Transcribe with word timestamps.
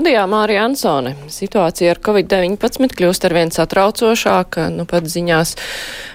Studijā 0.00 0.22
Mārija 0.32 0.62
Ansone. 0.64 1.10
Situācija 1.28 1.90
ar 1.92 1.98
covid-19 2.00 2.94
kļūst 2.96 3.26
arvien 3.28 3.50
satraucošāka. 3.52 4.70
Nu, 4.72 4.86
pat 4.88 5.04
ziņās 5.12 5.50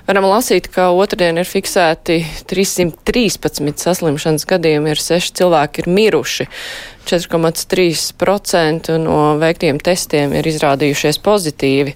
varam 0.08 0.26
lasīt, 0.26 0.72
ka 0.74 0.88
otrdien 0.90 1.38
ir 1.38 1.46
fiksēti 1.46 2.16
313 2.50 3.86
saslimšanas 3.86 4.48
gadījumi, 4.50 4.90
ir 4.90 5.04
6 5.06 5.38
cilvēki 5.38 5.84
ir 5.84 5.92
miruši. 6.00 6.48
4,3% 7.06 8.98
no 9.06 9.20
veiktiem 9.38 9.78
testiem 9.78 10.34
ir 10.34 10.50
izrādījušies 10.50 11.22
pozitīvi. 11.22 11.94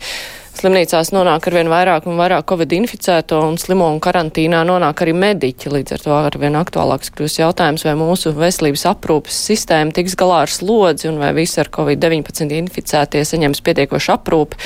Slimnīcās 0.60 1.14
nonāk 1.16 1.46
arvien 1.48 1.70
vairāk 1.72 2.04
un 2.12 2.18
vairāk 2.20 2.44
covid 2.50 2.74
inficēto 2.76 3.38
un 3.48 3.56
slimo 3.62 3.86
un 3.94 4.02
karantīnā 4.04 4.66
nonāk 4.68 5.06
arī 5.06 5.14
mediķi. 5.16 5.70
Līdz 5.72 5.94
ar 5.96 6.02
to 6.04 6.16
arvien 6.18 6.58
aktuālāks 6.60 7.14
kļūst 7.16 7.40
jautājums, 7.40 7.86
vai 7.88 7.94
mūsu 7.96 8.34
veselības 8.36 8.84
aprūpas 8.92 9.38
sistēma 9.48 9.96
tiks 9.96 10.18
galā 10.20 10.42
ar 10.44 10.52
slodzi 10.52 11.08
un 11.08 11.22
vai 11.22 11.30
visi 11.38 11.62
ar 11.64 11.72
covid-19 11.72 12.58
inficētie 12.58 13.22
saņems 13.24 13.64
pietiekošu 13.64 14.12
aprūpi 14.18 14.60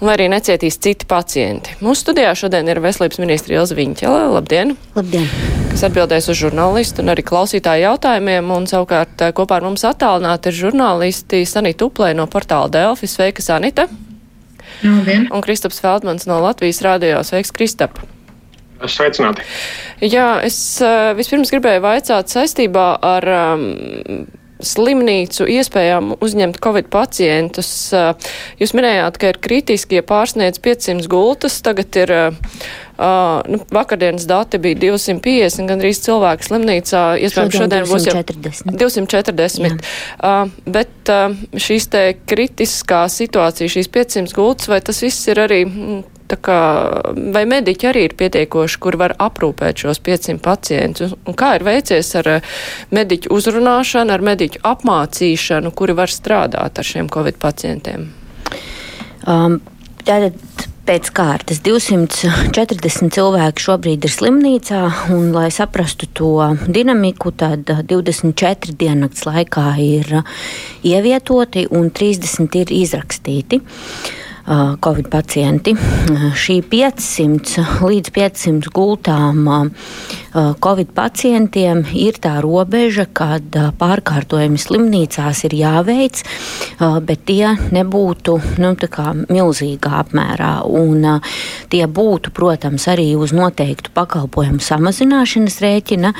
un 0.00 0.08
vai 0.08 0.14
arī 0.16 0.30
necietīs 0.32 0.80
citi 0.80 1.04
pacienti. 1.10 1.76
Mūsu 1.84 2.06
studijā 2.06 2.32
šodien 2.32 2.72
ir 2.72 2.80
veselības 2.80 3.20
ministra 3.20 3.58
Ilza 3.58 3.76
Viņķele. 3.76 4.24
Labdien! 4.38 4.72
Labdien! 4.96 5.28
Kas 5.68 5.84
atbildēs 5.90 6.30
uz 6.32 6.40
žurnālistu 6.40 7.04
un 7.04 7.12
arī 7.12 7.26
klausītāju 7.28 7.90
jautājumiem, 7.90 8.56
un 8.56 8.64
savukārt 8.72 9.28
eh, 9.28 9.36
kopā 9.36 9.60
ar 9.60 9.68
mums 9.68 9.84
attālināti 9.84 10.48
ir 10.48 10.60
žurnālisti 10.64 11.44
Sanita 11.44 11.90
Uplē 11.90 12.14
no 12.16 12.24
portāla 12.24 12.72
Delfi. 12.72 13.12
Sveika, 13.12 13.44
Sanita! 13.44 13.90
Labdien. 14.82 15.28
Un 15.32 15.44
Kristaps 15.44 15.80
Feldmans 15.82 16.28
no 16.28 16.38
Latvijas 16.44 16.82
rādījā. 16.84 17.22
Sveiks, 17.26 17.54
Kristap! 17.56 18.00
Sveicināti! 18.84 19.44
Jā, 20.04 20.42
es 20.44 20.58
uh, 20.84 21.14
vispirms 21.16 21.52
gribēju 21.54 21.80
vaicāt 21.84 22.32
saistībā 22.32 22.88
ar 23.08 23.26
um, 23.32 23.64
slimnīcu 24.60 25.46
iespējām 25.56 26.14
uzņemt 26.20 26.60
covid 26.64 26.90
pacientus. 26.92 27.70
Uh, 27.96 28.12
jūs 28.60 28.76
minējāt, 28.76 29.20
ka 29.20 29.32
ir 29.32 29.40
kritiski, 29.42 30.00
ja 30.00 30.06
pārsniedz 30.06 30.60
500 30.64 31.08
gultas, 31.12 31.62
tagad 31.64 32.02
ir. 32.04 32.12
Uh, 32.12 32.74
Uh, 32.96 33.42
nu, 33.52 33.58
vakardienas 33.70 34.24
dati 34.24 34.56
bija 34.58 34.78
250, 34.80 35.66
gandrīz 35.68 36.00
cilvēku 36.00 36.46
slimnīcā. 36.48 37.02
Iespējams, 37.26 37.56
šodien, 37.58 37.84
šodien 37.84 37.90
būs 37.90 38.06
jau 38.08 38.14
240. 38.16 38.76
240. 38.80 39.82
Uh, 40.16 40.54
bet 40.64 41.12
uh, 41.12 41.34
šīs 41.60 41.90
te 41.92 42.04
kritiskā 42.24 43.02
situācija, 43.12 43.68
šīs 43.74 43.90
500 43.92 44.36
gultas, 44.36 44.70
vai 44.72 44.80
tas 44.80 45.02
viss 45.04 45.28
ir 45.28 45.42
arī. 45.44 45.64
Mm, 45.68 46.04
kā, 46.34 46.60
vai 47.34 47.44
mediķi 47.46 47.86
arī 47.86 48.00
ir 48.08 48.14
pietiekoši, 48.18 48.78
kur 48.82 48.96
var 48.98 49.12
aprūpēt 49.22 49.84
šos 49.84 50.00
500 50.02 50.40
pacientus? 50.42 51.12
Un 51.28 51.36
kā 51.38 51.52
ir 51.58 51.66
veicies 51.66 52.10
ar 52.18 52.30
mediķu 52.96 53.30
uzrunāšanu, 53.36 54.10
ar 54.10 54.24
mediķu 54.26 54.64
apmācīšanu, 54.66 55.70
kuri 55.76 55.94
var 56.00 56.10
strādāt 56.10 56.80
ar 56.80 56.88
šiem 56.88 57.12
covid 57.12 57.38
pacientiem? 57.38 58.08
Um, 59.26 59.60
tātad 60.02 60.40
pēc 60.86 61.08
kārtas. 61.14 61.60
240 61.66 63.10
cilvēki 63.16 63.64
šobrīd 63.64 64.06
ir 64.06 64.12
slimnīcā, 64.12 64.82
un, 65.14 65.32
lai 65.34 65.48
saprastu 65.54 66.08
to 66.14 66.30
dinamiku, 66.70 67.32
tad 67.34 67.66
24 67.66 68.76
diennakts 68.78 69.26
laikā 69.26 69.66
ir 69.82 70.20
ievietoti 70.86 71.66
un 71.74 71.90
30 71.90 72.60
ir 72.62 72.72
izrakstīti. 72.82 73.60
Covid 74.46 75.08
pacienti. 75.10 75.72
Šī 76.38 76.60
500 76.70 77.64
līdz 77.82 78.12
500 78.14 78.70
gultām 78.70 79.48
Covid 80.36 80.90
pacientiem 80.92 81.80
ir 81.96 82.18
tā 82.20 82.34
robeža, 82.44 83.06
kad 83.08 83.56
pārkārtojumi 83.80 84.58
slimnīcās 84.60 85.40
ir 85.48 85.54
jāveic, 85.56 86.20
bet 87.08 87.22
tie 87.28 87.54
nebūtu 87.72 88.34
nu, 88.60 88.72
milzīgā 89.32 89.92
apmērā. 90.02 90.50
Un, 90.68 91.06
tie 91.72 91.82
būtu, 91.88 92.34
protams, 92.36 92.84
arī 92.92 93.08
uz 93.16 93.32
noteiktu 93.36 93.94
pakalpojumu 93.96 94.60
samazināšanas 94.60 95.56
rēķina, 95.64 96.12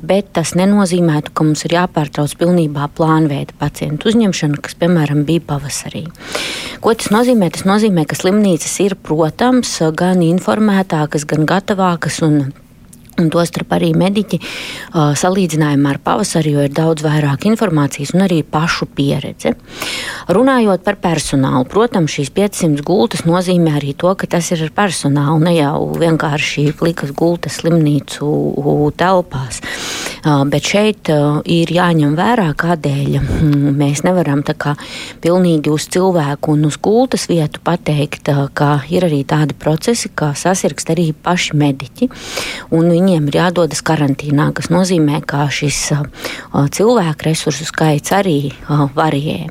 bet 0.00 0.32
tas 0.38 0.54
nenozīmētu, 0.56 1.34
ka 1.36 1.44
mums 1.44 1.66
ir 1.68 1.76
jāpārtrauc 1.76 2.32
pilnībā 2.40 2.88
plānveida 2.96 3.52
pacientu 3.60 4.08
uzņemšana, 4.12 4.62
kas, 4.64 4.78
piemēram, 4.80 5.26
bija 5.28 5.44
pavasarī. 5.52 6.06
Ko 6.80 6.96
tas 6.96 7.12
nozīmē? 7.12 7.52
Tas 7.52 7.68
nozīmē, 7.68 8.08
ka 8.08 8.16
slimnīcas 8.16 8.80
ir, 8.86 8.96
protams, 8.96 9.76
gan 9.98 10.24
informētākas, 10.24 11.28
gan 11.28 11.44
gatavākas 11.48 12.22
un 12.24 12.40
Un 13.20 13.28
tostarp 13.32 13.74
arī 13.76 13.90
mediķi 13.98 14.38
uh, 14.40 15.12
salīdzinājumā 15.18 15.90
ar 15.92 15.98
pavasari, 16.04 16.54
jo 16.54 16.62
ir 16.64 16.72
daudz 16.72 17.04
vairāk 17.04 17.44
informācijas 17.50 18.14
un 18.16 18.24
arī 18.24 18.40
pašu 18.40 18.88
pieredze. 18.96 19.52
Runājot 20.32 20.84
par 20.86 20.96
personālu, 21.02 21.66
protams, 21.68 22.14
šīs 22.16 22.32
500 22.32 22.86
gultas 22.86 23.26
nozīmē 23.28 23.76
arī 23.76 23.92
to, 23.98 24.14
ka 24.16 24.30
tas 24.32 24.48
ir 24.56 24.64
ar 24.64 24.72
personālu, 24.76 25.42
ne 25.44 25.58
jau 25.58 25.92
vienkārši 26.00 26.70
plikas 26.80 27.12
gultas 27.16 27.60
slimnīcu 27.60 28.32
telpās. 28.96 29.60
Uh, 29.60 30.11
bet 30.22 30.68
šeit 30.70 31.10
uh, 31.10 31.40
ir 31.48 31.70
jāņem 31.72 32.14
vērā, 32.18 32.48
kādēļ 32.58 33.16
mm, 33.18 33.72
mēs 33.78 34.04
nevaram 34.06 34.44
tā 34.46 34.54
kā 34.54 34.74
pilnīgi 35.22 35.72
uz 35.72 35.88
cilvēku 35.92 36.54
un 36.54 36.68
uz 36.68 36.78
gultas 36.82 37.26
vietu 37.30 37.62
pateikt, 37.64 38.30
uh, 38.30 38.46
ka 38.54 38.84
ir 38.92 39.06
arī 39.08 39.22
tādi 39.26 39.56
procesi, 39.58 40.12
kā 40.14 40.32
sasirgst 40.38 40.94
arī 40.94 41.10
paši 41.12 41.58
mediķi. 41.58 42.10
Un 42.70 42.90
viņiem 42.92 43.28
ir 43.30 43.40
jādodas 43.42 43.82
karantīnā, 43.82 44.52
kas 44.54 44.70
nozīmē, 44.72 45.24
ka 45.26 45.48
šis 45.50 45.84
cilvēku 46.78 47.30
resursu 47.30 47.66
skaits 47.68 48.14
arī 48.14 48.38
varijē. 48.68 49.50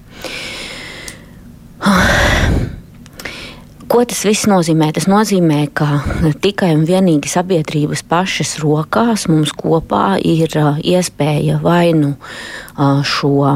Ko 3.91 4.05
tas 4.07 4.21
viss 4.23 4.47
nozīmē? 4.47 4.87
Tas 4.95 5.03
nozīmē, 5.11 5.65
ka 5.75 5.99
tikai 6.39 6.69
un 6.77 6.85
vienīgi 6.87 7.27
sabiedrības 7.27 8.05
pašas 8.07 8.53
rokās 8.61 9.25
mums 9.27 9.51
kopā 9.51 10.15
ir 10.23 10.53
iespēja 10.79 11.57
vai 11.59 11.91
nu 11.97 12.13
šo 13.03 13.49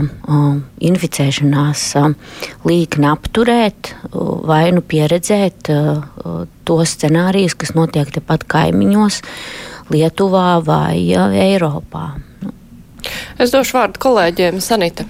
inficēšanās 0.90 1.86
līkni 2.68 3.08
apturēt, 3.08 3.94
vai 4.52 4.66
nu 4.76 4.84
pieredzēt 4.84 5.72
tos 6.68 6.98
scenārijus, 6.98 7.56
kas 7.56 7.72
notiek 7.78 8.12
tepat 8.18 8.44
kaimiņos, 8.52 9.22
Lietuvā 9.94 10.60
vai 10.66 11.00
Eiropā. 11.46 12.10
Es 13.40 13.56
došu 13.56 13.80
vārdu 13.80 14.04
kolēģiem 14.04 14.60
Sanita. 14.60 15.08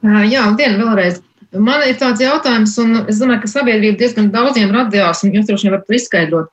Jā, 0.00 0.46
labdien, 0.46 0.80
vēlreiz. 0.80 1.20
Man 1.54 1.84
ir 1.86 1.94
tāds 2.00 2.22
jautājums, 2.22 2.74
un 2.82 3.04
es 3.06 3.20
domāju, 3.22 3.44
ka 3.44 3.50
sabiedrība 3.52 4.00
diezgan 4.00 4.32
daudziem 4.34 4.72
radījās, 4.74 5.22
un 5.22 5.36
jūs 5.36 5.46
droši 5.46 5.68
vien 5.68 5.74
varat 5.76 5.96
izskaidrot. 6.00 6.50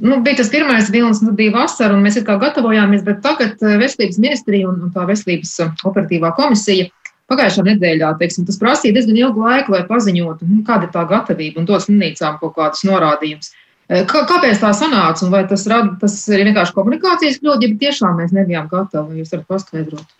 Nu, 0.00 0.20
bija 0.24 0.36
tas 0.40 0.50
pirmais 0.52 0.90
vilnis, 0.92 1.22
nu, 1.24 1.32
bija 1.36 1.54
vasara, 1.54 1.96
un 1.96 2.04
mēs 2.04 2.18
kā 2.24 2.36
gatavojāmies, 2.40 3.04
bet 3.04 3.22
tagad 3.24 3.60
eh, 3.64 3.78
Veselības 3.80 4.18
ministrija 4.20 4.68
un, 4.68 4.76
un 4.86 4.92
tā 4.92 5.06
Veselības 5.08 5.54
eh, 5.64 5.70
operatīvā 5.88 6.34
komisija 6.36 6.90
pagājušā 7.32 7.64
nedēļā, 7.68 8.10
teiksim, 8.20 8.44
tas 8.48 8.58
prasīja 8.60 8.96
diezgan 8.96 9.18
ilgu 9.20 9.44
laiku, 9.46 9.72
lai 9.72 9.86
paziņotu, 9.88 10.48
nu, 10.50 10.60
kāda 10.66 10.88
ir 10.88 10.94
tā 10.94 11.06
gatavība 11.08 11.62
un 11.62 11.68
dos 11.68 11.88
slimnīcām 11.88 12.36
kaut 12.42 12.56
kādus 12.58 12.84
norādījumus. 12.88 13.54
Eh, 13.88 14.04
kā, 14.08 14.26
kāpēc 14.28 14.60
tā 14.60 14.74
sanāca, 14.76 15.24
un 15.24 15.32
vai 15.32 15.46
tas, 15.48 15.64
rada, 15.70 15.96
tas 16.00 16.16
ir 16.28 16.44
vienkārši 16.48 16.76
komunikācijas 16.76 17.40
kļūda, 17.40 17.66
ja 17.66 17.80
tiešām 17.86 18.20
mēs 18.20 18.36
nebijām 18.36 18.68
gatavi, 18.72 19.22
jūs 19.22 19.32
varat 19.32 19.48
paskaidrot? 19.48 20.19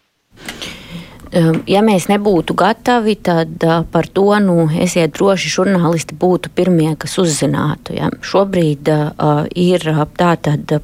Ehm, 1.30 1.60
ja 1.70 1.82
mēs 1.86 2.08
nebūtu 2.10 2.56
gatavi, 2.58 3.14
tad 3.22 3.62
par 3.92 4.08
to 4.10 4.26
nu, 4.42 4.64
esiet 4.82 5.14
droši, 5.14 5.52
žurnālisti 5.54 6.16
būtu 6.18 6.50
pirmie, 6.54 6.90
kas 6.98 7.18
uzzinātu. 7.22 7.94
Ja. 7.94 8.10
Šobrīd 8.24 8.90
uh, 8.90 9.44
ir 9.54 9.86
tā 10.18 10.34
tad 10.42 10.74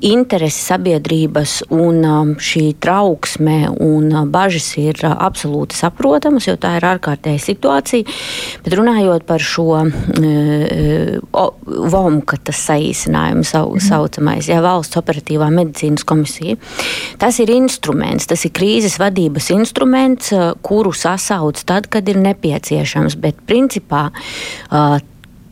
interesi 0.00 0.62
sabiedrības 0.64 1.60
un 1.74 2.04
um, 2.08 2.30
šī 2.40 2.72
trauksme 2.80 3.68
un 3.84 4.08
uh, 4.12 4.24
bažas 4.28 4.72
ir 4.80 4.96
uh, 5.04 5.12
absolūti 5.26 5.76
saprotamas, 5.76 6.46
jo 6.48 6.56
tā 6.60 6.76
ir 6.78 6.86
ārkārtēja 6.88 7.42
situācija. 7.44 8.16
Bet 8.64 8.76
runājot 8.80 9.26
par 9.28 9.44
šo 9.44 9.66
uh, 9.82 9.90
VOMKA, 11.94 12.40
tas 12.48 12.62
saīsinājums 12.70 13.52
sau, 13.52 13.74
mm. 13.74 13.84
saucamais, 13.90 14.48
ja 14.48 14.62
valsts 14.64 15.00
operatīvā 15.00 15.50
medicīnas 15.52 16.06
komisija, 16.08 16.56
tas 17.20 17.40
ir 17.44 17.52
instruments, 17.52 18.28
tas 18.30 18.46
ir 18.48 18.54
krīzes 18.56 18.96
vadības 19.00 19.50
instruments, 19.52 20.32
kuru 20.64 20.94
sasauc 20.96 21.60
tad, 21.68 21.90
kad 21.92 22.08
ir 22.08 22.18
nepieciešams. 22.20 23.18
Bet 23.20 23.44
principā 23.48 24.08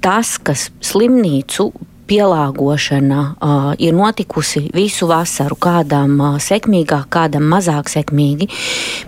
tas, 0.01 0.35
kas 0.41 0.69
slimnīcu 0.85 1.69
pielāgošana 2.09 3.21
uh, 3.37 3.69
ir 3.79 3.95
notikusi 3.97 4.67
visu 4.75 5.09
vasaru, 5.11 5.59
kādam 5.61 6.17
uh, 6.21 6.41
sekmīgāk, 6.43 7.07
kādam 7.13 7.47
mazāk 7.53 7.91
sekmīgi, 7.93 8.49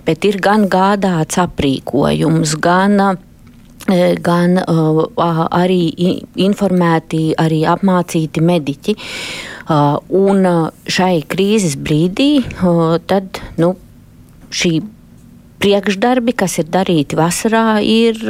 bet 0.07 0.29
ir 0.29 0.41
gan 0.45 0.69
gādāts 0.71 1.41
aprīkojums, 1.43 2.57
gan 2.61 2.97
uh, 3.09 3.19
gan 4.23 4.59
arī 4.61 5.81
informēti, 6.37 7.35
arī 7.41 7.63
apmācīti 7.67 8.43
mediķi. 8.45 8.95
Un 10.15 10.47
šai 10.87 11.23
krīzes 11.27 11.77
brīdī 11.81 12.45
tad, 13.11 13.41
nu, 13.59 13.73
šī 14.51 14.73
priekšdarbi, 15.61 16.37
kas 16.37 16.59
ir 16.59 16.71
darīti 16.71 17.19
vasarā, 17.19 17.81
ir, 17.83 18.21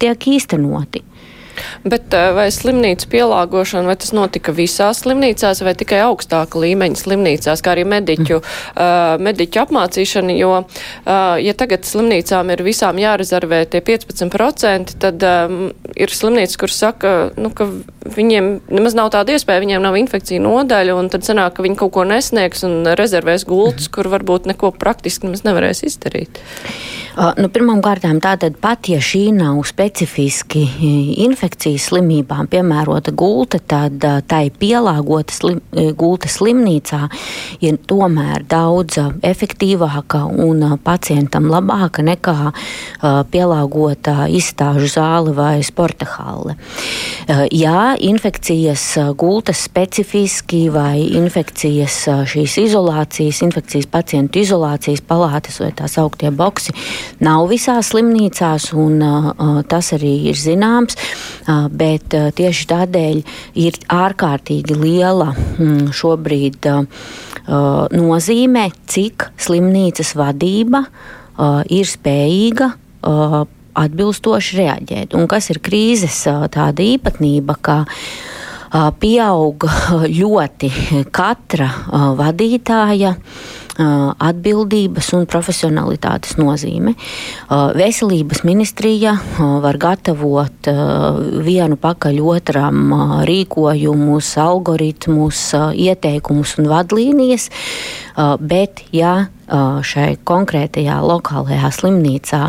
tiek 0.00 0.28
īstenoti. 0.36 1.02
Bet 1.84 2.14
eh, 2.16 2.30
vai 2.36 2.46
slimnīcu 2.54 3.08
pielāgošana, 3.12 3.88
vai 3.90 3.96
tas 4.00 4.12
notika 4.16 4.54
visās 4.56 5.02
slimnīcās 5.04 5.62
vai 5.66 5.74
tikai 5.78 6.02
augstāka 6.06 6.60
līmeņa 6.62 7.00
slimnīcās, 7.00 7.62
kā 7.64 7.74
arī 7.74 7.84
mediķu, 7.88 8.38
uh, 8.40 9.14
mediķu 9.22 9.62
apmācīšana, 9.64 10.36
jo, 10.38 10.52
uh, 10.62 11.34
ja 11.42 11.54
tagad 11.58 11.86
slimnīcām 11.88 12.52
ir 12.54 12.62
visām 12.66 13.00
jārezervē 13.02 13.64
tie 13.72 13.82
15%, 13.84 14.96
tad 15.02 15.26
um, 15.26 15.58
ir 15.96 16.14
slimnīcas, 16.14 16.58
kur 16.60 16.72
saka, 16.72 17.14
nu, 17.40 17.52
ka 17.56 17.68
viņiem 18.16 18.52
nemaz 18.72 18.96
nav 18.98 19.12
tāda 19.14 19.36
iespēja, 19.36 19.64
viņiem 19.64 19.84
nav 19.84 19.98
infekcija 20.00 20.42
nodaļa, 20.42 20.96
un 20.98 21.10
tad 21.12 21.26
sanāk, 21.26 21.56
ka 21.56 21.66
viņi 21.66 21.78
kaut 21.82 21.94
ko 21.98 22.06
nesniegs 22.08 22.64
un 22.68 22.94
rezervēs 22.98 23.46
gultus, 23.48 23.90
kur 23.92 24.10
varbūt 24.12 24.48
neko 24.52 24.72
praktiski 24.78 25.28
nemaz 25.28 25.46
nevarēs 25.46 25.84
izdarīt. 25.88 26.42
Uh, 27.12 27.34
nu, 27.36 27.50
Pirmkārt, 27.52 28.06
tātad 28.24 28.56
pat 28.62 28.88
ja 28.88 28.96
šī 29.02 29.26
nav 29.36 29.58
specifiski 29.68 30.62
infekcijas 31.42 31.88
slimībām 31.90 32.46
piemērota 32.46 33.10
gulta, 33.18 33.58
tad 33.58 33.98
tai 34.30 34.44
pielāgota 34.54 35.34
slim, 35.34 35.58
gulta 35.98 36.28
slimnīcā 36.30 37.08
ir 37.66 37.80
tomēr 37.90 38.44
daudz 38.46 39.00
efektīvāka 39.26 40.22
un 40.30 40.78
pacientam 40.84 41.48
labāka 41.50 42.04
nekā 42.06 42.52
pielāgota 43.32 44.28
izstāžu 44.30 44.86
zāle 44.94 45.34
vai 45.34 45.64
sporta 45.66 46.06
halle. 46.14 46.54
Jā, 47.50 47.96
infekcijas 47.98 48.86
gultas 49.18 49.64
specifiski 49.66 50.68
vai 50.70 51.02
infekcijas 51.18 51.98
šīs 52.30 52.58
izolācijas, 52.68 53.42
infekcijas 53.42 53.90
pacientu 53.90 54.44
izolācijas 54.44 55.02
palātes 55.02 55.58
vai 55.58 55.72
tās 55.74 55.98
augtie 55.98 56.30
boksi 56.30 56.76
nav 57.18 57.48
visās 57.50 57.90
slimnīcās, 57.90 58.70
un 58.78 59.02
tas 59.66 59.94
arī 59.98 60.16
ir 60.30 60.38
zināms. 60.38 61.00
Uh, 61.42 61.66
bet 61.68 62.14
uh, 62.18 62.30
tieši 62.34 62.68
tādēļ 62.70 63.22
ir 63.62 63.80
ārkārtīgi 63.92 64.76
liela 64.78 65.32
mm, 65.34 65.88
šobrīd 65.96 66.68
uh, 66.70 66.84
nozīme, 67.92 68.68
cik 68.86 69.30
slimnīcas 69.40 70.14
vadība 70.18 70.84
uh, 70.86 71.60
ir 71.66 71.88
spējīga. 71.88 72.72
Uh, 73.02 73.42
atbilstoši 73.72 74.58
reaģēt. 74.60 75.16
Un 75.16 75.24
kas 75.30 75.50
ir 75.52 75.62
krīzes 75.64 76.18
tāda 76.52 76.84
īpatnība, 76.84 77.56
ka 77.64 77.76
pieaug 79.00 79.66
ļoti 80.20 80.70
katra 81.12 81.68
vadītāja 82.18 83.14
atbildības 83.78 85.12
un 85.16 85.26
profesionalitātes 85.30 86.36
nozīme. 86.40 86.94
Veselības 87.48 88.42
ministrija 88.44 89.14
var 89.38 89.78
gatavot 89.80 90.68
vienu 91.46 91.78
pakaļ 91.80 92.20
otram 92.34 92.92
rīkojumus, 93.28 94.34
algoritmus, 94.42 95.44
ieteikumus 95.72 96.58
un 96.60 96.68
vadlīnijas, 96.72 97.48
bet 98.40 98.84
ja 98.92 99.14
šai 99.84 100.16
konkrētajā 100.24 100.98
lokālajā 101.04 101.70
slimnīcā 101.76 102.42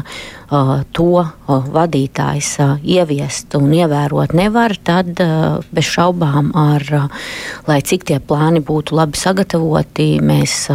to 0.96 1.26
vadītājs 1.48 2.52
ieviest 2.80 3.58
un 3.60 3.72
ievērot 3.76 4.36
nevar, 4.38 4.76
tad 4.84 5.20
bez 5.74 5.90
šaubām, 5.90 6.54
ar, 6.56 7.10
lai 7.68 7.80
cik 7.82 8.08
tie 8.12 8.20
plāni 8.24 8.64
būtu 8.64 8.96
labi 9.00 9.20
sagatavoti, 9.20 10.16
mēs 10.24 10.70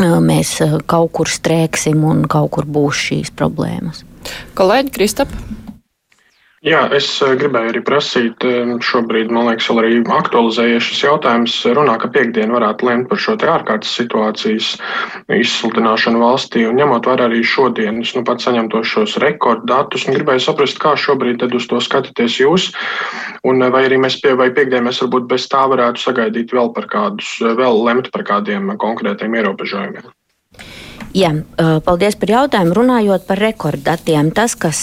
mēs 0.00 0.54
kaut 0.88 1.12
kur 1.12 1.28
strēksim 1.28 2.04
un 2.06 2.24
kaut 2.30 2.52
kur 2.56 2.64
būs 2.64 3.06
šīs 3.08 3.34
problēmas. 3.36 4.04
Kolēģi 4.56 4.94
Kristap. 4.94 5.28
Jā, 6.60 6.82
es 6.92 7.06
eh, 7.24 7.30
gribēju 7.40 7.70
arī 7.72 7.80
prasīt, 7.80 8.44
eh, 8.44 8.72
šobrīd, 8.84 9.30
man 9.32 9.46
liekas, 9.48 9.70
vēl 9.70 9.78
arī 9.80 10.00
aktualizējies 10.12 10.88
šis 10.90 10.98
jautājums. 11.06 11.54
Runā, 11.72 11.94
ka 12.02 12.10
piekdien 12.12 12.52
varētu 12.52 12.84
lemt 12.84 13.08
par 13.08 13.22
šo 13.24 13.38
ārkārtas 13.40 13.94
situācijas 13.96 14.74
izsludināšanu 15.32 16.20
valstī, 16.20 16.66
un 16.68 16.76
ņemot 16.76 17.08
vērā 17.08 17.30
arī 17.30 17.40
šodienas, 17.40 18.12
nu 18.12 18.26
pat 18.28 18.44
saņemtos 18.44 18.92
šos 18.92 19.16
rekorddatus, 19.24 20.04
un 20.04 20.18
gribēju 20.18 20.44
saprast, 20.50 20.76
kā 20.84 20.92
šobrīd 21.00 21.46
uz 21.48 21.70
to 21.70 21.80
skatāties 21.80 22.36
jūs, 22.42 22.68
un 23.40 23.64
vai 23.72 23.86
arī 23.88 23.96
mēs 24.04 24.20
pie, 24.20 24.36
vai 24.36 24.52
piekdien 24.52 24.84
mēs 24.84 25.00
varbūt 25.00 25.32
bez 25.32 25.48
tā 25.48 25.64
varētu 25.64 26.04
sagaidīt 26.04 26.52
vēl 26.52 26.74
par 26.76 26.92
kādus, 26.92 27.38
vēl 27.40 27.84
lemt 27.88 28.12
par 28.12 28.28
kādiem 28.34 28.76
konkrētiem 28.76 29.40
ierobežojumiem. 29.40 30.12
Jā, 31.10 31.32
paldies 31.82 32.14
par 32.14 32.30
jautājumu. 32.30 32.70
Runājot 32.76 33.24
par 33.26 33.40
rekorddatiem, 33.42 34.28
tas, 34.30 34.54
kas 34.54 34.78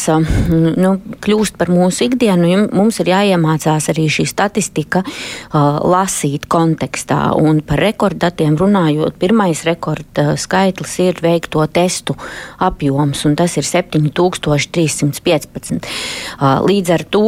nu, 0.51 1.00
kļūst 1.24 1.56
par 1.56 1.71
mūsu 1.71 2.03
ikdienu, 2.09 2.68
mums 2.75 3.00
ir 3.00 3.07
jāiemācās 3.13 3.88
arī 3.94 4.09
šī 4.12 4.25
statistika 4.27 5.06
lasīt 5.53 6.44
kontekstā. 6.51 7.31
Un 7.39 7.62
par 7.63 7.79
rekorddatiem 7.79 8.57
runājot, 8.59 9.15
pirmais 9.21 9.62
rekorda 9.68 10.35
skaitlis 10.35 10.97
ir 11.06 11.15
veikto 11.24 11.63
testu 11.71 12.18
apjoms, 12.59 13.24
un 13.29 13.38
tas 13.39 13.56
ir 13.56 13.63
7315. 13.63 15.88
Līdz 16.68 16.89
ar 16.97 17.03
to 17.07 17.24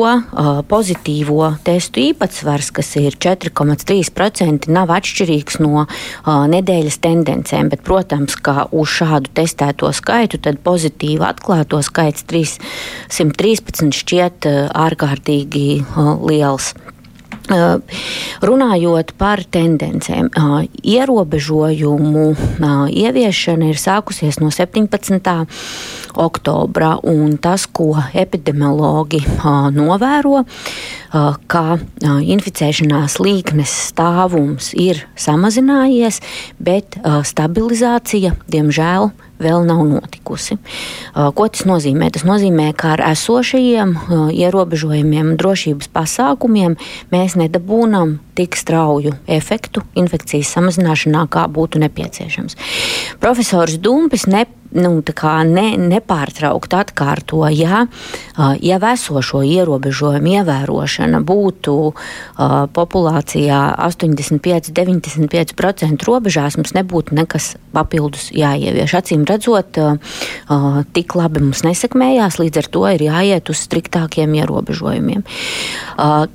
pozitīvo 0.68 1.56
testu 1.64 2.04
īpatsvars, 2.10 2.74
kas 2.76 2.92
ir 3.00 3.16
4,3%, 3.16 4.68
nav 4.76 4.92
atšķirīgs 5.00 5.64
no 5.64 5.88
nedēļas 6.28 7.00
tendencēm, 7.08 7.72
bet, 7.72 7.88
protams, 7.88 8.36
ka 8.36 8.68
uz 8.76 8.89
šādu 8.90 9.32
testēto 9.38 9.92
skaitu, 9.96 10.40
tad 10.42 10.62
pozitīvi 10.66 11.26
atklāto 11.26 11.82
skaits 11.86 12.26
313 12.30 13.96
šķiet 14.02 14.50
eh, 14.50 14.62
ārkārtīgi 14.88 15.68
eh, 15.82 16.10
liels. 16.30 16.74
Runājot 17.50 19.14
par 19.18 19.42
tendencēm, 19.52 20.30
ierobežojumu 20.86 22.26
ieviešana 22.94 23.72
ir 23.72 23.80
sākusies 23.82 24.38
no 24.42 24.52
17. 24.54 25.32
oktobra, 26.20 26.92
un 27.04 27.38
tas, 27.42 27.66
ko 27.66 27.96
epidemiologi 28.14 29.24
novēro, 29.76 30.44
ka 31.50 31.64
inficēšanās 32.06 33.18
līknes 33.24 33.74
stāvums 33.90 34.74
ir 34.78 35.04
samazinājies, 35.20 36.22
bet 36.62 37.00
stabilizācija, 37.34 38.36
diemžēl, 38.52 39.10
vēl 39.40 39.66
nav 39.68 39.82
notikusi. 39.88 40.58
Ko 41.16 41.48
tas 41.48 41.66
nozīmē? 41.68 42.12
Tas 42.14 42.26
nozīmē, 42.28 42.70
ka 42.78 42.94
ar 42.98 43.04
esošajiem 43.12 43.96
ierobežojumiem, 44.36 45.34
drošības 45.40 45.92
pasākumiem 45.96 46.78
mēs 47.14 47.38
nedabūnam 47.40 48.18
tik 48.40 48.56
strauju 48.60 49.16
efektu 49.28 49.84
infekcijas 50.00 50.54
samazināšanā, 50.56 51.26
kā 51.32 51.48
būtu 51.52 51.82
nepieciešams. 51.84 52.60
Profesors 53.24 53.80
Dumpis 53.82 54.28
ne 54.30 54.46
nu, 54.76 55.02
ne, 55.50 55.78
nepārtraukti 55.78 56.76
atkārto, 56.78 57.50
ja 57.50 57.88
jau 58.38 58.80
esošo 58.94 59.42
ierobežojumu 59.46 60.28
ievērošana 60.40 61.20
būtu 61.26 61.74
uh, 61.90 61.96
populācijā 62.74 63.76
85-95% 63.88 66.04
robežās, 66.08 66.58
mums 66.60 66.74
nebūtu 66.78 67.14
nekas 67.18 67.46
papildus 67.76 68.26
jāievieš. 68.36 68.92
Acīm 69.02 69.22
redzot, 69.30 69.70
uh, 69.78 69.84
tik 70.94 71.08
labi 71.18 71.40
mums 71.48 71.62
nesekmējās, 71.66 72.34
līdz 72.42 72.56
ar 72.64 72.68
to 72.74 72.84
ir 72.94 73.02
jāiet 73.10 73.46
uz 73.50 73.58
striktākiem 73.68 74.30
ierobežojumiem. 74.42 75.22
Uh, 75.98 76.26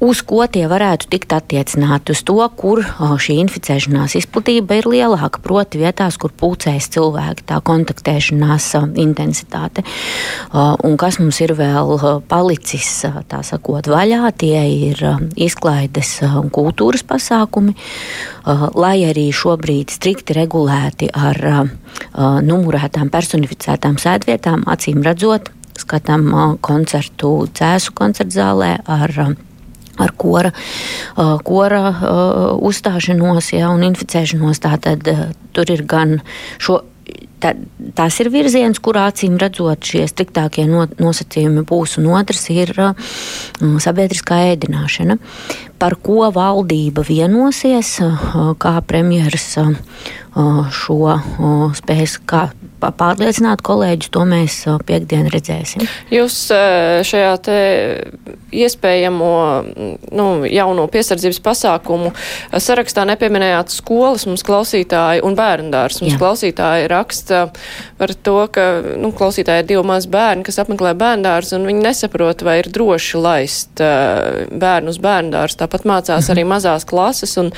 uz 0.00 0.22
ko 0.24 0.46
tie 0.48 0.64
varētu 0.70 1.10
tikt 1.12 1.34
attiecināti. 1.36 2.14
Uz 2.16 2.22
to, 2.24 2.38
kur 2.56 2.80
šī 3.20 3.36
inficēšanās 3.44 4.16
izplatība 4.16 4.78
ir 4.80 4.88
lielāka, 4.88 5.42
proti, 5.44 5.80
vietās, 5.82 6.16
kur 6.20 6.32
pulcējas 6.32 6.88
cilvēki, 6.96 7.44
tā 7.50 7.60
kontaktēšanās 7.64 8.70
intensitāte. 9.00 9.84
Un 10.56 10.96
kas 11.00 11.20
mums 11.20 11.40
ir 11.44 11.52
vēl 11.58 12.22
palicis, 12.30 12.88
tā 13.28 13.42
sakot, 13.46 13.90
vaļā, 13.92 14.22
tie 14.40 14.64
ir 14.88 15.04
izklaides 15.36 16.16
un 16.30 16.48
kultūras 16.54 17.04
pasākumi, 17.04 17.76
lai 18.80 18.96
arī 19.10 19.28
šobrīd 19.36 19.92
strikti 19.92 20.36
regulēti 20.40 21.10
ar 21.12 21.68
numurētām 22.48 23.12
personificētām 23.12 24.00
sēdvietām, 24.00 24.64
acīm 24.70 25.04
redzot, 25.04 25.52
skatām 25.80 26.56
koncertu 26.64 27.34
cēsu 27.56 27.92
koncertzālē 27.96 28.74
ar 28.88 29.16
ar 30.00 30.14
kora, 30.16 30.52
kora 31.46 31.82
uzstāšanos 32.56 33.52
ja, 33.56 33.70
un 33.72 33.84
inficēšanos. 33.90 34.62
Tātad 34.64 35.10
tur 35.56 35.74
ir 35.74 35.84
gan 35.88 36.18
šo 36.58 36.80
tā, 37.40 37.54
tas 37.96 38.16
ir 38.22 38.30
virziens, 38.32 38.80
kurā 38.82 39.06
acīm 39.10 39.38
redzot 39.40 39.86
šie 39.86 40.04
striktākie 40.10 40.66
no, 40.70 40.86
nosacījumi 41.00 41.64
būs, 41.68 41.98
un 42.00 42.10
otrs 42.18 42.46
ir 42.52 42.72
sabiedriskā 43.60 44.42
ēdināšana, 44.52 45.18
par 45.80 45.96
ko 46.02 46.28
valdība 46.34 47.04
vienosies, 47.06 47.96
kā 48.62 48.74
premjeras 48.86 49.48
šo 50.76 51.16
spēs, 51.80 52.18
kā 52.28 52.50
pārliecināt 52.80 53.62
kolēģus, 53.66 54.10
to 54.14 54.24
mēs 54.28 54.56
piekdien 54.88 55.28
redzēsim. 55.32 55.84
Jūs 56.12 56.36
šajā 57.06 57.34
te 57.44 57.58
iespējamo 58.50 59.32
nu, 60.16 60.26
jauno 60.50 60.86
piesardzības 60.90 61.40
pasākumu 61.44 62.12
sarakstā 62.50 63.04
nepieminējāt 63.12 63.72
skolas 63.74 64.26
mums 64.28 64.44
klausītāji 64.46 65.22
un 65.26 65.36
bērndārs. 65.38 66.00
Mums 66.02 66.16
Jā. 66.16 66.20
klausītāji 66.22 66.88
raksta 66.90 67.44
par 68.00 68.14
to, 68.14 68.38
ka 68.52 68.66
nu, 69.00 69.12
klausītāji 69.16 69.64
ir 69.64 69.70
divi 69.70 69.86
mazi 69.86 70.10
bērni, 70.12 70.46
kas 70.46 70.60
apmeklē 70.64 70.94
bērndārs 70.98 71.54
un 71.56 71.68
viņi 71.68 71.86
nesaprot, 71.86 72.44
vai 72.46 72.60
ir 72.62 72.70
droši 72.72 73.22
laist 73.22 73.80
bērnu 73.80 74.94
uz 74.94 75.00
bērndārs. 75.02 75.58
Tāpat 75.60 75.88
mācās 75.88 76.26
mhm. 76.26 76.34
arī 76.34 76.46
mazās 76.56 76.88
klases. 76.88 77.36
Un, 77.40 77.54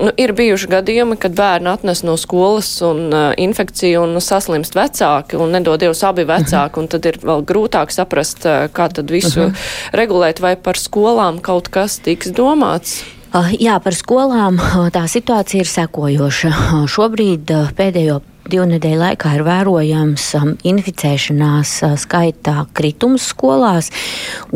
Nu, 0.00 0.08
ir 0.16 0.32
bijuši 0.32 0.70
gadījumi, 0.72 1.18
kad 1.20 1.34
bērni 1.36 1.68
atnes 1.68 2.00
no 2.06 2.14
skolas 2.20 2.70
un 2.86 3.10
uh, 3.12 3.34
infekciju 3.36 4.06
un 4.06 4.20
saslimst 4.24 4.76
vecāki 4.78 5.36
un 5.36 5.52
nedod 5.52 5.82
Dievs 5.82 6.00
abi 6.08 6.24
vecāki, 6.28 6.80
un 6.80 6.88
tad 6.88 7.08
ir 7.10 7.18
vēl 7.20 7.44
grūtāk 7.48 7.92
saprast, 7.92 8.46
uh, 8.48 8.70
kā 8.72 8.88
tad 8.88 9.12
visu 9.12 9.40
uh 9.40 9.46
-huh. 9.50 9.66
regulēt, 9.92 10.40
vai 10.40 10.56
par 10.56 10.80
skolām 10.80 11.40
kaut 11.40 11.68
kas 11.68 11.98
tiks 11.98 12.32
domāts. 12.32 13.02
Uh, 13.34 13.52
jā, 13.60 13.78
par 13.80 13.92
skolām 13.92 14.56
tā 14.96 15.04
situācija 15.08 15.60
ir 15.60 15.68
sekojoša. 15.68 16.50
Šobrīd 16.88 17.52
pēdējo 17.76 18.20
divu 18.50 18.66
nedēļu 18.70 19.00
laikā 19.00 19.34
ir 19.36 19.44
vērojams 19.46 20.26
um, 20.38 20.52
inficēšanās 20.72 21.74
uh, 21.86 21.94
skaitā 22.00 22.66
kritums 22.76 23.28
skolās. 23.32 23.92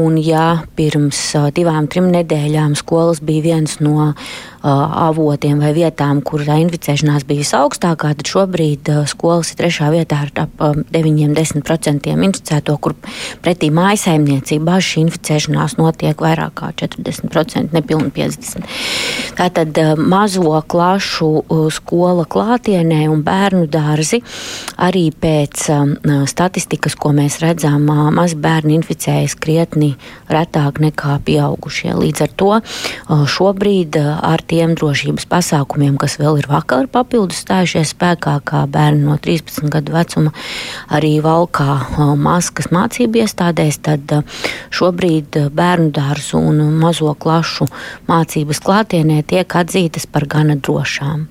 Un, 0.00 0.18
ja 0.20 0.62
pirms 0.78 1.20
uh, 1.38 1.48
divām, 1.54 1.88
trim 1.90 2.10
nedēļām 2.14 2.76
skolas 2.78 3.22
bija 3.24 3.50
viens 3.52 3.78
no 3.84 4.12
avotiem 4.66 5.60
vai 5.62 5.72
vietām, 5.76 6.20
kur 6.26 6.42
tā 6.42 6.56
inficēšanās 6.58 7.26
bija 7.28 7.44
visaugstākā, 7.44 8.12
tad 8.18 8.26
šobrīd 8.26 8.90
skolas 9.10 9.52
ir 9.52 9.60
trešā 9.60 9.90
vietā 9.94 10.24
ar 10.24 10.32
ap 10.42 10.64
9-10% 10.90 12.10
inficēto, 12.10 12.74
kur 12.82 12.96
pretī 13.44 13.70
mājasaimniecībā 13.74 14.80
šī 14.82 15.04
inficēšanās 15.06 15.76
notiek 15.78 16.18
vairāk 16.18 16.56
kā 16.58 16.72
40%, 16.82 17.76
nepilni 17.76 18.10
50%. 18.16 18.66
Tātad 19.36 19.78
mazo 20.02 20.58
klašu 20.66 21.30
skola 21.70 22.26
klātienē 22.26 23.04
un 23.12 23.22
bērnu 23.26 23.68
dārzi 23.70 24.22
arī 24.82 25.08
pēc 25.14 25.66
statistikas, 26.26 26.98
ko 26.98 27.14
mēs 27.14 27.38
redzam, 27.44 27.86
mazi 28.16 28.38
bērni 28.40 28.76
inficējas 28.80 29.38
krietni 29.38 29.94
retāk 30.32 30.82
nekā 30.82 31.20
pieaugušie. 31.26 31.94
Līdz 31.94 32.26
ar 32.26 32.36
to 32.42 32.52
šobrīd 33.36 34.00
ar 34.02 34.42
tie 34.42 34.56
tiem 34.56 34.72
drošības 34.72 35.26
pasākumiem, 35.28 35.98
kas 36.00 36.16
vēl 36.16 36.40
ir 36.40 36.46
vakar 36.48 36.86
papildus 36.88 37.42
stājušies 37.44 37.92
spēkā, 37.92 38.38
kā 38.48 38.62
bērni 38.72 39.04
no 39.04 39.18
13 39.20 39.68
gadu 39.72 39.92
vecuma 39.92 40.32
arī 40.88 41.18
valkā 41.20 41.76
maskas 42.16 42.70
mācību 42.72 43.20
iestādēs, 43.20 43.76
tad 43.84 44.14
šobrīd 44.72 45.36
bērnu 45.52 45.92
dārzu 45.96 46.40
un 46.40 46.62
mazo 46.80 47.12
klašu 47.20 47.68
mācības 48.08 48.62
klātienē 48.64 49.20
tiek 49.30 49.56
atzītas 49.58 50.06
par 50.10 50.26
gana 50.30 50.56
drošām. 50.56 51.26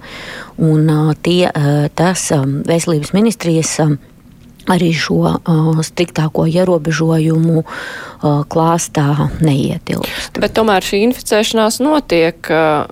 Un 0.66 0.92
tie, 1.24 1.48
tas 1.96 2.28
veselības 2.68 3.14
ministrijas 3.16 3.80
arī 4.72 4.92
šo 4.98 5.20
uh, 5.22 5.82
striktāko 5.86 6.46
ierobežojumu 6.50 7.64
klāstā 8.22 9.30
neietilpst. 9.44 10.40
Bet 10.42 10.56
tomēr 10.58 10.86
šī 10.86 11.02
inficēšanās 11.10 11.80
notiek. 11.84 12.50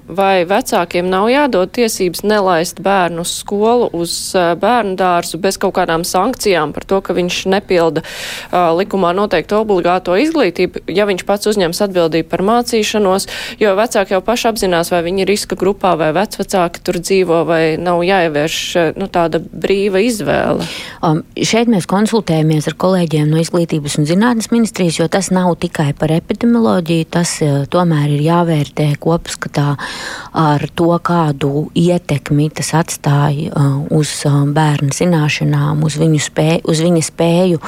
Vai 0.08 0.44
vecākiem 0.50 1.08
nav 1.10 1.30
jādod 1.32 1.72
tiesības 1.76 2.24
nelaist 2.28 2.82
bērnu 2.84 3.24
uz 3.24 3.34
skolu, 3.42 3.90
uz 3.96 4.16
bērnu 4.36 4.96
dārzu 5.00 5.40
bez 5.42 5.60
kaut 5.62 5.76
kādām 5.78 6.06
sankcijām 6.08 6.74
par 6.76 6.86
to, 6.90 7.00
ka 7.04 7.16
viņš 7.18 7.40
nepilda 7.54 8.04
likumā 8.52 9.14
noteikto 9.18 9.62
obligāto 9.64 10.16
izglītību, 10.20 10.86
ja 10.92 11.08
viņš 11.10 11.26
pats 11.28 11.50
uzņems 11.52 11.82
atbildību 11.88 12.30
par 12.32 12.44
mācīšanos, 12.46 13.28
jo 13.62 13.74
vecāki 13.78 14.16
jau 14.16 14.22
paši 14.26 14.50
apzinās, 14.52 14.92
vai 14.94 15.04
viņi 15.06 15.24
ir 15.24 15.32
riska 15.34 15.58
grupā, 15.60 15.96
vai 16.00 16.12
vecvecāki 16.16 16.84
tur 16.86 17.00
dzīvo, 17.02 17.44
vai 17.50 17.62
nav 17.82 18.04
jāievērš 18.06 18.60
nu, 19.00 19.10
tāda 19.12 19.42
brīva 19.44 20.04
izvēle. 20.04 20.68
Um, 21.04 21.24
šeit 21.38 21.72
mēs 21.72 21.88
konsultējamies 21.90 22.70
ar 22.72 22.78
kolēģiem 22.80 23.32
no 23.32 23.42
Izglītības 23.42 23.98
un 24.00 24.08
zinātnes 24.10 24.52
ministrijas, 24.54 25.00
jo 25.02 25.10
tas 25.14 25.30
nav 25.34 25.52
tikai 25.62 25.92
par 25.98 26.12
epidemioloģiju, 26.16 27.08
tas 27.14 27.36
uh, 27.46 27.64
tomēr 27.70 28.16
ir 28.16 28.24
jāvērtē 28.26 28.88
kopskatā 29.04 29.76
ar 30.44 30.66
to, 30.74 30.90
kādu 31.06 31.68
ietekmi 31.78 32.50
tas 32.58 32.74
atstāja 32.82 33.52
uh, 33.54 33.76
uz 33.94 34.16
uh, 34.30 34.42
bērnu 34.56 34.96
zināšanām, 34.96 35.86
uz, 35.86 36.00
spēju, 36.28 36.64
uz 36.70 36.82
viņa 36.84 37.04
spēju 37.10 37.62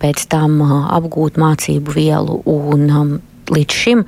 pēc 0.00 0.26
tam 0.32 0.60
apgūt 0.66 1.40
mācību 1.40 1.96
vielu 1.96 2.40
un 2.50 2.86
um, 2.90 3.16
līdz 3.52 3.76
šim 3.76 4.02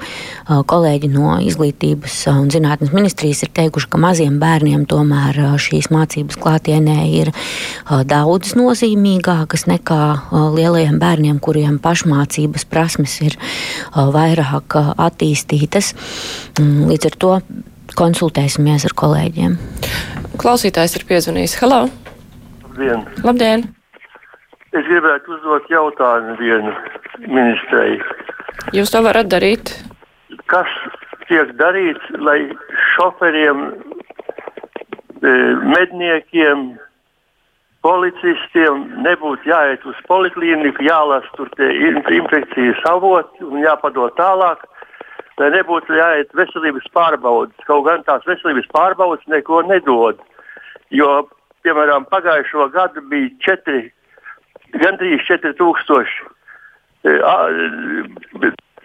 kolēģi 0.49 1.11
no 1.13 1.37
Izglītības 1.45 2.17
un 2.33 2.51
zinātnes 2.53 2.93
ministrijas 2.95 3.45
ir 3.47 3.53
teikuši, 3.57 3.91
ka 3.93 4.01
maziem 4.03 4.39
bērniem 4.43 4.87
tomēr 4.91 5.39
šīs 5.61 5.91
mācības 5.95 6.39
klātienē 6.41 6.99
ir 7.21 7.33
daudz 8.11 8.55
nozīmīgākas 8.59 9.67
nekā 9.71 10.03
lielajiem 10.57 10.99
bērniem, 11.01 11.41
kuriem 11.45 11.79
pašmācības 11.83 12.69
prasmes 12.69 13.19
ir 13.25 13.39
vairāk 13.95 14.79
attīstītas. 14.79 15.95
Mm, 16.59 16.89
līdz 16.93 17.11
ar 17.11 17.19
to 17.25 17.33
konsultēsimies 17.99 18.87
ar 18.89 18.95
kolēģiem. 18.99 19.57
Klausītājs 20.39 20.99
ir 20.99 21.09
piezvanījis. 21.09 21.59
Halo! 21.63 21.87
Labdien! 22.69 23.11
Labdien. 23.25 23.69
Es 24.77 24.85
gribētu 24.85 25.33
uzdot 25.33 25.69
jautājumu 25.73 26.35
vienu 26.37 26.73
ministrei. 27.25 27.97
Jūs 28.77 28.93
to 28.93 29.01
varat 29.07 29.31
darīt? 29.33 29.73
Kas 30.53 30.69
tiek 31.31 31.55
darīts, 31.57 32.05
lai 32.21 32.51
šoferiem, 32.93 33.63
e, 35.23 35.33
medniekiem, 35.73 36.69
policistiem 37.87 38.85
nebūtu 39.07 39.49
jāiet 39.49 39.89
uz 39.89 39.99
poliklīniku, 40.11 40.85
jālasa 40.85 41.33
tur 41.39 41.49
tie 41.57 41.71
infekcijas 42.19 42.85
avoti 42.93 43.49
un 43.49 43.63
jāpadod 43.65 44.17
tālāk, 44.21 44.67
lai 45.41 45.53
nebūtu 45.57 45.97
jāiet 45.97 46.35
veselības 46.37 46.93
pārbaudas. 46.93 47.57
Kaut 47.71 47.87
gan 47.89 48.05
tās 48.05 48.27
veselības 48.29 48.69
pārbaudas 48.75 49.25
neko 49.33 49.63
nedod. 49.71 50.21
Jo, 50.93 51.23
piemēram, 51.65 52.05
pagājušo 52.13 52.69
gadu 52.75 53.05
bija 53.09 53.33
četri, 53.45 53.89
gandrīz 54.77 55.25
4000 55.29 56.35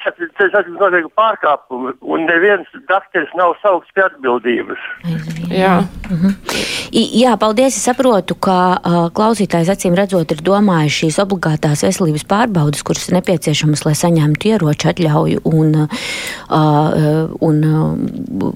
tas 0.04 0.66
ir 0.68 0.74
noteikti 0.76 1.12
pārkāpumi, 1.18 1.94
un 2.02 2.26
neviens 2.28 2.68
dakteris 2.90 3.32
nav 3.40 3.56
saukts 3.62 3.92
pie 3.96 4.04
atbildības. 4.06 4.82
Jā. 5.54 5.78
Mhm. 6.10 6.36
Jā, 6.94 7.34
paldies. 7.42 7.78
Es 7.78 7.86
saprotu, 7.88 8.36
ka 8.36 8.58
uh, 8.78 8.98
klausītājs 9.16 9.72
acīm 9.74 9.96
redzot 9.98 10.30
ir 10.36 10.44
domājis 10.46 11.00
šīs 11.02 11.20
obligātās 11.24 11.82
veselības 11.86 12.26
pārbaudas, 12.30 12.84
kuras 12.86 13.08
ir 13.10 13.18
nepieciešamas, 13.18 13.86
lai 13.88 13.96
saņemtu 13.98 14.52
ieroču 14.52 14.92
atļauju 14.92 15.42
un, 15.50 15.74
uh, 15.88 17.24
un 17.42 17.64
uh, 17.70 18.52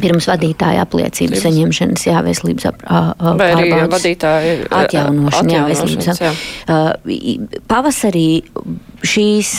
pirms 0.00 0.28
vadītāja 0.30 0.86
apliecības 0.86 1.42
saņemšanas, 1.44 2.06
jā, 2.08 2.22
veselības 2.24 2.68
ap, 2.70 2.84
a, 2.86 3.02
Vai 3.38 3.50
arī 3.56 3.72
vadītāja 3.92 4.54
atjaunošana, 4.82 5.52
jā, 5.52 5.64
veselības. 5.68 6.22
Uh, 6.64 7.58
pavasarī 7.68 8.26
šīs, 9.02 9.50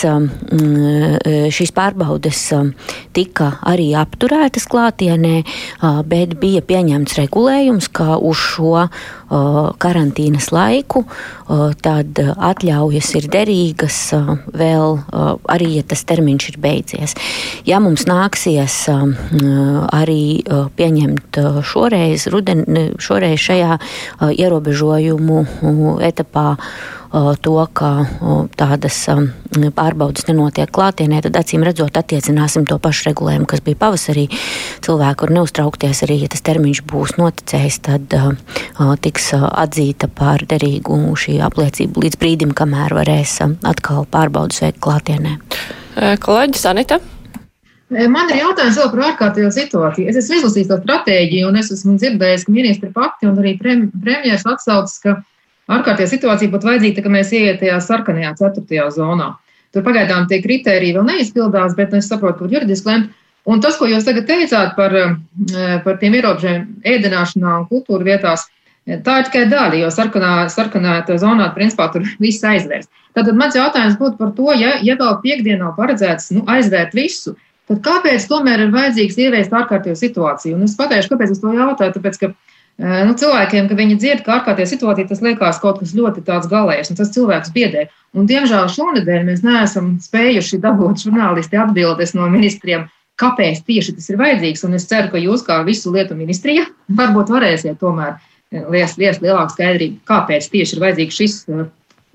šīs 1.53 1.71
pārbaudes 1.75 2.41
tika 3.13 3.49
arī 3.67 3.89
apturētas 3.99 4.65
klātienē, 4.71 5.43
bet 6.09 6.37
bija 6.41 6.63
pieņemts 6.65 7.17
regulējums, 7.19 7.89
ka 7.93 8.17
uz 8.17 8.39
šo 8.39 8.87
karantīnas 9.81 10.51
laiku 10.53 11.03
tad 11.83 12.19
atļaujas 12.21 13.09
ir 13.19 13.27
derīgas 13.33 13.99
vēl 14.53 14.97
arī, 15.49 15.69
ja 15.79 15.83
tas 15.91 16.05
termiņš 16.07 16.49
ir 16.53 16.59
beidzies. 16.63 17.15
Ja 17.67 17.81
mums 17.83 18.05
nāksies 18.09 18.79
arī 18.89 20.25
pieņemt 20.79 21.41
šoreiz, 21.73 22.27
ruden, 22.33 22.65
šoreiz 23.01 23.41
šajā 23.43 23.79
ierobežojumu 24.31 25.45
etapā 26.05 26.57
to, 27.13 27.53
ka 27.77 27.89
tādas 28.57 28.97
pārbaudas 29.77 30.25
nenotiek 30.25 30.71
klātienē, 30.73 31.21
tad 31.21 31.37
acīm 31.37 31.61
redzot 31.63 31.93
attiecināsim 31.99 32.65
to 32.65 32.79
pašu 32.81 33.11
regulējumu, 33.11 33.45
kas 33.49 33.61
bija 33.61 33.77
pavasarī. 33.83 34.25
Cilvēki 34.83 35.27
var 35.27 35.33
neuztraukties 35.37 36.03
arī, 36.07 36.17
ja 36.23 36.31
tas 36.33 36.41
termiņš 36.45 36.83
būs 36.89 37.15
noticējis, 37.21 37.79
tad 37.85 38.17
tiks 39.05 39.31
atzīta 39.37 40.09
par 40.09 40.45
derīgu 40.49 40.97
šī 41.21 41.37
apliecība 41.45 42.01
līdz 42.07 42.17
brīdim, 42.21 42.53
kamēr 42.57 42.97
varēs 42.97 43.39
atkal 43.45 44.07
pārbaudas 44.09 44.63
veikt 44.65 44.81
klātienē. 44.83 45.37
Kolēģis 46.23 46.65
Anita. 46.71 46.97
Man 47.93 48.31
ir 48.33 48.39
jautājums 48.39 48.79
vēl 48.79 48.87
par 48.89 49.01
ārkārtējo 49.11 49.51
situāciju. 49.53 50.07
Es 50.09 50.17
esmu 50.17 50.39
izlasījis 50.39 50.71
to 50.71 50.79
stratēģiju, 50.79 51.51
un 51.51 51.59
es 51.61 51.69
esmu 51.75 51.93
dzirdējis, 52.01 52.47
ka 52.47 52.55
ministri 52.55 52.89
pati 52.95 53.29
un 53.29 53.37
arī 53.37 53.51
premjeras 53.59 54.47
atsaucas, 54.49 54.95
ka 55.03 55.19
ārkārtējā 55.71 56.09
situācija 56.11 56.51
būtu 56.51 56.69
vajadzīga, 56.69 57.03
ka 57.03 57.11
mēs 57.13 57.33
ieiet 57.35 57.59
tajā 57.61 57.79
sarkanajā 57.83 58.33
ceturtajā 58.39 58.87
zonā. 58.95 59.33
Tur 59.73 59.85
pagaidām 59.85 60.27
tie 60.29 60.41
kriteriji 60.43 60.95
vēl 60.97 61.05
neizpildās, 61.07 61.75
bet 61.77 61.93
es 61.97 62.09
saprotu, 62.11 62.43
ka 62.43 62.57
juridiski 62.57 62.91
lemt. 62.91 63.13
Un 63.49 63.59
tas, 63.59 63.75
ko 63.75 63.89
jūs 63.89 64.05
tagad 64.07 64.27
teicāt 64.29 64.75
par, 64.77 64.93
par 65.83 65.97
tiem 65.99 66.13
ierobežojumiem 66.15 66.83
ēdināšanā 66.87 67.55
un 67.59 67.65
kultūra 67.67 68.07
vietās, 68.07 68.45
tā 68.87 69.17
ir 69.19 69.27
tikai 69.27 69.47
daļa, 69.51 69.81
jo 69.81 69.89
sarkanā, 69.91 70.33
sarkanā 70.53 71.01
zonā, 71.19 71.49
principā, 71.55 71.89
tur 71.91 72.05
viss 72.23 72.45
aizvērst. 72.47 72.91
Tātad 73.17 73.35
mans 73.37 73.57
jautājums 73.57 73.99
būtu 73.99 74.19
par 74.21 74.31
to, 74.37 74.53
ja, 74.55 74.77
ja 74.81 74.95
vēl 74.99 75.17
piekdienā 75.25 75.73
paredzēts 75.75 76.31
nu, 76.37 76.45
aizvērt 76.49 76.95
visu, 76.95 77.35
Tad 77.69 77.79
kāpēc 77.83 78.25
tomēr 78.27 78.65
ir 78.65 78.73
vajadzīgs 78.73 79.19
ieviest 79.23 79.53
ārkārtējo 79.55 79.95
situāciju? 79.95 80.57
Un 80.57 80.65
es 80.67 80.75
pateikšu, 80.79 81.13
kāpēc 81.13 81.31
es 81.31 81.39
to 81.39 81.53
jautāju. 81.55 81.93
Tāpēc, 81.95 82.19
ka 82.19 82.31
nu, 82.81 83.13
cilvēkiem, 83.19 83.67
kad 83.69 83.77
viņi 83.77 83.97
dzird, 84.01 84.23
ka 84.25 84.39
ārkārtējā 84.39 84.71
situācija 84.73 85.09
tas 85.11 85.21
liekas 85.21 85.61
kaut 85.61 85.79
kas 85.81 85.93
ļoti 85.97 86.23
tāds 86.25 86.49
galējs, 86.51 86.91
un 86.91 86.99
tas 86.99 87.13
cilvēks 87.13 87.53
biedē. 87.53 87.87
Un, 88.17 88.27
diemžēl 88.29 88.69
šonadēļ 88.73 89.25
mēs 89.29 89.45
neesam 89.45 89.95
spējuši 90.01 90.61
dabūt 90.63 91.05
žurnālisti 91.05 91.59
atbildes 91.61 92.13
no 92.17 92.27
ministriem, 92.33 92.87
kāpēc 93.21 93.63
tieši 93.67 93.97
tas 93.97 94.09
ir 94.09 94.21
vajadzīgs. 94.21 94.65
Un 94.67 94.77
es 94.77 94.87
ceru, 94.89 95.11
ka 95.13 95.21
jūs, 95.21 95.45
kā 95.45 95.61
visu 95.67 95.93
lietu 95.93 96.17
ministrija, 96.17 96.67
varbūt 96.89 97.33
varēsiet 97.33 97.81
tomēr 97.81 98.17
liest, 98.73 99.01
liest 99.01 99.25
lielāku 99.25 99.55
skaidrību, 99.55 100.01
kāpēc 100.09 100.49
tieši 100.53 100.77
ir 100.77 100.87
vajadzīgs 100.87 101.19
šis 101.21 101.41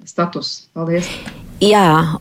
status. 0.07 0.57
Paldies! 0.75 1.11
Jā, 1.59 2.15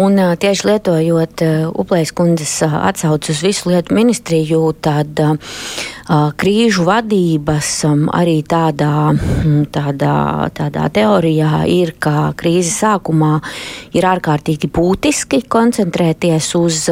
un 0.00 0.14
tieši 0.40 0.64
lietojot 0.64 1.42
Uplējas 1.76 2.14
kundzes 2.16 2.54
atsaucu 2.64 3.34
uz 3.34 3.42
visu 3.44 3.68
lietu 3.68 3.92
ministriju, 3.92 4.62
tad 4.80 5.20
krīžu 6.08 6.86
vadības 6.86 7.68
arī 8.16 8.38
tādā, 8.48 9.12
tādā, 9.74 10.14
tādā 10.56 10.86
teorijā 10.88 11.66
ir, 11.68 11.92
ka 12.00 12.32
krīzes 12.38 12.78
sākumā 12.80 13.42
ir 13.92 14.06
ārkārtīgi 14.08 14.70
būtiski 14.72 15.42
koncentrēties 15.52 16.48
uz 16.56 16.86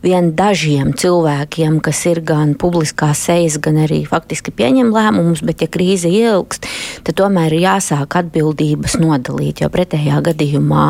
vien 0.00 0.32
dažiem 0.32 0.94
cilvēkiem, 0.96 1.76
kas 1.84 2.00
ir 2.08 2.22
gan 2.24 2.56
publiskās 2.56 3.26
sejas, 3.28 3.60
gan 3.60 3.82
arī 3.84 4.00
faktiski 4.08 4.54
pieņem 4.56 4.94
lēmumus, 4.96 5.44
bet 5.44 5.60
ja 5.60 5.68
krīze 5.68 6.08
ilgst, 6.08 6.64
tad 7.04 7.20
tomēr 7.20 7.52
ir 7.52 7.66
jāsāk 7.66 8.16
atbildības 8.22 8.96
nodalīt, 9.02 9.60
jo 9.60 9.68
pretējā 9.68 10.24
gadījumā 10.24 10.88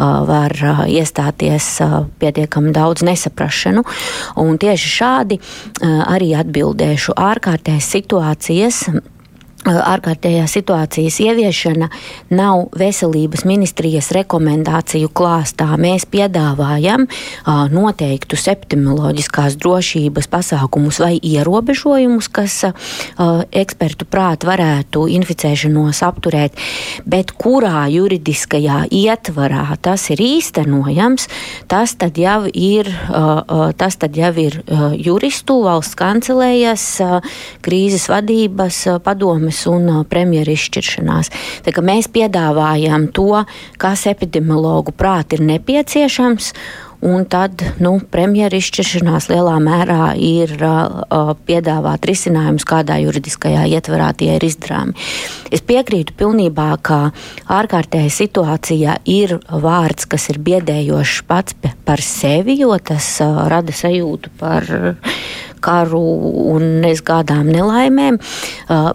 var 0.00 0.54
iestāties 0.88 1.68
pietiekami 2.20 2.72
daudz 2.76 3.04
nesaprašanu. 3.06 3.84
Un 4.40 4.58
tieši 4.60 4.92
šādi 4.96 5.40
arī 5.84 6.32
atbildēšu 6.40 7.16
ārkārtējas 7.20 7.90
situācijas 7.96 8.84
ārkārtējās 9.68 10.54
situācijas 10.56 11.18
ieviešana 11.20 11.90
nav 12.32 12.70
veselības 12.80 13.44
ministrijas 13.44 14.08
rekomendāciju 14.16 15.10
klāstā. 15.12 15.66
Mēs 15.80 16.06
piedāvājam 16.08 17.04
noteiktu 17.68 18.38
septimoloģiskās 18.40 19.58
drošības 19.60 20.30
pasākumus 20.32 21.00
vai 21.02 21.18
ierobežojumus, 21.18 22.30
kas 22.32 22.56
ekspertu 23.52 24.08
prāt 24.08 24.46
varētu 24.48 25.04
inficēšanos 25.18 26.00
apturēt, 26.08 26.56
bet 27.04 27.34
kurā 27.36 27.84
juridiskajā 27.92 28.86
ietvarā 28.88 29.66
tas 29.82 30.08
ir 30.14 30.24
īstenojams, 30.24 31.28
tas 31.68 31.94
tad 32.00 32.16
jau 32.16 32.46
ir, 32.48 32.88
tas 33.76 34.00
tad 34.00 34.16
jau 34.16 34.32
ir 34.40 34.62
juristu 34.96 35.60
valsts 35.68 36.00
kancelējas 36.00 36.88
krīzes 37.60 38.08
vadības 38.08 38.86
padomu 39.04 39.49
padomes 39.50 39.66
un 39.66 40.04
premjeras 40.08 40.60
izšķiršanās. 40.60 41.30
Tā, 41.64 41.82
mēs 41.82 42.08
piedāvājam 42.08 43.10
to, 43.12 43.44
kas 43.78 44.06
epidemiologu 44.06 44.92
prāt 44.92 45.32
ir 45.32 45.40
nepieciešams. 45.40 46.52
Un 47.00 47.24
tad 47.24 47.62
nu, 47.80 47.98
premjeras 48.12 48.60
izšķiršanās 48.60 49.30
lielā 49.30 49.56
mērā 49.56 50.10
ir 50.20 50.52
uh, 50.60 51.32
piedāvāt 51.48 52.04
risinājumus, 52.04 52.66
kādā 52.68 52.98
juridiskajā 53.00 53.64
ietvarā 53.72 54.12
tie 54.12 54.34
ir 54.36 54.44
izdarāmi. 54.44 54.92
Es 55.50 55.64
piekrītu 55.64 56.12
pilnībā, 56.12 56.76
ka 56.84 57.14
ārkārtēja 57.48 58.12
situācija 58.12 58.98
ir 59.08 59.38
vārds, 59.48 60.04
kas 60.04 60.28
ir 60.28 60.42
biedējošs 60.44 61.22
pats 61.24 61.56
par 61.56 62.04
sevi, 62.04 62.60
jo 62.60 62.76
tas 62.76 63.16
uh, 63.24 63.46
rada 63.48 63.72
sajūtu 63.72 64.36
par. 64.36 64.68
Uh, 64.68 65.49
karu 65.62 66.00
un 66.54 66.66
nezgādām 66.82 67.48
nelaimēm, 67.52 68.18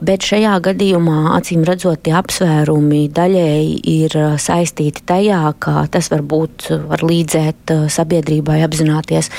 bet 0.05 0.25
šajā 0.25 0.55
gadījumā, 0.65 1.35
acīm 1.37 1.63
redzot, 1.67 2.01
tie 2.05 2.15
apsvērumi 2.17 3.05
daļēji 3.15 3.75
ir 3.93 4.17
saistīti 4.41 5.05
tajā, 5.07 5.41
ka 5.61 5.85
tas 5.91 6.09
varbūt 6.13 6.69
var 6.89 7.03
līdzēt 7.05 7.73
sabiedrībai 7.93 8.61
apzināties 8.65 9.29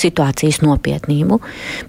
situācijas 0.00 0.62
nopietnību. 0.64 1.40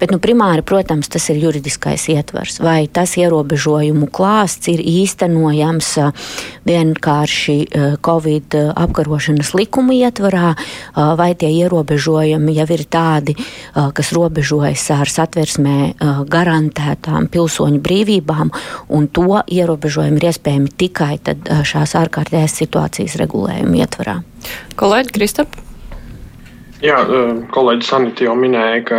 Bet, 0.01 0.13
nu, 0.13 0.19
primāri, 0.23 0.65
protams, 0.65 1.09
tas 1.13 1.29
ir 1.31 1.41
juridiskais 1.41 2.07
ietvers, 2.13 2.59
vai 2.63 2.87
tas 2.91 3.15
ierobežojumu 3.19 4.09
klāsts 4.13 4.71
ir 4.73 4.81
īstenojams 4.81 5.93
vienkārši 6.67 7.57
Covid 8.05 8.57
apkarošanas 8.73 9.53
likuma 9.57 9.95
ietvarā, 9.97 10.53
vai 10.95 11.31
tie 11.39 11.51
ierobežojumi 11.61 12.57
jau 12.57 12.67
ir 12.75 12.83
tādi, 12.91 13.37
kas 13.73 14.13
robežojas 14.15 14.86
ar 14.95 15.11
satversmē 15.11 15.77
garantētām 16.31 17.27
pilsoņu 17.33 17.81
brīvībām, 17.83 18.51
un 18.93 19.07
to 19.11 19.41
ierobežojumi 19.43 20.21
ir 20.21 20.29
iespējami 20.31 20.73
tikai 20.83 21.13
šās 21.67 21.97
ārkārtējās 21.99 22.59
situācijas 22.63 23.17
regulējuma 23.21 23.81
ietvarā. 23.83 24.19
Kolēģi 24.79 25.15
Kristap? 25.17 25.66
Jā, 26.77 26.97
kolēģis 27.55 27.87
Sanita 27.89 28.25
jau 28.27 28.35
minēja, 28.37 28.81
ka 28.85 28.97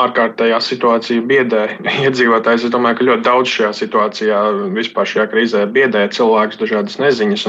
ārkārtējā 0.00 0.62
situācija 0.64 1.24
biedē 1.28 1.66
iedzīvotājs. 2.06 2.64
Es 2.64 2.72
domāju, 2.72 2.96
ka 3.00 3.06
ļoti 3.10 3.26
daudz 3.26 3.52
šajā 3.52 3.72
situācijā, 3.76 4.38
vispār 4.72 5.10
šajā 5.10 5.26
krīzē, 5.34 5.66
biedē 5.74 6.06
cilvēkus 6.16 6.60
dažādas 6.62 6.96
neziņas. 7.02 7.44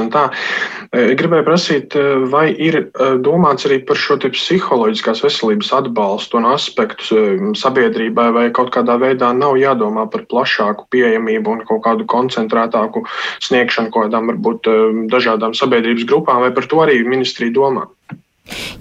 Gribēju 0.92 1.46
prasīt, 1.48 1.96
vai 2.28 2.50
ir 2.52 2.82
domāts 3.24 3.64
arī 3.70 3.80
par 3.88 3.96
šo 3.96 4.18
psiholoģiskās 4.20 5.24
veselības 5.24 5.72
atbalstu 5.80 6.42
un 6.42 6.50
aspektu 6.52 7.24
sabiedrībai, 7.56 8.28
vai 8.36 8.46
kaut 8.52 8.74
kādā 8.76 9.00
veidā 9.00 9.32
nav 9.32 9.56
jādomā 9.56 10.04
par 10.12 10.28
plašāku 10.28 10.90
pieejamību 10.92 11.56
un 11.56 11.64
kaut 11.64 11.86
kādu 11.88 12.04
koncentrētāku 12.10 13.06
sniegšanu 13.48 13.94
kaut 13.94 14.10
kādām 14.10 14.28
varbūt 14.34 14.74
dažādām 15.08 15.56
sabiedrības 15.56 16.04
grupām, 16.10 16.44
vai 16.44 16.52
par 16.52 16.68
to 16.68 16.84
arī 16.84 17.00
ministrija 17.08 17.56
domā? 17.56 17.88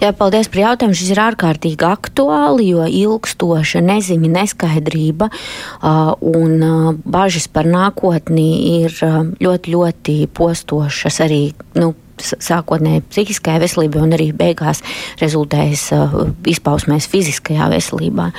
Jā, 0.01 0.11
paldies 0.15 0.49
par 0.51 0.61
jautājumu. 0.63 0.97
Šis 0.97 1.13
ir 1.13 1.21
ārkārtīgi 1.23 1.87
aktuāli, 1.87 2.69
jo 2.73 2.85
ilgstoša 2.87 3.83
neziņa, 3.85 4.33
neskaidrība 4.39 5.29
uh, 5.31 6.13
un 6.19 6.53
uh, 6.59 6.91
bažas 7.05 7.49
par 7.51 7.69
nākotni 7.69 8.49
ir 8.81 8.95
uh, 9.05 9.21
ļoti, 9.39 9.75
ļoti 9.75 10.19
postošas 10.35 11.21
arī. 11.25 11.43
Nu, 11.79 11.93
sākotnēji 12.21 13.05
psihiskajai 13.09 13.63
veselībai 13.63 14.03
un 14.03 14.15
arī 14.17 14.29
beigās 14.35 14.83
rezultējas 15.21 15.85
uh, 15.95 16.17
izpausmēs 16.49 17.09
fiziskajā 17.11 17.69
veselībā. 17.73 18.29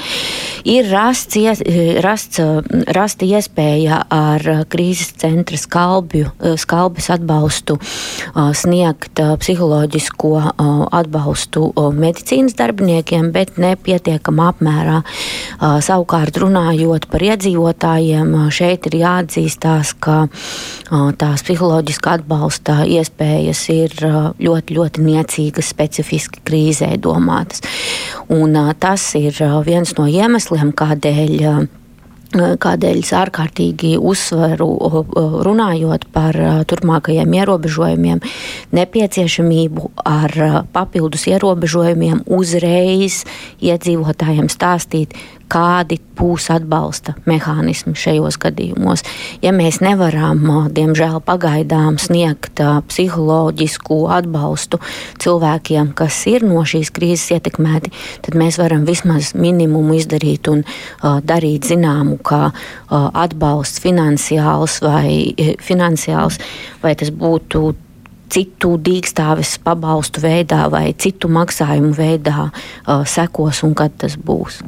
Ir 0.71 0.90
rasts, 0.93 1.38
ies, 1.40 1.62
rasts, 2.05 2.40
uh, 2.43 2.61
rasta 2.95 3.29
iespēja 3.29 4.03
ar 4.11 4.47
krīzes 4.71 5.14
centra 5.21 5.59
skalbju, 5.61 6.31
uh, 6.31 6.57
skalbes 6.61 7.11
atbalstu 7.12 7.79
uh, 7.81 8.51
sniegt 8.57 9.21
uh, 9.23 9.35
psiholoģisko 9.40 10.35
uh, 10.40 10.71
atbalstu 11.01 11.71
medicīnas 11.97 12.57
darbiniekiem, 12.59 13.31
bet 13.35 13.59
nepietiekamā 13.61 14.51
apmērā. 14.55 15.01
Savukārt 15.85 16.38
runājot 16.40 17.07
par 17.11 17.25
iedzīvotājiem, 17.25 18.33
šeit 18.55 18.88
ir 18.90 18.97
jāatzīstās, 19.03 19.93
ka 20.03 20.23
tās 21.21 21.45
psiholoģiskā 21.47 22.19
atbalsta 22.21 22.81
iespējas 22.88 23.62
ir 23.70 23.94
ļoti, 24.02 24.76
ļoti 24.76 25.04
niecīgas, 25.06 25.72
specifiski 25.74 26.42
krīzē 26.46 26.92
domātas. 27.02 27.64
Un 28.30 28.56
tas 28.80 29.11
ir 29.18 29.37
viens 29.66 29.94
no 29.98 30.09
iemesliem, 30.11 30.74
kādēļ 30.76 31.68
kādēļ 32.30 33.00
es 33.02 33.11
ārkārtīgi 33.16 33.96
uzsveru, 33.98 34.68
runājot 35.46 36.06
par 36.14 36.37
turpmākajiem 36.70 37.35
ierobežojumiem, 37.40 38.22
nepieciešamību 38.76 39.90
ar 40.06 40.37
papildus 40.72 41.26
ierobežojumiem 41.30 42.22
uzreiz 42.30 43.24
iedzīvotājiem 43.59 44.50
stāstīt, 44.52 45.18
kādi 45.50 45.98
būs 46.18 46.48
atbalsta 46.52 47.14
mehānismi 47.28 47.94
šajos 47.98 48.38
gadījumos. 48.40 49.04
Ja 49.44 49.52
mēs 49.56 49.80
nevaram, 49.84 50.42
diemžēl, 50.74 51.18
pagaidām 51.26 51.98
sniegt 52.00 52.60
psiholoģisku 52.90 54.00
atbalstu 54.12 54.80
cilvēkiem, 55.22 55.92
kas 55.98 56.22
ir 56.30 56.46
no 56.46 56.62
šīs 56.68 56.92
krīzes 56.94 57.36
ietekmēti, 57.38 57.92
tad 58.26 58.38
mēs 58.38 58.60
varam 58.60 58.86
vismaz 58.88 59.32
minimumu 59.34 59.98
izdarīt 59.98 60.50
un 60.52 60.64
darīt 61.02 61.70
zināmu, 61.70 62.20
uh, 62.20 62.50
atbalsts 62.90 63.82
finansiāls 63.82 64.80
vai 64.84 65.34
finansiāls, 65.64 66.40
vai 66.84 66.96
tas 66.98 67.12
būtu 67.14 67.70
citu 68.31 68.75
dīkstāves 68.81 69.57
pabalstu 69.64 70.23
veidā 70.25 70.66
vai 70.73 70.90
citu 70.99 71.31
maksājumu 71.33 71.95
veidā 71.97 72.51
uh, 72.51 73.03
sekos 73.09 73.64
un 73.66 73.75
kad 73.79 73.97
tas 74.01 74.16
būs. 74.16 74.62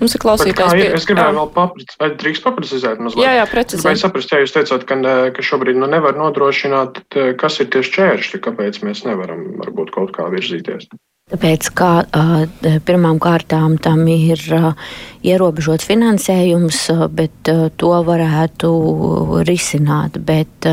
Mums 0.00 0.14
ir 0.16 0.22
klausītājs. 0.22 0.72
Pie... 0.72 0.86
Es 0.96 1.04
gribēju 1.08 1.36
vēl 1.36 1.50
paprecizēt, 1.54 1.98
vai 2.00 2.08
drīkst 2.22 2.46
paprecizēt 2.46 3.02
mazliet? 3.02 3.24
Jā, 3.26 3.34
jā, 3.36 3.44
precizēt. 3.50 3.86
Vai 3.86 3.94
saprast, 4.00 4.32
ja 4.32 4.40
jūs 4.40 4.54
teicāt, 4.56 4.86
ka, 4.88 4.96
ka 5.36 5.44
šobrīd 5.44 5.78
nu 5.78 5.88
nevar 5.90 6.16
nodrošināt, 6.18 7.02
kas 7.40 7.60
ir 7.60 7.68
tieši 7.74 7.94
čēršļi, 7.98 8.42
kāpēc 8.46 8.80
mēs 8.86 9.04
nevaram 9.08 9.44
varbūt 9.60 9.92
kaut 9.94 10.14
kā 10.16 10.30
virzīties? 10.32 10.88
Tāpēc, 11.30 11.68
kā 11.78 11.90
pirmām 12.88 13.20
kārtām 13.22 13.76
tam 13.82 14.02
ir 14.10 14.40
ierobežots 15.22 15.86
finansējums, 15.86 16.80
bet 17.14 17.52
to 17.78 17.92
varētu 18.08 18.72
risināt. 19.46 20.18
Bet 20.26 20.66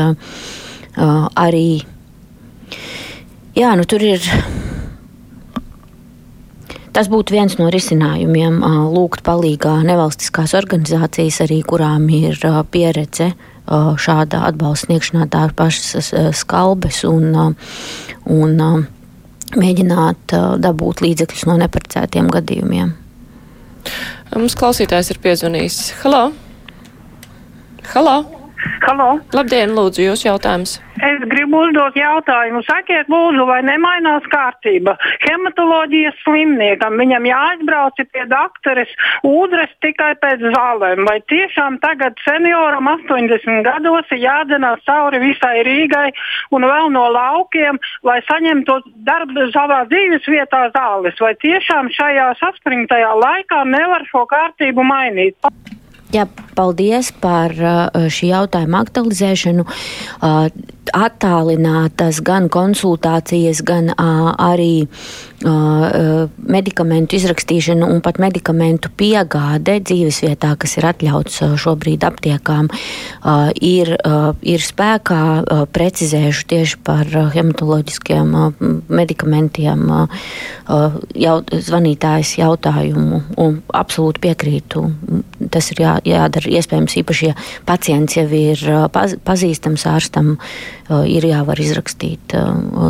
arī, 0.98 1.68
jā, 3.58 3.74
nu 3.76 3.84
tur 3.88 4.06
ir 4.06 4.24
Tas 6.98 7.06
būtu 7.06 7.30
viens 7.36 7.52
no 7.60 7.68
risinājumiem, 7.70 8.56
lūgt 8.90 9.20
palīgā 9.22 9.76
nevalstiskās 9.86 10.50
organizācijas, 10.58 11.36
arī 11.44 11.60
kurām 11.62 12.08
ir 12.10 12.34
pieredze 12.72 13.28
šāda 14.02 14.40
atbalsta 14.48 14.88
sniegšanā, 14.88 15.28
tā 15.30 15.44
pašas 15.54 16.08
skalbes 16.40 17.04
un, 17.06 17.54
un 18.26 18.56
mēģināt 19.54 20.34
dabūt 20.64 21.04
līdzekļus 21.04 21.46
no 21.46 21.54
neparedzētiem 21.62 22.32
gadījumiem. 22.34 22.90
Mums 24.34 24.58
klausītājs 24.58 25.12
ir 25.14 25.22
piezvanījis. 25.22 25.78
Halo! 26.02 26.24
Halo! 27.94 28.18
Halo! 28.88 29.08
Labdien, 29.38 29.78
lūdzu, 29.78 30.08
jūs 30.08 30.26
jautājums! 30.26 30.80
Es 30.98 31.22
gribu 31.30 31.60
uzdot 31.62 31.94
jautājumu. 31.98 32.62
Sakiet, 32.66 33.06
lūdzu, 33.12 33.44
vai 33.46 33.60
nemainās 33.66 34.24
kārtība? 34.32 34.96
Hematoloģijas 35.22 36.16
slimniekam 36.24 36.98
viņam 36.98 37.28
jāaizbrauc 37.28 38.00
pie 38.02 38.24
doktoras 38.30 38.90
ūdres 39.26 39.70
tikai 39.84 40.14
pēc 40.22 40.42
zālēm. 40.56 41.04
Vai 41.06 41.18
tiešām 41.30 41.78
tagad 41.84 42.18
senioram 42.24 42.90
80 42.90 43.62
gados 43.66 44.10
ir 44.14 44.24
jādzenās 44.24 44.82
cauri 44.88 45.22
visai 45.22 45.62
Rīgai 45.68 46.08
un 46.56 46.66
vēl 46.66 46.90
no 46.94 47.06
laukiem, 47.14 47.78
lai 48.02 48.18
saņemtu 48.26 48.80
darbu 49.06 49.48
savā 49.54 49.84
dzīves 49.92 50.26
vietā 50.26 50.66
zāles? 50.74 51.18
Vai 51.22 51.34
tiešām 51.38 51.92
šajā 51.94 52.32
saspringtajā 52.42 53.14
laikā 53.22 53.62
nevar 53.70 54.06
šo 54.10 54.26
kārtību 54.30 54.86
mainīt? 54.86 55.38
Jā, 56.08 56.24
paldies 56.56 57.10
par 57.20 57.52
šī 57.52 58.30
jautājuma 58.32 58.80
aktualizēšanu. 58.86 59.66
Attālinātas 60.96 62.22
gan 62.24 62.48
konsultācijas, 62.52 63.62
gan 63.66 63.92
arī 63.98 64.88
medikamentu 65.38 67.14
izrakstīšana 67.14 67.86
un 67.86 68.00
pat 68.02 68.18
medikamentu 68.18 68.90
piegāde 68.98 69.76
dzīvesvietā, 69.86 70.56
kas 70.58 70.74
ir 70.80 70.88
atļauts 70.88 71.42
šobrīd 71.62 72.02
aptiekām, 72.08 72.66
ir, 73.62 73.92
ir 74.42 74.64
spēkā. 74.64 75.20
Precizēšu 75.74 76.46
tieši 76.50 76.80
par 76.82 77.06
hematoloģiskiem 77.36 78.34
medikamentiem 78.90 79.84
jaut, 81.14 81.54
zvanītājs 81.68 82.34
jautājumu 82.40 83.22
un 83.38 83.60
absolūti 83.78 84.24
piekrītu. 84.26 84.84
Tas 85.54 85.70
ir 85.70 85.84
jā, 85.84 85.94
jādara 86.08 86.50
iespējams 86.58 86.98
īpaši, 86.98 87.30
ja 87.30 87.38
pacients 87.68 88.18
jau 88.18 88.26
ir 88.34 88.64
paz, 88.92 89.14
pazīstams 89.22 89.86
ārstam, 89.86 90.34
ir 90.88 91.24
jāvar 91.28 91.60
izrakstīt 91.60 92.34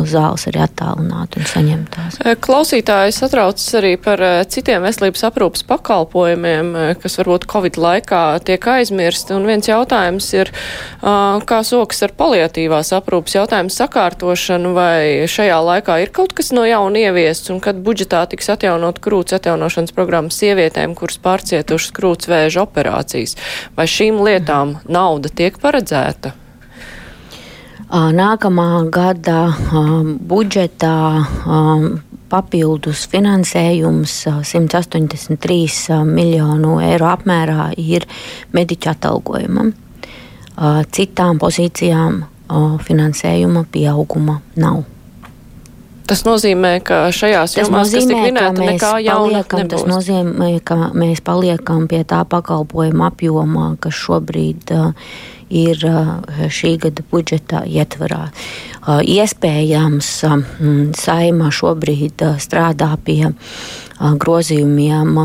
zāles 0.09 0.45
arī 0.49 0.61
attālināt 0.63 1.37
un 1.37 1.47
saņemt 1.49 1.91
tās. 1.95 2.19
Klausītājs 2.43 3.21
atraucas 3.25 3.67
arī 3.79 3.93
par 4.01 4.21
eh, 4.23 4.41
citiem 4.49 4.83
veselības 4.85 5.25
aprūpas 5.29 5.65
pakalpojumiem, 5.69 6.71
eh, 6.75 6.93
kas 6.99 7.19
varbūt 7.19 7.47
Covid 7.51 7.79
laikā 7.81 8.23
tiek 8.47 8.67
aizmirsti. 8.73 9.35
Un 9.35 9.47
viens 9.49 9.67
jautājums 9.67 10.27
ir, 10.35 10.51
kā 10.99 11.59
sokas 11.65 12.01
ar 12.05 12.13
paliatīvās 12.17 12.91
aprūpas 12.97 13.35
jautājumu 13.37 13.73
sakārtošanu, 13.73 14.73
vai 14.75 15.29
šajā 15.29 15.59
laikā 15.69 15.99
ir 16.03 16.13
kaut 16.15 16.33
kas 16.37 16.51
no 16.55 16.65
jauna 16.67 17.05
ieviests, 17.05 17.51
un 17.53 17.61
kad 17.63 17.79
budžetā 17.85 18.25
tiks 18.31 18.51
atjaunot 18.55 19.01
krūts 19.03 19.37
atjaunošanas 19.37 19.95
programma 19.95 20.33
sievietēm, 20.33 20.95
kuras 20.99 21.19
pārcietušas 21.23 21.95
krūts 21.95 22.29
vēža 22.31 22.65
operācijas. 22.65 23.37
Vai 23.77 23.87
šīm 23.89 24.21
lietām 24.25 24.79
nauda 24.89 25.31
tiek 25.31 25.59
paredzēta? 25.61 26.35
Nākamā 27.89 28.85
gada 28.93 29.49
budžetā 30.29 31.25
papildus 32.29 33.07
finansējums 33.09 34.13
183 34.45 35.97
miljonu 36.05 36.75
eiro 36.85 37.07
apmērā 37.09 37.71
ir 37.81 38.05
mediķa 38.53 38.93
atalgojumam. 38.93 39.73
Citām 40.93 41.41
pozīcijām 41.41 42.21
finansējuma 42.85 43.65
pieauguma 43.73 44.37
nav. 44.61 44.83
Tas 46.09 46.23
nozīmē, 46.25 46.79
ka 46.81 47.11
šajās 47.13 47.53
jomās, 47.57 47.91
kas 47.93 48.07
tik 48.09 48.17
minēta, 48.17 48.63
nekā 48.65 48.95
jauna 49.05 49.43
paliekam, 49.43 49.59
nebūs. 49.61 49.83
Tas 49.83 49.89
nozīmē, 49.91 50.47
ka 50.65 50.89
mēs 50.97 51.21
paliekam 51.21 51.85
pie 51.89 52.01
tā 52.01 52.23
pakalpojuma 52.25 53.11
apjomā, 53.11 53.67
kas 53.81 53.93
šobrīd 53.93 54.73
uh, 54.73 55.11
ir 55.49 55.83
šī 56.53 56.75
gada 56.85 57.03
budžeta 57.11 57.63
ietvarā. 57.67 58.29
Iespējams, 58.87 60.09
saima 60.97 61.49
šobrīd 61.53 62.23
strādā 62.41 62.93
pie 63.03 63.33
grozījumiem 63.99 65.17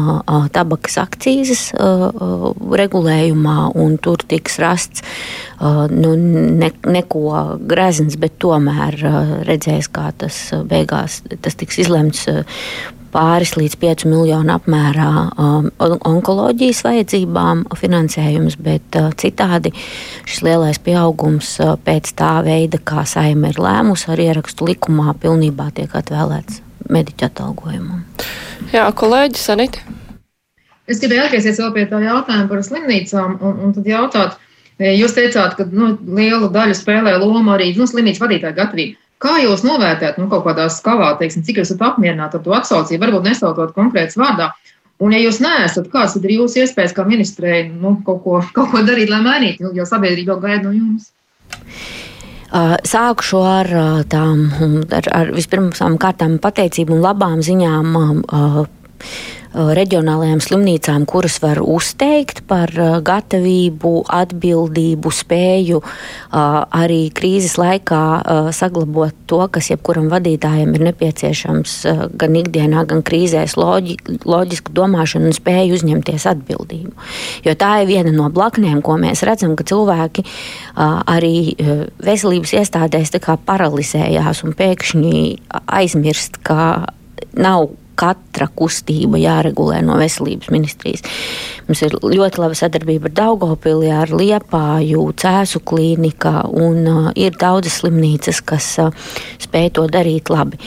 tabakas 0.53 0.99
akcijas 0.99 1.69
regulējumā, 2.83 3.59
un 3.79 3.95
tur 4.03 4.25
tiks 4.27 4.59
rasts 4.63 5.05
nu, 5.61 6.17
ne, 6.19 6.73
neko 6.83 7.61
grezns, 7.71 8.19
bet 8.19 8.41
tomēr 8.43 8.99
redzēs, 9.47 9.89
kā 9.95 10.11
tas 10.19 10.41
beigās 10.67 11.23
tas 11.45 11.61
tiks 11.61 11.79
izlemts 11.87 12.27
pāris 13.15 13.55
līdz 13.59 13.79
5 13.81 14.05
miljonu 14.11 14.55
apmērā 14.57 15.11
um, 15.31 15.71
onkoloģijas 15.81 16.83
vajadzībām 16.87 17.65
finansējums, 17.79 18.59
bet 18.61 18.99
uh, 18.99 19.11
citādi 19.21 19.73
šis 20.27 20.43
lielais 20.47 20.81
pieaugums 20.83 21.55
uh, 21.63 21.75
pēc 21.87 22.15
tā 22.19 22.37
veida, 22.47 22.83
kā 22.83 23.07
saima 23.09 23.53
ir 23.55 23.61
lēmusi 23.63 24.11
ar 24.13 24.23
ierakstu 24.27 24.69
likumā, 24.71 25.15
pilnībā 25.23 25.71
tiek 25.79 25.95
atvēlēts 25.95 26.63
mediķu 26.91 27.29
atalgojumam. 27.31 28.03
Jā, 28.75 28.89
kolēģi 28.99 29.41
Sanita. 29.41 29.85
Es 30.91 31.01
gribēju 31.01 31.25
atgriezties 31.25 31.61
vēl 31.63 31.71
pie 31.73 31.85
tā 31.89 32.01
jautājuma 32.03 32.49
par 32.51 32.65
slimnīcām 32.67 33.39
un, 33.41 33.61
un 33.65 33.71
tad 33.77 33.87
jautāt, 33.89 34.35
jūs 34.83 35.15
teicāt, 35.17 35.57
ka 35.59 35.67
nu, 35.71 35.95
lielu 36.17 36.51
daļu 36.53 36.77
spēlē 36.79 37.17
loma 37.23 37.55
arī 37.57 37.73
nu, 37.79 37.87
slimnīcas 37.87 38.23
vadītāja 38.23 38.57
gatavība. 38.57 38.99
Kā 39.25 39.39
jūs 39.41 39.63
novērtējat 39.65 40.19
nu, 40.21 40.27
kaut 40.29 40.45
kādā 40.45 40.67
skalā, 40.73 41.15
teiksim, 41.21 41.45
cik 41.47 41.61
jūs 41.61 41.71
esat 41.71 41.85
apmierināti 41.87 42.37
ar 42.37 42.45
to 42.45 42.55
atsaucību, 42.57 43.01
varbūt 43.07 43.29
nesautot 43.31 43.73
konkrēts 43.77 44.19
vārdā? 44.21 44.51
Un, 45.03 45.15
ja 45.15 45.21
jūs 45.23 45.41
neesat, 45.43 45.89
kāds 45.93 46.15
tad 46.17 46.27
ir 46.27 46.37
jūsu 46.37 46.63
iespējas 46.63 46.95
kā 46.95 47.07
ministrei 47.07 47.65
nu, 47.69 47.97
kaut, 48.07 48.21
ko, 48.25 48.41
kaut 48.55 48.71
ko 48.73 48.83
darīt, 48.87 49.11
lai 49.11 49.23
mainītu, 49.25 49.73
jo 49.75 49.87
sabiedrība 49.89 50.35
jau 50.35 50.41
gaida 50.43 50.69
no 50.69 50.75
jums? 50.75 51.11
Sākšu 52.87 53.41
ar 53.43 53.71
tām, 54.13 54.45
ar, 54.95 55.09
ar 55.11 55.33
vispirmām 55.35 55.97
kārtām 55.99 56.37
pateicību 56.43 56.95
un 56.95 57.03
labām 57.03 57.43
ziņām 57.43 57.97
reģionālajām 59.55 60.41
slimnīcām, 60.43 61.05
kuras 61.07 61.37
var 61.43 61.61
uzteikt 61.63 62.43
par 62.51 62.71
gatavību, 63.07 63.93
atbildību, 64.11 65.13
spēju 65.15 65.81
arī 66.35 66.99
krīzes 67.15 67.55
laikā 67.61 68.01
saglabāt 68.57 69.15
to, 69.31 69.39
kas 69.55 69.71
jebkuram 69.71 70.09
vadītājam 70.13 70.75
ir 70.75 70.87
nepieciešams 70.89 71.77
gan 72.19 72.39
ikdienā, 72.41 72.83
gan 72.91 73.05
krīzēs, 73.07 73.55
loģi, 73.61 73.97
loģisku 74.27 74.75
domāšanu 74.75 75.31
un 75.31 75.37
spēju 75.37 75.79
uzņemties 75.79 76.27
atbildību. 76.33 76.93
Jo 77.47 77.55
tā 77.59 77.77
ir 77.85 77.93
viena 77.93 78.15
no 78.15 78.27
blaknēm, 78.35 78.83
ko 78.85 78.99
mēs 79.01 79.23
redzam, 79.27 79.55
ka 79.55 79.67
cilvēki 79.71 80.27
arī 80.75 81.55
veselības 82.03 82.57
iestādēs 82.59 83.15
paralizējās 83.23 84.43
un 84.45 84.59
pēkšņi 84.59 85.23
aizmirst, 85.79 86.43
ka 86.43 86.91
nav 87.39 87.71
katra 87.99 88.49
kustība 88.55 89.21
jāregulē 89.21 89.81
no 89.87 89.99
veselības 90.01 90.51
ministrijas. 90.55 91.05
Mums 91.69 91.83
ir 91.87 91.97
ļoti 92.03 92.43
laba 92.43 92.59
sadarbība 92.59 93.11
ar 93.11 93.17
Daugopili, 93.21 93.91
ar 93.95 94.13
Liepāju, 94.13 95.07
Cēsu 95.21 95.63
klīnika, 95.65 96.45
un 96.51 96.81
uh, 96.91 97.11
ir 97.17 97.37
daudzas 97.41 97.81
slimnīcas, 97.83 98.43
kas 98.45 98.71
uh, 98.83 99.13
spēj 99.43 99.75
to 99.79 99.87
darīt 99.93 100.33
labi. 100.33 100.61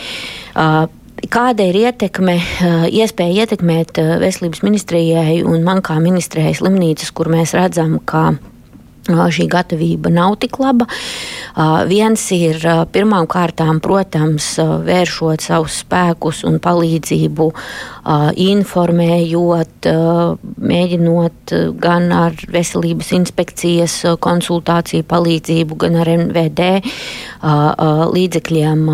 Uh, 0.57 0.85
kāda 1.33 1.65
ir 1.69 1.79
ietekme, 1.85 2.37
uh, 2.37 2.85
iespēja 2.89 3.45
ietekmēt 3.45 4.01
uh, 4.01 4.17
veselības 4.21 4.63
ministrijai 4.65 5.41
un 5.45 5.65
man 5.65 5.83
kā 5.85 5.99
ministrijai 6.03 6.55
slimnīcas, 6.57 7.13
kur 7.15 7.31
mēs 7.33 7.55
redzam, 7.57 7.99
ka 8.05 8.31
šī 9.07 9.47
gatavība 9.51 10.11
nav 10.13 10.37
tik 10.41 10.59
laba. 10.61 10.87
Viens 11.87 12.23
ir 12.35 12.61
pirmām 12.93 13.27
kārtām, 13.29 13.79
protams, 13.83 14.53
vēršot 14.59 15.45
savus 15.47 15.79
spēkus 15.83 16.43
un 16.47 16.59
palīdzību, 16.63 17.47
informējot, 18.47 19.89
mēģinot 20.73 21.55
gan 21.81 22.07
ar 22.13 22.37
veselības 22.53 23.11
inspekcijas 23.17 23.99
konsultāciju 24.23 25.07
palīdzību, 25.09 25.81
gan 25.83 25.99
ar 26.03 26.13
NVD 26.17 26.71
līdzekļiem 28.17 28.87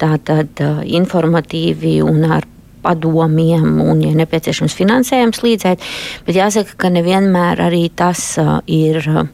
tātad 0.00 0.62
informatīvi 1.00 1.98
un 2.04 2.24
ar 2.38 2.48
padomiem 2.88 3.82
un, 3.84 4.00
ja 4.04 4.14
nepieciešams, 4.16 4.76
finansējums 4.78 5.42
līdzēt. 5.44 5.84
Bet 6.26 6.38
jāsaka, 6.40 6.76
ka 6.80 6.92
nevienmēr 6.94 7.60
arī 7.68 7.84
tas 7.92 8.22
uh, 8.40 8.58
ir 8.64 9.02
uh, 9.12 9.26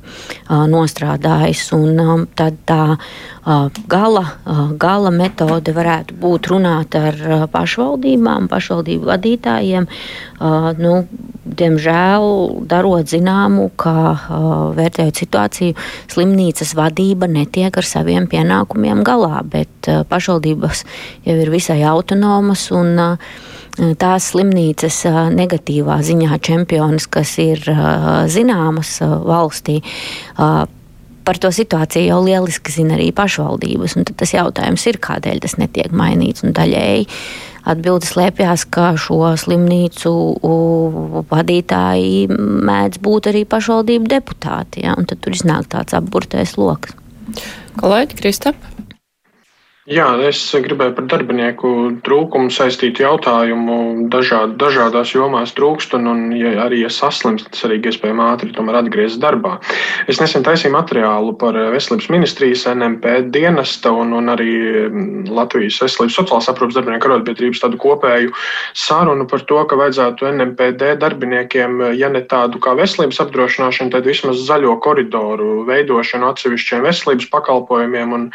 nostrādājis. 0.50 1.68
Un, 1.78 2.02
um, 2.02 2.26
tad 2.34 2.58
tā 2.66 2.96
gala, 3.44 4.24
gala 4.80 5.10
metode 5.12 5.74
varētu 5.76 6.16
būt 6.20 6.48
runāt 6.48 6.96
ar 6.96 7.46
pašvaldībām, 7.52 8.48
pašvaldību 8.48 9.08
vadītājiem. 9.10 9.88
Nu, 10.80 10.92
diemžēl, 11.44 12.24
darot 12.68 13.10
zināmu, 13.12 13.68
ka 13.76 13.94
vērtējot 14.76 15.20
situāciju, 15.24 15.76
slimnīcas 16.12 16.72
vadība 16.76 17.28
netiek 17.28 17.76
ar 17.76 17.88
saviem 17.88 18.28
pienākumiem 18.32 19.04
galā, 19.06 19.42
bet 19.44 19.90
pašvaldības 20.08 20.84
jau 21.28 21.36
ir 21.44 21.52
visai 21.52 21.82
autonomas 21.88 22.70
un 22.72 22.96
tās 24.00 24.30
slimnīcas 24.32 25.02
negatīvā 25.34 25.98
ziņā 26.06 26.38
čempionis, 26.48 27.10
kas 27.12 27.36
ir 27.42 27.60
zināmas 28.32 28.96
valstī. 29.02 29.82
Par 31.24 31.40
to 31.40 31.48
situāciju 31.54 32.10
jau 32.10 32.20
lieliski 32.24 32.72
zina 32.74 32.98
arī 32.98 33.08
pašvaldības. 33.16 33.96
Tas 34.12 34.34
jautājums 34.34 34.84
ir, 34.90 35.00
kādēļ 35.00 35.40
tas 35.44 35.56
netiek 35.60 35.94
mainīts. 35.96 36.44
Daļēji 36.44 37.06
atbildes 37.72 38.12
slēpjas, 38.12 38.66
ka 38.68 38.90
šo 39.00 39.32
slimnīcu 39.40 40.12
vadītāji 41.30 42.28
mēdz 42.68 43.00
būt 43.04 43.30
arī 43.32 43.46
pašvaldību 43.48 44.12
deputāti. 44.12 44.84
Ja? 44.84 44.98
Tad 45.00 45.24
tur 45.24 45.36
iznāk 45.36 45.70
tāds 45.72 45.96
apburtais 45.96 46.58
lokus. 46.60 46.92
Kolēģi 47.80 48.20
Kristap? 48.20 48.73
Jā, 49.84 50.06
es 50.24 50.38
gribēju 50.64 50.94
par 50.96 51.04
darbinieku 51.12 51.70
trūkumu 52.06 52.48
saistītu 52.48 53.02
jautājumu. 53.02 54.06
Dažād, 54.08 54.54
dažādās 54.56 55.10
jomās 55.12 55.50
trūkst, 55.52 55.92
un, 55.98 56.06
un 56.08 56.20
ja 56.32 56.54
arī 56.62 56.78
ja 56.80 56.88
saslimst, 56.88 57.50
tas 57.52 57.66
arī 57.68 57.76
iespējami 57.84 58.24
ātri 58.24 58.48
atgriezties 58.56 59.18
darbā. 59.20 59.58
Es 60.08 60.22
nesen 60.22 60.40
taisīju 60.46 60.72
materiālu 60.72 61.34
par 61.36 61.58
veselības 61.74 62.08
ministrijas 62.08 62.62
NMP 62.70 63.28
dienesta 63.34 63.92
un, 63.92 64.14
un 64.16 64.32
arī 64.32 64.54
mm, 64.86 65.26
Latvijas 65.36 65.82
veselības 65.84 66.16
sociālās 66.16 66.48
aprūpas 66.48 66.78
darbinieku 66.78 67.10
arotbiedrības 67.10 67.60
tādu 67.66 67.82
kopēju 67.84 68.32
sarunu 68.72 69.28
par 69.28 69.44
to, 69.44 69.60
ka 69.68 69.76
vajadzētu 69.82 70.30
NMPD 70.32 70.94
darbiniekiem, 71.04 71.90
ja 72.00 72.08
ne 72.08 72.24
tādu 72.24 72.56
kā 72.56 72.72
veselības 72.80 73.20
apdrošināšanu, 73.26 73.92
tad 73.92 74.08
vismaz 74.08 74.40
zaļo 74.48 74.78
koridoru 74.80 75.68
veidošanu 75.68 76.32
atsevišķiem 76.32 76.88
veselības 76.88 77.28
pakalpojumiem 77.36 78.16
un, 78.16 78.26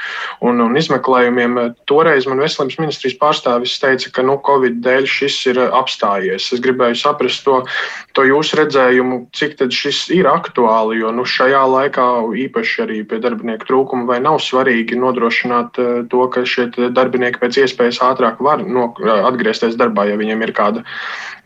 un, 0.45 0.65
un 0.69 0.77
izmeklējumiem 0.77 1.38
jautājumiem. 1.39 1.75
Toreiz 1.87 2.27
man 2.27 2.39
veselības 2.39 2.77
ministrijas 2.79 3.17
pārstāvis 3.19 3.79
teica, 3.79 4.11
ka 4.11 4.23
nu, 4.23 4.39
Covid 4.45 4.81
dēļ 4.83 5.05
šis 5.07 5.37
ir 5.51 5.59
apstājies. 5.59 6.53
Es 6.53 6.59
gribēju 6.59 6.95
saprast 6.95 7.43
to, 7.45 7.65
to 8.13 8.23
jūsu 8.23 8.59
redzējumu, 8.59 9.29
cik 9.33 9.59
šis 9.69 10.09
ir 10.11 10.27
aktuāli, 10.27 10.99
jo 11.01 11.11
nu, 11.11 11.25
šajā 11.25 11.63
laikā 11.69 12.07
īpaši 12.47 12.83
arī 12.85 13.03
pie 13.03 13.19
darbinieku 13.19 13.67
trūkuma 13.67 14.07
vai 14.07 14.19
nav 14.19 14.39
svarīgi 14.39 14.97
nodrošināt 14.99 15.79
eh, 15.79 16.03
to, 16.09 16.27
ka 16.31 16.45
šie 16.45 16.69
darbinieki 16.91 17.39
pēc 17.41 17.63
iespējas 17.65 18.01
ātrāk 18.03 18.41
var 18.41 18.63
no, 18.65 18.93
atgriezties 19.29 19.77
darbā, 19.79 20.09
ja 20.09 20.19
viņiem 20.19 20.45
ir 20.47 20.55
kāda, 20.55 20.85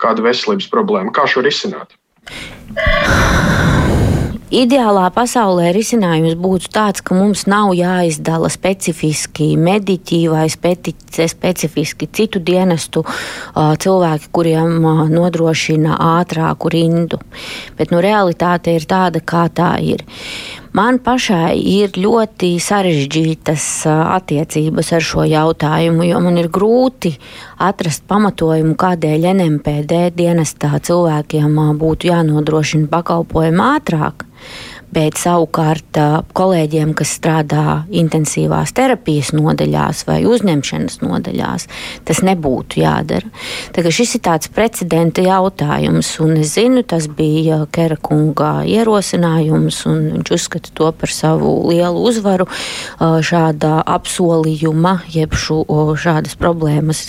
kāda 0.01 0.25
veselības 0.25 0.69
problēma. 0.71 1.13
Kā 1.13 1.27
šo 1.29 1.45
risināt? 1.45 1.97
Ideālā 4.53 5.07
pasaulē 5.09 5.71
risinājums 5.73 6.35
būtu 6.37 6.67
tāds, 6.75 7.01
ka 7.01 7.15
mums 7.17 7.47
nav 7.49 7.71
jāizdala 7.73 8.51
specifiski 8.53 9.55
mediķi 9.57 10.19
vai 10.29 10.43
specifiski 10.45 12.05
citu 12.13 12.37
dienestu 12.37 13.01
cilvēki, 13.55 14.27
kuriem 14.29 14.85
nodrošina 15.09 15.97
ātrāku 16.19 16.69
rindu. 16.69 17.17
Bet 17.79 17.89
nu, 17.89 18.01
realitāte 18.05 18.75
ir 18.77 18.85
tāda, 18.85 19.23
kā 19.25 19.47
tā 19.49 19.71
ir. 19.81 20.03
Man 20.77 20.99
pašai 21.01 21.57
ir 21.57 21.97
ļoti 21.97 22.51
sarežģītas 22.61 23.65
attiecības 23.89 24.91
ar 24.93 25.07
šo 25.07 25.25
jautājumu, 25.29 26.05
jo 26.05 26.21
man 26.21 26.37
ir 26.41 26.51
grūti 26.53 27.15
atrast 27.57 28.05
pamatojumu, 28.09 28.77
kādēļ 28.77 29.27
NMPD 29.33 30.03
dienestā 30.13 30.75
cilvēkiem 30.77 31.57
būtu 31.81 32.11
jānodrošina 32.11 32.89
pakalpojumi 32.93 33.65
ātrāk 33.71 34.27
bet 34.93 35.17
savukārt 35.17 35.97
kolēģiem, 36.37 36.93
kas 36.97 37.15
strādā 37.17 37.83
intensīvās 37.89 38.73
terapijas 38.77 39.31
nodaļās 39.33 40.03
vai 40.05 40.19
uzņemšanas 40.29 40.99
nodaļās, 41.01 41.67
tas 42.05 42.21
nebūtu 42.25 42.81
jādara. 42.83 43.31
Tagad 43.73 43.95
šis 43.95 44.17
ir 44.19 44.23
tāds 44.27 44.51
precedenta 44.53 45.25
jautājums, 45.25 46.11
un 46.23 46.37
es 46.43 46.53
zinu, 46.57 46.83
tas 46.85 47.07
bija 47.09 47.63
Kera 47.73 47.97
kunga 47.97 48.51
ierosinājums, 48.69 49.81
un 49.89 49.99
viņš 50.17 50.33
uzskata 50.37 50.73
to 50.77 50.91
par 50.99 51.13
savu 51.13 51.55
lielu 51.71 52.05
uzvaru 52.09 52.45
šāda 52.99 53.79
apsolījuma, 53.95 54.99
jeb 55.13 55.33
šo, 55.33 55.63
šādas 55.97 56.37
problēmas 56.37 57.01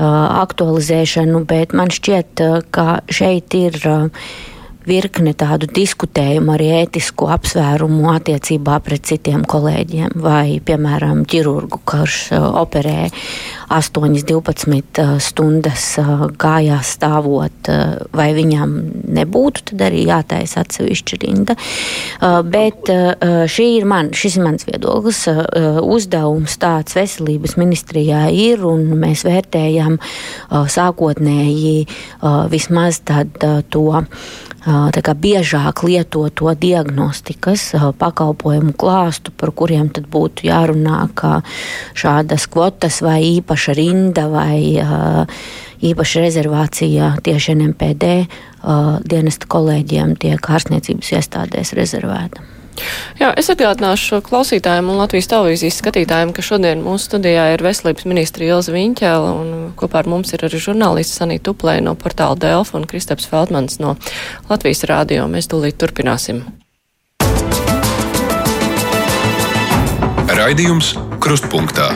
aktualizēšanu, 0.00 1.44
bet 1.50 1.76
man 1.76 1.92
šķiet, 1.92 2.46
ka 2.72 3.00
šeit 3.12 3.54
ir 3.58 3.76
virkne 4.86 5.34
tādu 5.36 5.68
diskutējumu, 5.70 6.54
arī 6.54 6.70
ētisku 6.80 7.28
apsvērumu 7.32 8.10
attiecībā 8.14 8.78
pret 8.84 9.06
citiem 9.10 9.44
kolēģiem, 9.48 10.16
vai, 10.22 10.60
piemēram, 10.64 11.24
ķirurgu, 11.30 11.82
kurš 11.88 12.20
uh, 12.36 12.46
operē 12.62 13.10
8-12 13.70 15.00
uh, 15.00 15.14
stundas 15.22 15.86
gājās 16.40 16.94
stāvot, 16.96 17.70
vai 18.16 18.28
viņam 18.34 18.72
nebūtu 19.14 19.70
tad 19.70 19.84
arī 19.88 20.04
jātaisa 20.08 20.64
atsevišķa 20.64 21.18
rinda. 21.22 21.56
Bet 22.50 22.90
ir 23.80 23.86
man, 23.88 24.10
šis 24.16 24.38
ir 24.38 24.44
mans 24.44 24.66
viedoklis. 24.68 25.22
Uzdevums 25.82 26.56
tāds 26.60 26.96
veselības 26.98 27.56
ministrijā 27.60 28.26
ir, 28.34 28.64
un 28.66 28.86
mēs 29.00 29.24
vērtējam 29.28 29.98
sākotnēji 30.50 31.86
vismaz 32.52 33.02
tad 33.08 33.38
to 33.72 33.88
biežāk 35.16 35.82
lietoto 35.86 36.52
diagnostikas 36.54 37.70
pakalpojumu 37.98 38.74
klāstu, 38.76 39.32
par 39.32 39.52
kuriem 39.56 39.88
tad 39.88 40.08
būtu 40.12 40.46
jārunā, 40.50 41.08
kā 41.14 41.40
šādas 41.96 42.46
kvotas 42.50 43.00
vai 43.00 43.40
īpaša 43.60 43.74
rinda 43.76 44.28
vai 44.28 44.80
īpaša 45.84 46.20
rezervācija 46.24 47.16
tieši 47.22 47.54
NMPD 47.54 48.04
dienesta 49.04 49.46
kolēģiem 49.48 50.16
tiek 50.16 50.40
ārstniecības 50.40 51.12
iestādēs 51.12 51.74
rezervēta. 51.76 52.40
Jā, 53.20 53.34
es 53.36 53.50
atgādināšu 53.52 54.22
klausītājiem 54.24 54.88
un 54.88 54.96
Latvijas 55.02 55.28
televīzijas 55.28 55.80
skatītājiem, 55.82 56.32
ka 56.32 56.40
šodien 56.40 56.80
mūsu 56.80 57.10
studijā 57.10 57.50
ir 57.52 57.60
veselības 57.60 58.06
ministra 58.08 58.46
Ilza 58.46 58.72
Viņķēla 58.72 59.34
un 59.36 59.50
kopā 59.76 60.00
ar 60.00 60.08
mums 60.08 60.32
ir 60.32 60.46
arī 60.46 60.56
žurnālists 60.56 61.20
Sanita 61.20 61.50
Tuplē 61.50 61.82
no 61.84 61.92
portāla 61.98 62.38
Delfa 62.40 62.78
un 62.78 62.88
Kristaps 62.88 63.28
Feldmans 63.28 63.82
no 63.82 63.98
Latvijas 64.48 64.86
rādio. 64.88 65.28
Mēs 65.28 65.50
tūlīt 65.52 65.76
turpināsim. 65.76 66.46
Raidījums 70.40 70.94
Krustpunktā. 71.20 71.90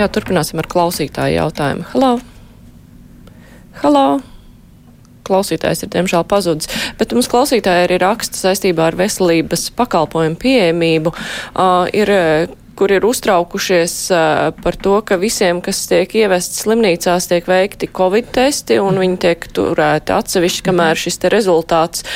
Jā, 0.00 0.06
turpināsim 0.08 0.56
ar 0.62 0.64
klausītāju 0.70 1.36
jautājumu. 1.36 1.84
Halo! 1.92 2.12
Halo! 3.82 4.04
klausītājs 5.30 5.84
ir 5.84 5.90
diemžēl 5.92 6.24
pazudis. 6.26 6.70
Bet 6.98 7.12
mums 7.14 7.28
klausītāji 7.30 7.84
arī 7.84 8.00
raksta 8.02 8.40
saistībā 8.48 8.88
ar 8.88 8.96
veselības 8.98 9.68
pakalpojumu 9.78 10.40
pieejamību. 10.40 11.12
Uh, 11.12 11.84
ir, 11.94 12.10
kur 12.74 12.90
ir 12.90 13.04
uztraukušies 13.06 13.94
uh, 14.10 14.48
par 14.64 14.78
to, 14.80 14.96
ka 15.06 15.20
visiem, 15.20 15.60
kas 15.62 15.84
tiek 15.86 16.16
ievests 16.18 16.64
slimnīcās, 16.64 17.28
tiek 17.30 17.46
veikti 17.46 17.92
covid 17.94 18.32
testi 18.34 18.80
un 18.82 18.98
viņi 19.04 19.20
tiek 19.22 19.46
turēti 19.54 20.16
atsevišķi, 20.16 20.66
kamēr 20.66 20.98
šis 20.98 21.20
te 21.22 21.30
rezultāts 21.30 22.08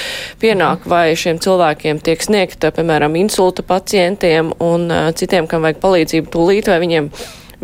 pienāk, 0.43 0.89
vai 0.91 1.13
šiem 1.15 1.39
cilvēkiem 1.45 2.03
tiek 2.03 2.25
sniegta, 2.25 2.75
piemēram, 2.75 3.15
insulta 3.21 3.63
pacientiem 3.63 4.57
un 4.59 4.91
uh, 4.91 5.15
citiem, 5.15 5.47
kam 5.47 5.69
vajag 5.69 5.85
palīdzību 5.85 6.35
tūlīt, 6.35 6.75
vai 6.75 6.83
viņiem 6.83 7.13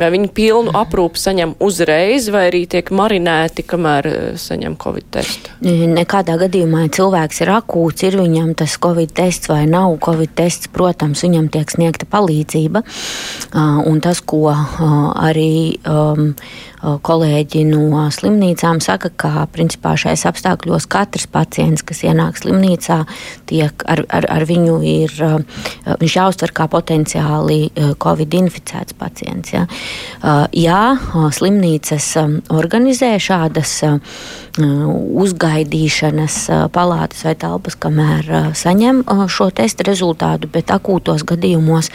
Vai 0.00 0.08
viņi 0.14 0.30
pilnu 0.32 0.72
aprūpu 0.80 1.20
saņem 1.20 1.54
uzreiz, 1.60 2.30
vai 2.32 2.46
arī 2.48 2.62
tiek 2.70 2.88
marinēti, 2.94 3.64
kamēr 3.68 4.08
eh, 4.08 4.18
saņem 4.40 4.78
covid 4.80 5.10
testu? 5.16 5.52
Nekādā 5.60 6.38
gadījumā, 6.40 6.86
ja 6.86 6.94
cilvēks 7.00 7.42
ir 7.44 7.52
akūts, 7.58 8.06
ir 8.08 8.16
viņam 8.20 8.54
tas 8.58 8.78
covid 8.80 9.12
tests 9.20 9.50
vai 9.52 9.66
nav 9.68 9.98
covid 10.04 10.32
tests, 10.40 10.70
protams, 10.72 11.24
viņam 11.26 11.50
tiek 11.52 11.70
sniegta 11.70 12.08
palīdzība. 12.08 12.84
Un 13.90 14.02
tas, 14.04 14.24
ko 14.24 14.48
arī. 14.50 15.76
Kolēģi 16.80 17.66
no 17.68 18.06
slimnīcām 18.14 18.80
saka, 18.80 19.10
ka 19.12 19.44
principā 19.52 19.92
šais 20.00 20.24
apstākļos 20.28 20.86
katrs 20.90 21.26
pacients, 21.30 21.84
kas 21.84 22.00
ienāk 22.06 22.40
slimnīcā, 22.40 23.02
tiek 23.50 23.84
ar, 23.84 24.04
ar, 24.08 24.26
ar 24.32 24.46
viņu 24.48 24.78
ir, 24.88 25.12
viņš 26.00 26.16
jāuztver 26.16 26.54
kā 26.56 26.68
potenciāli 26.72 27.60
covid 28.00 28.36
inficēts 28.40 28.96
pacients. 28.96 29.52
Ja. 29.52 29.66
Jā, 30.56 30.82
slimnīcas 31.36 32.14
organizē 32.48 33.12
šādas 33.20 33.76
uzgaidīšanas 34.58 36.38
palātas 36.74 37.24
vai 37.26 37.34
telpas, 37.38 37.76
kamēr 37.80 38.52
saņem 38.58 39.04
šo 39.30 39.50
testa 39.54 39.86
rezultātu, 39.86 40.50
bet 40.50 40.72
akūtos 40.74 41.22
gadījumos, 41.28 41.90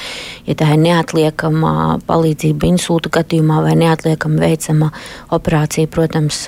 ja 0.48 0.56
tā 0.56 0.72
ir 0.76 0.84
neatliekama 0.86 2.00
palīdzība 2.08 2.72
insulta 2.72 3.12
gadījumā 3.20 3.62
vai 3.66 3.76
neatliekama 3.80 4.40
veicama 4.42 4.54
veicama 4.56 4.92
operācija, 5.36 5.88
protams, 5.88 6.48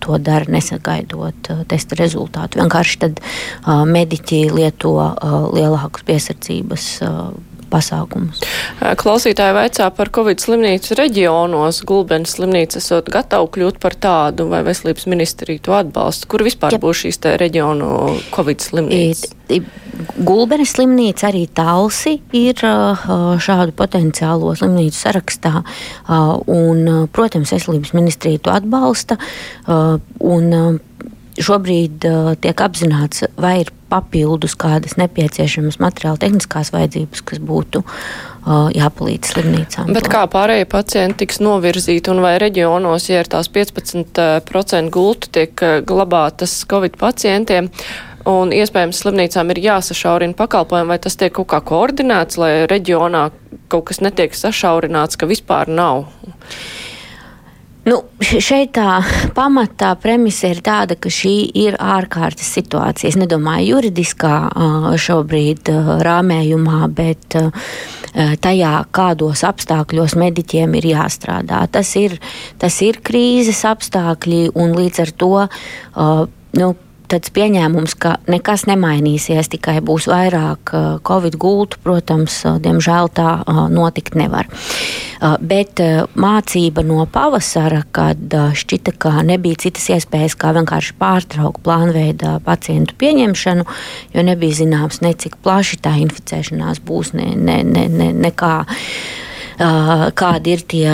to 0.00 0.18
dara 0.18 0.46
nesagaidot 0.48 1.50
testa 1.68 1.98
rezultātu. 1.98 2.60
Vienkārši 2.60 3.00
tad 3.02 3.20
mediķi 3.66 4.50
lieto 4.54 4.94
lielākus 5.54 6.06
piesardzības 6.06 6.88
pasākumus. 7.70 8.42
Klausītāji 9.00 9.56
vaicā 9.56 9.88
par 9.96 10.10
Covid 10.14 10.42
slimnīcu 10.42 10.98
reģionos. 10.98 11.82
Gulbenes 11.88 12.36
slimnīca 12.36 12.80
esot 12.80 13.10
gatava 13.12 13.48
kļūt 13.54 13.80
par 13.82 13.96
tādu, 13.96 14.48
vai 14.52 14.62
veselības 14.66 15.08
ministrija 15.10 15.62
to 15.64 15.76
atbalsta? 15.76 16.28
Kur 16.30 16.44
vispār 16.46 16.76
ja. 16.76 16.82
būs 16.82 17.04
šīs 17.04 17.20
te 17.24 17.34
reģionu 17.40 17.88
Covid 18.34 18.64
slimnīcas? 18.64 19.34
Gulbenes 20.24 20.72
slimnīca 20.74 21.28
arī 21.30 21.44
Talsi 21.54 22.16
ir 22.34 22.58
šādu 22.58 23.74
potenciālo 23.76 24.54
slimnīcu 24.58 24.98
sarakstā, 24.98 25.60
un, 26.50 27.08
protams, 27.14 27.54
veselības 27.54 27.94
ministrija 27.96 28.42
to 28.42 28.54
atbalsta. 28.54 29.20
Un, 29.68 30.80
šobrīd 31.40 32.06
uh, 32.08 32.32
tiek 32.40 32.60
apzināts, 32.62 33.26
vai 33.40 33.60
ir 33.64 33.72
papildus 33.94 34.56
kādas 34.58 34.96
nepieciešamas 34.98 35.78
materiāla 35.82 36.20
tehniskās 36.24 36.72
vajadzības, 36.74 37.22
kas 37.28 37.42
būtu 37.42 37.84
uh, 37.84 38.70
jāpalīdz 38.74 39.34
slimnīcām. 39.34 39.92
Bet 39.94 40.08
kā 40.12 40.24
pārējie 40.30 40.66
pacienti 40.70 41.24
tiks 41.24 41.38
novirzīti 41.44 42.10
un 42.12 42.22
vai 42.24 42.34
reģionos, 42.42 43.06
ja 43.10 43.22
ir 43.22 43.30
tās 43.30 43.50
15% 43.54 44.90
gultu 44.94 45.30
tiek 45.38 45.64
uh, 45.64 45.78
glabātas 45.86 46.62
Covid 46.70 46.98
pacientiem? 47.00 47.70
Un 48.24 48.54
iespējams, 48.56 49.02
slimnīcām 49.02 49.50
ir 49.52 49.60
jāsašaurina 49.66 50.36
pakalpojumi, 50.38 50.94
vai 50.94 51.00
tas 51.06 51.18
tiek 51.20 51.34
kaut 51.36 51.50
kā 51.52 51.60
koordinēts, 51.68 52.38
lai 52.40 52.52
reģionā 52.70 53.26
kaut 53.68 53.90
kas 53.90 54.00
netiek 54.00 54.32
sašaurināts, 54.32 55.20
ka 55.20 55.28
vispār 55.28 55.68
nav? 55.68 56.06
Nu, 57.84 57.98
šeit 58.24 58.70
tā 58.78 59.02
pamatā 59.36 59.90
premisa 60.00 60.48
ir 60.48 60.62
tāda, 60.64 60.96
ka 60.96 61.10
šī 61.12 61.34
ir 61.64 61.76
ārkārtas 61.76 62.48
situācija. 62.56 63.10
Es 63.12 63.18
nedomāju 63.20 63.74
juridiskā 63.74 64.36
šobrīd 65.04 65.68
rāmējumā, 66.06 66.80
bet 66.96 67.36
tajā, 68.40 68.72
kādos 68.94 69.44
apstākļos 69.44 70.16
mediķiem 70.16 70.78
ir 70.80 70.88
jāstrādā. 70.94 71.60
Tas 71.76 71.92
ir, 72.00 72.16
tas 72.62 72.80
ir 72.86 73.02
krīzes 73.04 73.60
apstākļi 73.68 74.46
un 74.56 74.72
līdz 74.78 75.04
ar 75.04 75.14
to. 75.20 75.34
Nu, 76.56 76.72
tāds 77.14 77.30
pieņēmums, 77.34 77.94
ka 78.00 78.16
nekas 78.30 78.66
nemainīsies, 78.66 79.50
tikai 79.52 79.78
būs 79.84 80.08
vairāk 80.10 80.74
uh, 80.74 80.86
covid 81.06 81.38
gultu, 81.40 81.78
protams, 81.84 82.40
uh, 82.44 82.58
diemžēl 82.62 83.10
tā 83.14 83.30
uh, 83.40 83.66
notikt 83.70 84.18
nevar. 84.18 84.50
Bet 85.40 85.80
mācība 86.20 86.82
no 86.84 87.06
pavasara, 87.08 87.78
kad 87.96 88.34
šķita, 88.58 88.92
ka 89.00 89.22
nebija 89.24 89.56
citas 89.62 89.86
iespējas, 89.94 90.34
kā 90.36 90.50
vienkārši 90.52 90.96
pārtraukt 91.00 91.62
plānveida 91.64 92.34
pacientu 92.44 92.98
pieņemšanu, 93.00 93.64
jo 94.12 94.24
nebija 94.26 94.58
zināms, 94.60 95.00
ne 95.00 95.14
cik 95.16 95.38
plaši 95.40 95.80
tā 95.80 95.94
inficēšanās 96.02 96.82
būs, 96.84 97.14
ne, 97.16 97.30
ne, 97.40 97.62
ne, 97.64 97.86
ne, 97.88 98.10
ne 98.12 98.32
kā 98.36 98.58
kādi 99.58 100.54
ir 100.54 100.64
tie 100.68 100.88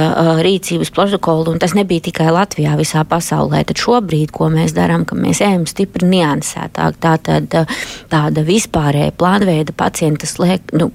rīcības 0.45 0.93
protokoli. 0.95 1.59
Tas 1.63 1.75
nebija 1.79 2.07
tikai 2.09 2.31
Latvijā, 2.35 2.77
visā 2.81 3.05
pasaulē. 3.09 3.63
Tad 3.69 3.81
šobrīd, 3.81 4.33
ko 4.35 4.51
mēs 4.53 4.75
darām, 4.77 5.07
ka 5.09 5.19
mēs 5.19 5.43
ejam 5.45 5.67
stipri 5.71 6.09
niansētāk. 6.11 7.01
Tā 7.01 7.17
tad 7.25 7.59
tāda 8.11 8.47
vispārēja 8.47 9.17
plānveida 9.17 9.75
pacienta 9.77 10.29
slēg, 10.29 10.75
nu, 10.81 10.91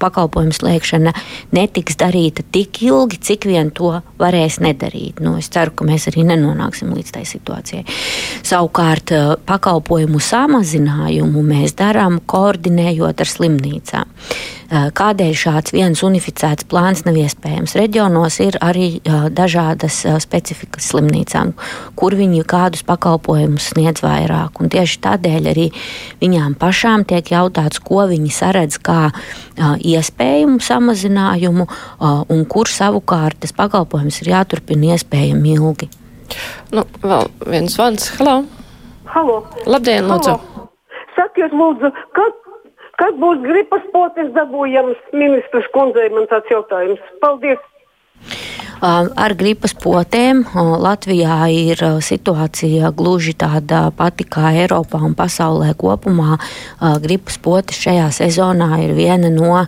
pakalpojumu 0.00 0.54
slēgšana 0.56 1.12
netiks 1.56 1.98
darīta 2.00 2.44
tik 2.52 2.82
ilgi, 2.86 3.18
cik 3.20 3.46
vien 3.50 3.68
to 3.76 3.92
varēs 4.20 4.60
nedarīt. 4.64 5.20
Nu, 5.20 5.36
es 5.40 5.50
ceru, 5.52 5.74
ka 5.76 5.84
mēs 5.88 6.08
arī 6.10 6.24
nenonāksim 6.30 6.92
līdz 6.96 7.16
tai 7.16 7.24
situācijai. 7.28 7.84
Savukārt 8.46 9.12
pakalpojumu 9.48 10.22
samazinājumu 10.24 11.44
mēs 11.44 11.76
darām 11.78 12.20
koordinējot 12.30 13.20
ar 13.20 13.32
slimnīcām. 13.34 14.16
Kādēļ 14.70 15.32
šāds 15.34 15.74
viens 15.74 16.00
unificēts 16.06 16.68
plāns 16.70 16.99
nav 17.06 17.16
iespējams? 17.20 17.76
Reģionos 17.78 18.36
ir 18.44 18.58
arī 18.64 19.00
dažādas 19.34 20.00
specifikas 20.22 20.90
slimnīcām, 20.92 21.52
kur 21.98 22.16
viņi 22.18 22.42
kādus 22.48 22.84
pakalpojumus 22.88 23.70
sniedz 23.72 24.02
vairāk. 24.04 24.60
Un 24.60 24.72
tieši 24.72 25.00
tādēļ 25.06 25.50
arī 25.52 25.66
viņām 26.22 26.56
pašām 26.60 27.06
tiek 27.08 27.32
jautāts, 27.32 27.80
ko 27.82 28.06
viņi 28.10 28.32
saredz 28.34 28.80
kā 28.82 29.10
iespējamu 29.60 30.60
samazinājumu, 30.64 31.68
un 32.30 32.44
kur 32.50 32.70
savukārt 32.70 33.42
tas 33.44 33.56
pakalpojums 33.56 34.22
ir 34.22 34.32
jāturpina 34.34 34.94
iespējami 34.96 35.56
ilgi. 35.58 35.90
Nu, 36.74 36.86
vēl 37.02 37.28
viens 37.50 37.74
zvans. 37.74 38.12
Halo! 38.20 38.42
Halo! 39.10 39.42
Labdien, 39.66 40.06
lūdzu! 40.06 40.36
Sakiet, 41.16 41.52
lūdzu, 41.52 41.90
kad 42.16 42.39
Kad 43.00 43.16
būs 43.20 43.40
gripas 43.44 43.84
potes 43.94 44.28
dabūjams 44.36 44.98
ministrs 45.16 45.68
kundzei, 45.74 46.10
man 46.12 46.28
tāds 46.30 46.50
jautājums. 46.52 47.00
Paldies! 47.22 47.62
Ar 48.80 49.34
gripas 49.36 49.74
potēm 49.76 50.40
Latvijā 50.56 51.36
ir 51.52 51.80
situācija 52.00 52.88
gluži 52.96 53.34
tāda 53.36 53.82
pati 53.96 54.24
kā 54.24 54.54
Eiropā 54.62 55.02
un 55.04 55.12
pasaulē 55.16 55.74
kopumā. 55.76 56.38
Gripas 57.04 57.36
potes 57.44 57.76
šajā 57.76 58.08
sezonā 58.22 58.70
ir 58.86 58.94
viena 58.96 59.28
no 59.32 59.66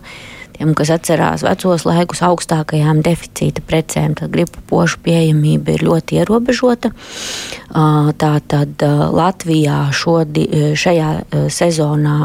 tiem, 0.57 0.73
kas 0.77 0.91
atcerās 0.93 1.43
vecos 1.45 1.85
laikus, 1.87 2.23
augstākajām 2.25 3.01
deficīta 3.05 3.63
precēm. 3.65 4.15
Tad 4.19 4.31
gripu 4.33 4.63
pošu 4.69 5.01
pieejamība 5.05 5.75
ir 5.75 5.85
ļoti 5.87 6.21
ierobežota. 6.21 6.93
Tā 7.73 8.31
tad 8.53 8.87
Latvijā 9.17 9.83
šodi, 9.95 10.47
šajā 10.79 11.11
sezonā 11.53 12.17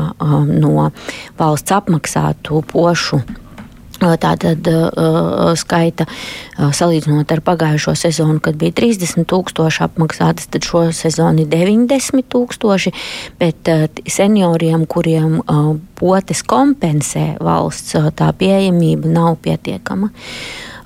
no 0.52 0.88
valsts 1.40 1.76
apmaksātu 1.80 2.62
pošu 2.72 3.22
Tātad 3.98 4.68
uh, 4.70 5.54
skaita 5.58 6.06
uh, 6.06 6.68
salīdzinot 6.74 7.32
ar 7.34 7.42
pagājušo 7.42 7.96
sezonu, 7.98 8.38
kad 8.42 8.58
bija 8.60 8.76
30 8.78 9.26
tūkstoši 9.26 9.82
apmaksātas, 9.88 10.46
tad 10.52 10.66
šo 10.68 10.84
sezonu 10.94 11.42
ir 11.42 11.50
90 11.50 12.28
tūkstoši, 12.30 12.94
bet 13.40 13.72
uh, 13.72 13.88
senioriem, 14.06 14.86
kuriem 14.86 15.40
potes 15.98 16.44
kompensē 16.46 17.32
valsts, 17.42 17.96
tā 18.14 18.30
pieejamība 18.38 19.10
nav 19.10 19.40
pietiekama. 19.42 20.12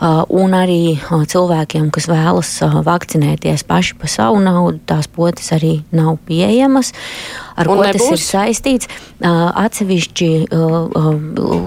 Un 0.03 0.55
arī 0.59 0.97
cilvēkiem, 1.07 1.93
kas 1.95 2.09
vēlas 2.11 2.51
vakcinēties 2.83 3.63
paši 3.69 3.95
par 4.01 4.11
savu 4.11 4.41
naudu, 4.43 4.81
tās 4.91 5.07
potes 5.07 5.53
arī 5.55 5.77
nav 5.95 6.17
pieejamas. 6.27 6.91
Ar 7.53 7.69
Un 7.69 7.77
ko 7.79 7.85
nebūs? 7.85 8.09
tas 8.09 8.17
ir 8.17 8.23
saistīts? 8.25 8.89
Atsevišķi 9.23 10.29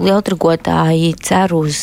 lieltragotāji 0.04 1.12
cer 1.22 1.54
uz 1.56 1.78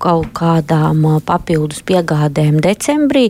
kaut 0.00 0.30
kādām 0.38 1.02
papildus 1.26 1.82
piegādēm 1.84 2.60
decembrī. 2.64 3.26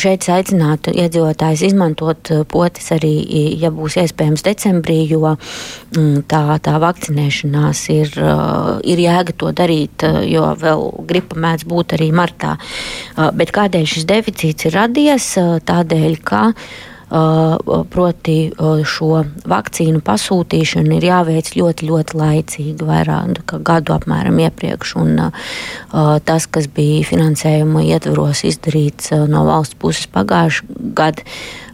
Šeit 0.00 0.26
aicinātu 0.32 0.94
iedzīvotājus 0.96 1.62
izmantot 1.68 2.32
potes 2.50 2.90
arī, 2.96 3.12
ja 3.60 3.70
būs 3.74 4.00
iespējams, 4.02 4.42
decembrī, 4.48 5.04
jo 5.12 5.36
mm, 5.36 6.24
tā, 6.30 6.42
tā 6.64 6.74
vakcinēšanās 6.82 7.84
ir, 7.94 8.16
ir 8.82 9.04
jēga 9.04 9.36
to 9.36 9.52
darīt, 9.54 10.06
jo 10.26 10.50
vēl 10.58 10.86
gripa 11.06 11.38
mēdz 11.46 11.68
būt 11.70 11.94
arī 11.98 11.99
martā. 12.08 12.56
Bet 13.36 13.52
kādēļ 13.52 13.90
šis 13.94 14.08
deficīts 14.08 14.70
ir 14.70 14.78
radies? 14.78 15.34
Tādēļ, 15.68 16.16
ka 16.24 16.46
Uh, 17.10 17.82
proti, 17.90 18.52
uh, 18.54 18.84
šo 18.86 19.24
vakcīnu 19.50 19.98
pasūtīšana 20.06 20.94
ir 20.94 21.06
jāveic 21.08 21.48
ļoti, 21.58 21.88
ļoti 21.88 22.18
laicīgi, 22.20 22.86
vairāk 22.86 23.56
gadu 23.66 23.96
apmēram 23.96 24.38
iepriekš. 24.44 24.92
Un, 25.00 25.18
uh, 25.24 26.12
tas, 26.22 26.46
kas 26.46 26.68
bija 26.70 27.02
finansējuma 27.08 27.82
ietvaros 27.88 28.44
izdarīts 28.46 29.10
no 29.26 29.42
valsts 29.48 29.74
puses 29.82 30.06
pagājušajā 30.14 30.94
gadā, 31.00 31.26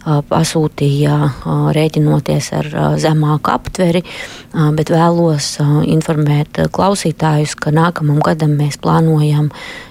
pasūtīja 0.07 1.15
rēķinoties 1.75 2.47
ar 2.55 2.69
zemāku 3.01 3.51
aptveri, 3.51 4.03
bet 4.77 4.91
vēlos 4.93 5.57
informēt 5.83 6.61
klausītājus, 6.71 7.57
ka 7.59 7.73
nākamam 7.75 8.21
gadam 8.23 8.55
mēs 8.59 8.79
plānojam 8.79 9.49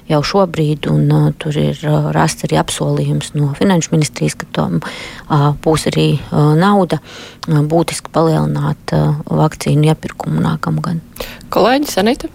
jau 0.09 0.23
šobrīd, 0.25 0.89
un 0.89 1.35
tur 1.43 1.59
ir 1.61 1.83
rasts 2.17 2.47
arī 2.49 2.57
apsolījums 2.62 3.35
no 3.37 3.51
Finanšu 3.59 3.93
ministrijas, 3.93 4.39
ka 4.41 4.49
tam 4.57 4.81
būs 5.67 5.89
arī 5.93 6.09
nauda 6.33 7.03
būtiski 7.47 8.12
palielināt 8.14 8.97
vakcīnu 9.29 9.93
iepirkumu 9.93 10.41
nākamgad. 10.49 11.05
Kolēģis 11.53 12.01
Anita? 12.01 12.33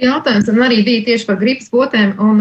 Jautājums 0.00 0.46
man 0.48 0.64
arī 0.70 0.80
bija 0.80 1.04
tieši 1.10 1.26
par 1.28 1.36
gripas 1.36 1.68
potēm, 1.68 2.14
un 2.24 2.40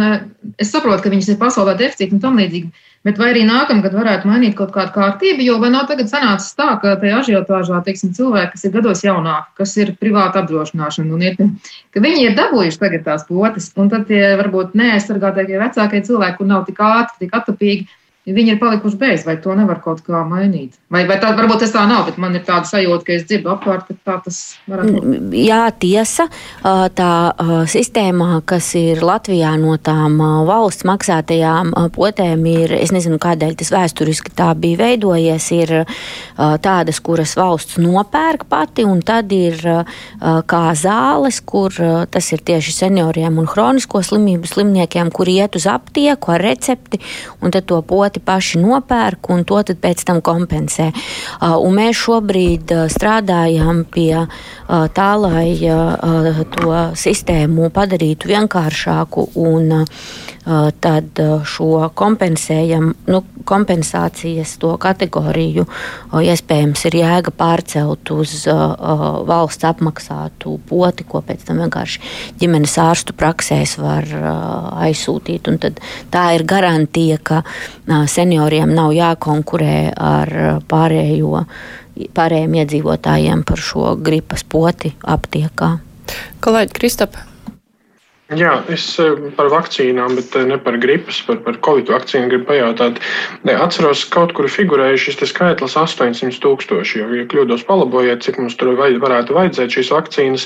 es 0.57 0.69
saprotu, 0.71 1.03
ka 1.03 1.11
viņas 1.11 1.33
ir 1.33 1.41
pasaulē 1.41 1.73
deficīti 1.79 2.15
un 2.15 2.21
tam 2.23 2.39
līdzīgi. 2.39 2.71
Bet 3.07 3.19
vai 3.19 3.29
arī 3.31 3.45
nākamgad 3.47 3.93
varētu 3.95 4.27
mainīt 4.27 4.57
kaut 4.57 4.73
kādu 4.75 4.91
kārtību, 4.91 5.45
jo 5.45 5.53
vai 5.61 5.69
nav 5.71 5.85
tagad 5.87 6.09
sanācis 6.11 6.51
tā, 6.57 6.67
ka 6.81 6.97
tajā 6.99 7.21
ažiotāžā, 7.21 7.79
teiksim, 7.85 8.11
cilvēki, 8.17 8.51
kas 8.57 8.65
ir 8.67 8.73
gados 8.73 9.03
jaunāki, 9.05 9.53
kas 9.61 9.75
ir 9.79 9.93
privāta 10.01 10.41
apdrošināšana, 10.43 11.13
un 11.15 11.23
ir, 11.23 11.37
ka 11.95 12.03
viņi 12.03 12.25
ir 12.27 12.35
dabūjuši 12.35 12.81
tagad 12.81 13.05
tās 13.07 13.23
potes, 13.29 13.69
un 13.79 13.87
tad 13.93 14.03
tie 14.11 14.33
varbūt 14.41 14.75
neaizsargātākie 14.75 15.61
vecākie 15.63 16.03
cilvēki, 16.09 16.37
kur 16.41 16.51
nav 16.51 16.67
tik 16.67 16.83
ātri, 16.89 17.23
tik 17.23 17.39
atapīgi, 17.39 17.87
viņi 18.27 18.51
ir 18.53 18.59
palikuši 18.61 18.97
bez, 18.99 19.23
vai 19.25 19.37
to 19.41 19.55
nevar 19.57 19.79
kaut 19.81 20.03
kā 20.05 20.19
mainīt. 20.27 20.75
Vai, 20.91 21.05
vai 21.09 21.15
tā, 21.21 21.31
varbūt 21.37 21.63
tas 21.63 21.71
tā 21.73 21.85
nav, 21.89 22.03
bet 22.09 22.17
man 22.21 22.35
ir 22.37 22.43
tāda 22.45 22.67
sajūta, 22.69 23.05
ka 23.07 23.13
es 23.15 23.23
dzirdu 23.29 23.49
apkārt, 23.53 23.87
ka 23.87 23.95
tā 24.05 24.17
tas 24.25 24.39
varētu 24.69 24.99
būt. 24.99 25.35
Jā, 25.39 25.61
tiesa. 25.81 26.27
Tā 26.99 27.11
sistēmā, 27.69 28.41
kas 28.49 28.67
ir 28.77 29.01
Latvijā 29.05 29.55
no 29.61 29.77
tām 29.81 30.19
valsts 30.45 30.85
maksātajām 30.89 31.73
potēm, 31.95 32.45
ir, 32.49 32.73
es 32.77 32.93
nezinu, 32.93 33.17
kādēļ 33.21 33.55
tas 33.61 33.71
vēsturiski 33.73 34.33
tā 34.37 34.51
bija 34.59 34.81
veidojies, 34.83 35.49
ir 35.55 35.73
tādas, 36.37 37.01
kuras 37.05 37.33
valsts 37.39 37.79
nopērk 37.81 38.45
pati, 38.49 38.85
un 38.85 39.01
tad 39.05 39.33
ir 39.33 39.57
kā 40.19 40.63
zāles, 40.77 41.41
kur 41.41 41.73
tas 42.11 42.31
ir 42.35 42.45
tieši 42.45 42.75
senioriem 42.83 43.41
un 43.41 43.49
hronisko 43.49 44.03
slimību 44.05 44.49
slimniekiem, 44.49 45.09
kuri 45.13 45.39
iet 45.39 45.57
uz 45.57 45.65
aptieku 45.69 46.35
ar 46.35 46.45
recepti, 46.45 47.01
un 47.41 47.53
tad 47.55 47.69
to 47.69 47.81
poti 48.09 48.25
paši 48.25 48.57
nopērk, 48.57 49.29
un 49.29 49.43
to 49.45 49.61
pēc 49.61 50.01
tam 50.07 50.21
kompensē. 50.25 50.89
Uh, 50.89 51.59
un 51.61 51.75
mēs 51.77 51.99
šobrīd 52.01 52.71
uh, 52.73 52.87
strādājam 52.89 53.83
pie 53.85 54.25
uh, 54.25 54.87
tā, 54.89 55.11
lai 55.19 55.53
to 56.55 56.73
sistēmu 56.97 57.69
padarītu 57.73 58.31
vienkāršāku 58.31 59.29
un 59.37 59.85
tad 60.81 61.19
šo 61.45 61.89
nu, 63.07 63.21
kompensācijas 63.49 64.55
kategoriju 64.81 65.65
iespējams 66.23 66.85
ir 66.89 66.97
jēga 66.99 67.33
pārcelt 67.35 68.11
uz 68.13 68.33
valsts 69.29 69.67
apmaksātu 69.69 70.55
poti, 70.69 71.05
ko 71.07 71.21
pēc 71.25 71.45
tam 71.47 71.61
vienkārši 71.63 72.01
ģimenes 72.41 72.77
ārstu 72.81 73.15
praksēs 73.17 73.77
var 73.81 74.07
aizsūtīt. 74.87 75.51
Tā 76.11 76.25
ir 76.37 76.45
garantija, 76.49 77.19
ka 77.21 77.43
senioriem 78.09 78.73
nav 78.75 78.93
jākonkurē 78.97 79.77
ar 79.93 80.35
pārējo, 80.69 81.45
pārējiem 82.15 82.59
iedzīvotājiem 82.63 83.45
par 83.47 83.61
šo 83.69 83.95
gripas 84.01 84.45
poti 84.47 84.95
aptiekā. 85.03 85.77
Kolēģi 86.41 86.77
Kristapa. 86.79 87.28
Jā, 88.37 88.59
es 88.69 88.83
eh, 89.01 89.15
par 89.33 89.47
vakcīnām, 89.49 90.13
bet 90.19 90.35
eh, 90.37 90.43
ne 90.45 90.59
par 90.61 90.75
gripas, 90.77 91.17
par, 91.25 91.39
par 91.41 91.55
covid 91.65 91.87
vakcīnu 91.89 92.29
gribu 92.29 92.45
pajautāt. 92.51 92.99
Ne, 93.47 93.55
atceros, 93.57 94.03
kaut 94.13 94.35
kur 94.37 94.45
figurēja 94.45 94.99
šis 95.01 95.17
skaitlis 95.31 95.73
800 95.79 96.37
tūkstoši. 96.43 97.01
Ja 97.01 97.25
kļūdos, 97.31 97.65
palabojiet, 97.65 98.21
cik 98.21 98.37
mums 98.37 98.53
tur 98.59 98.75
vai, 98.77 98.91
varētu 99.01 99.33
vajadzēt 99.33 99.73
šīs 99.73 99.89
vakcīnas. 99.95 100.45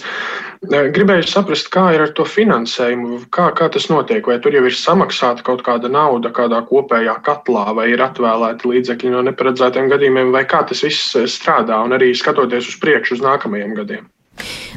Gribēju 0.95 1.27
saprast, 1.27 1.67
kā 1.75 1.89
ir 1.91 2.05
ar 2.05 2.15
to 2.15 2.23
finansējumu, 2.23 3.25
kā, 3.35 3.49
kā 3.51 3.67
tas 3.75 3.89
notiek. 3.91 4.23
Vai 4.31 4.39
tur 4.39 4.55
jau 4.55 4.63
ir 4.63 4.79
samaksāta 4.79 5.43
kaut 5.43 5.67
kāda 5.67 5.91
nauda 5.91 6.31
kādā 6.31 6.63
kopējā 6.71 7.19
katlā, 7.27 7.67
vai 7.75 7.89
ir 7.91 8.07
atvēlēti 8.07 8.71
līdzekļi 8.71 9.11
no 9.11 9.27
neparedzētiem 9.27 9.91
gadījumiem, 9.91 10.31
vai 10.31 10.47
kā 10.47 10.63
tas 10.71 10.87
viss 10.87 11.11
eh, 11.19 11.27
strādā, 11.27 11.83
un 11.83 11.99
arī 11.99 12.13
skatoties 12.15 12.71
uz 12.71 12.79
priekšu 12.79 13.19
uz 13.19 13.27
nākamajiem 13.27 13.75
gadiem. 13.83 14.07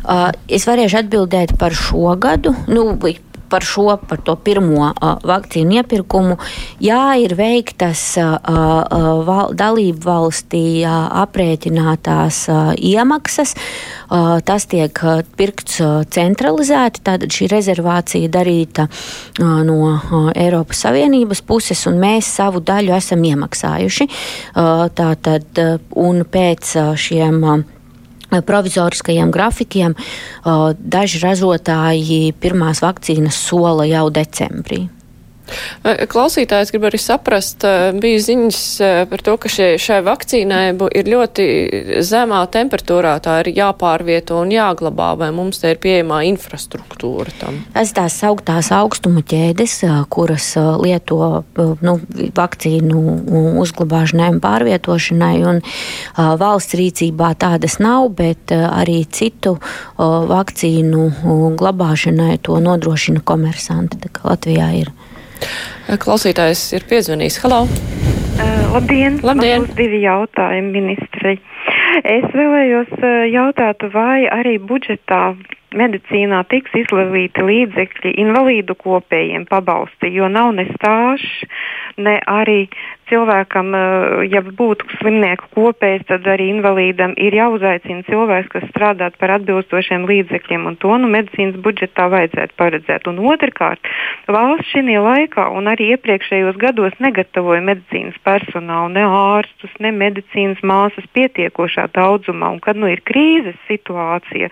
Uh, 0.07 0.31
es 0.53 0.67
varēšu 0.69 1.01
atbildēt 1.03 1.57
par 1.59 1.75
šo 1.75 2.13
gadu. 2.21 2.53
Nu, 2.71 2.93
par 3.49 3.63
šo, 3.63 3.97
par 4.09 4.21
to 4.25 4.37
pirmo 4.37 4.91
uh, 4.91 5.17
vakcīnu 5.27 5.79
iepirkumu. 5.81 6.37
Jā, 6.83 7.17
ir 7.23 7.37
veiktas 7.39 8.03
uh, 8.21 8.37
uh, 8.37 9.23
val, 9.27 9.55
dalību 9.57 10.03
valstī 10.07 10.65
uh, 10.83 11.07
aprēķinātās 11.23 12.41
uh, 12.51 12.73
iemaksas. 12.75 13.55
Uh, 14.07 14.39
tas 14.47 14.67
tiek 14.71 15.03
uh, 15.03 15.23
pirkts 15.39 15.81
uh, 15.83 16.03
centralizēti. 16.11 17.05
Tātad 17.07 17.31
šī 17.33 17.51
rezervācija 17.53 18.31
darīta 18.33 18.89
uh, 18.91 19.63
no 19.67 19.79
uh, 19.95 20.29
Eiropas 20.35 20.83
Savienības 20.87 21.43
puses, 21.47 21.87
un 21.91 22.01
mēs 22.03 22.31
savu 22.41 22.63
daļu 22.67 22.97
esam 22.99 23.25
iemaksājuši. 23.31 24.11
Uh, 24.11 24.87
tātad, 24.97 25.49
uh, 25.63 25.81
un 26.03 26.23
pēc 26.27 26.77
uh, 26.81 26.93
šiem. 26.99 27.43
Uh, 27.43 27.73
provizoriskajiem 28.45 29.31
grafikiem 29.35 29.97
daži 30.79 31.23
ražotāji 31.23 32.35
pirmās 32.41 32.83
vakcīnas 32.85 33.39
sola 33.49 33.87
jau 33.89 34.09
decembrī. 34.11 34.87
Klausītājs 36.11 36.73
grib 36.75 36.87
arī 36.89 36.99
saprast, 37.01 37.65
bija 38.03 38.23
ziņas 38.23 38.61
par 39.11 39.23
to, 39.23 39.37
ka 39.41 39.51
šie, 39.53 39.69
šai 39.81 40.01
vakcīnai 40.07 40.63
ir 40.99 41.11
ļoti 41.11 41.47
zemā 42.07 42.41
temperatūrā, 42.53 43.17
tā 43.23 43.39
ir 43.45 43.53
jāpārvieto 43.57 44.41
un 44.43 44.51
jāglabā, 44.55 45.13
vai 45.21 45.31
mums 45.35 45.63
te 45.63 45.71
ir 45.75 45.81
pieejamā 45.83 46.23
infrastruktūra 46.33 47.35
tam? 47.41 47.61
Es 47.79 47.95
tās 47.97 48.19
augtās 48.27 48.73
augstuma 48.75 49.23
ķēdes, 49.27 49.79
kuras 50.13 50.53
lieto 50.83 51.45
nu, 51.57 51.97
vakcīnu 52.37 53.05
uzglabāšanai 53.63 54.31
un 54.35 54.43
pārvietošanai, 54.43 55.35
un 55.47 55.63
valsts 56.43 56.77
rīcībā 56.79 57.33
tādas 57.41 57.79
nav, 57.83 58.11
bet 58.19 58.55
arī 58.57 59.03
citu 59.07 59.57
vakcīnu 59.97 61.07
glabāšanai 61.61 62.39
to 62.43 62.59
nodrošina 62.63 63.23
komersanti. 63.27 64.03
Latvijā 64.27 64.71
ir. 64.83 64.91
Klausītājs 66.03 66.63
ir 66.77 66.87
piezvanījis. 66.91 67.41
Halo! 67.45 67.65
Uh, 67.67 68.73
labdien! 68.75 69.21
labdien. 69.25 69.63
Man 69.63 69.69
būs 69.69 69.77
divi 69.79 70.03
jautājumi 70.05 70.73
ministrei. 70.81 71.37
Es 72.05 72.27
vēlējos 72.37 72.93
jautāt, 73.33 73.87
vai 73.95 74.27
arī 74.29 74.57
budžetā 74.61 75.23
medicīnā 75.75 76.43
tiks 76.51 76.75
izlavīti 76.77 77.43
līdzekļi 77.43 78.15
invalīdu 78.23 78.77
kopējiem 78.79 79.47
pabalsti, 79.51 80.13
jo 80.15 80.29
nav 80.33 80.53
ne 80.59 80.69
stāžs, 80.75 81.47
ne 81.97 82.19
arī 82.27 82.67
cilvēkam, 83.11 83.75
eh, 83.75 84.27
ja 84.33 84.43
būtu 84.43 84.87
slimnieku 84.99 85.49
kopējs, 85.55 86.07
tad 86.11 86.27
arī 86.27 86.51
invalīdam 86.55 87.15
ir 87.17 87.35
jāuzaicina 87.39 88.05
cilvēks, 88.09 88.51
kas 88.51 88.67
strādā 88.73 89.11
par 89.19 89.37
atbilstošiem 89.39 90.07
līdzekļiem, 90.11 90.67
un 90.67 90.77
to 90.77 90.97
nu 90.99 91.11
medicīnas 91.13 91.59
budžetā 91.63 92.09
vajadzētu 92.13 92.59
paredzēt. 92.59 93.07
Un 93.07 93.23
otrkārt, 93.33 93.81
valsts 94.27 94.73
šī 94.75 94.99
laikā 94.99 95.49
un 95.55 95.71
arī 95.71 95.93
iepriekšējos 95.95 96.59
gados 96.59 96.93
negatavoja 97.03 97.63
medicīnas 97.63 98.19
personālu, 98.27 98.93
ne 98.93 99.05
ārstus, 99.07 99.73
ne 99.81 99.93
medicīnas 99.93 100.63
māsas 100.63 101.07
pietiekošā 101.15 101.89
daudzumā, 101.95 102.51
un 102.53 102.61
kad 102.61 102.77
nu 102.77 102.91
ir 102.91 103.03
krīzes 103.07 103.57
situācija, 103.71 104.51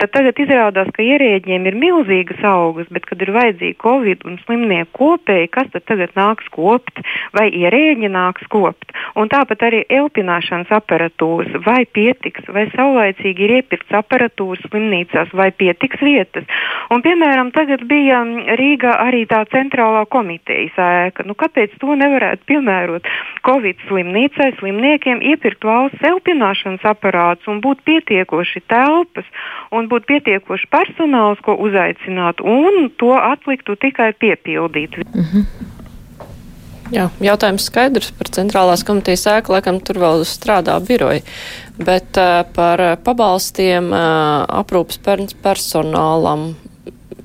tad 0.00 0.12
tagad 0.16 0.40
izrādās, 0.50 0.90
ka 0.96 1.06
ierēģiem 1.06 1.70
ir 1.70 1.78
milzīgas 1.78 2.42
augas, 2.42 2.90
bet 2.90 3.06
kad 3.06 3.22
ir 3.22 3.30
vajadzīgi 3.38 3.78
covid 3.80 4.26
un 4.26 4.40
slimnieku 4.42 4.90
kopēji, 4.98 5.52
kas 5.54 5.70
tad 5.70 5.86
tagad 5.86 6.16
nāks 6.18 6.50
kopt 6.50 6.98
vai 7.38 7.48
ierēģi? 7.54 8.10
nāks 8.10 8.46
kopt. 8.50 8.92
Un 9.18 9.30
tāpat 9.30 9.62
arī 9.66 9.80
elpināšanas 9.90 10.70
aparatūras, 10.74 11.54
vai 11.64 11.84
pietiks, 11.86 12.46
vai 12.52 12.66
saulaicīgi 12.74 13.46
ir 13.46 13.54
iepirkts 13.60 13.96
aparatūras 14.00 14.62
slimnīcās, 14.68 15.32
vai 15.36 15.50
pietiks 15.52 16.02
vietas. 16.02 16.46
Un, 16.90 17.02
piemēram, 17.04 17.52
tagad 17.54 17.84
bija 17.90 18.22
Rīgā 18.58 18.94
arī 19.06 19.24
tā 19.30 19.42
centrālā 19.52 20.04
komitejas 20.10 20.76
ēka. 20.76 21.26
Nu, 21.28 21.36
kāpēc 21.38 21.76
to 21.80 21.94
nevarētu 21.98 22.46
piemērot 22.50 23.08
Covid 23.46 23.80
slimnīcai, 23.88 24.50
slimniekiem, 24.58 25.22
iepirkt 25.32 25.64
valsts 25.66 26.04
elpināšanas 26.10 26.84
aparātus 26.90 27.48
un 27.50 27.62
būt 27.64 27.84
pietiekoši 27.86 28.64
telpas 28.70 29.28
un 29.74 29.88
būt 29.90 30.06
pietiekoši 30.10 30.39
personāls, 30.70 31.40
ko 31.44 31.56
uzaicināt, 31.58 32.40
un 32.40 32.90
to 32.98 33.12
atliktu 33.16 33.76
tikai 33.76 34.12
piepildīt. 34.12 34.96
Mm 35.14 35.24
-hmm. 35.24 35.44
Jā, 36.90 37.04
jautājums 37.22 37.68
skaidrs 37.70 38.10
par 38.18 38.26
centrālās 38.34 38.82
komitejas 38.86 39.22
ēku, 39.30 39.52
laikam 39.54 39.78
tur 39.80 40.00
vēl 40.02 40.24
strādā 40.26 40.74
biroji, 40.82 41.22
bet 41.78 42.18
uh, 42.18 42.42
par 42.54 42.82
pabalstiem 43.06 43.92
uh, 43.92 44.42
aprūpas 44.62 44.98
personālam, 45.44 46.56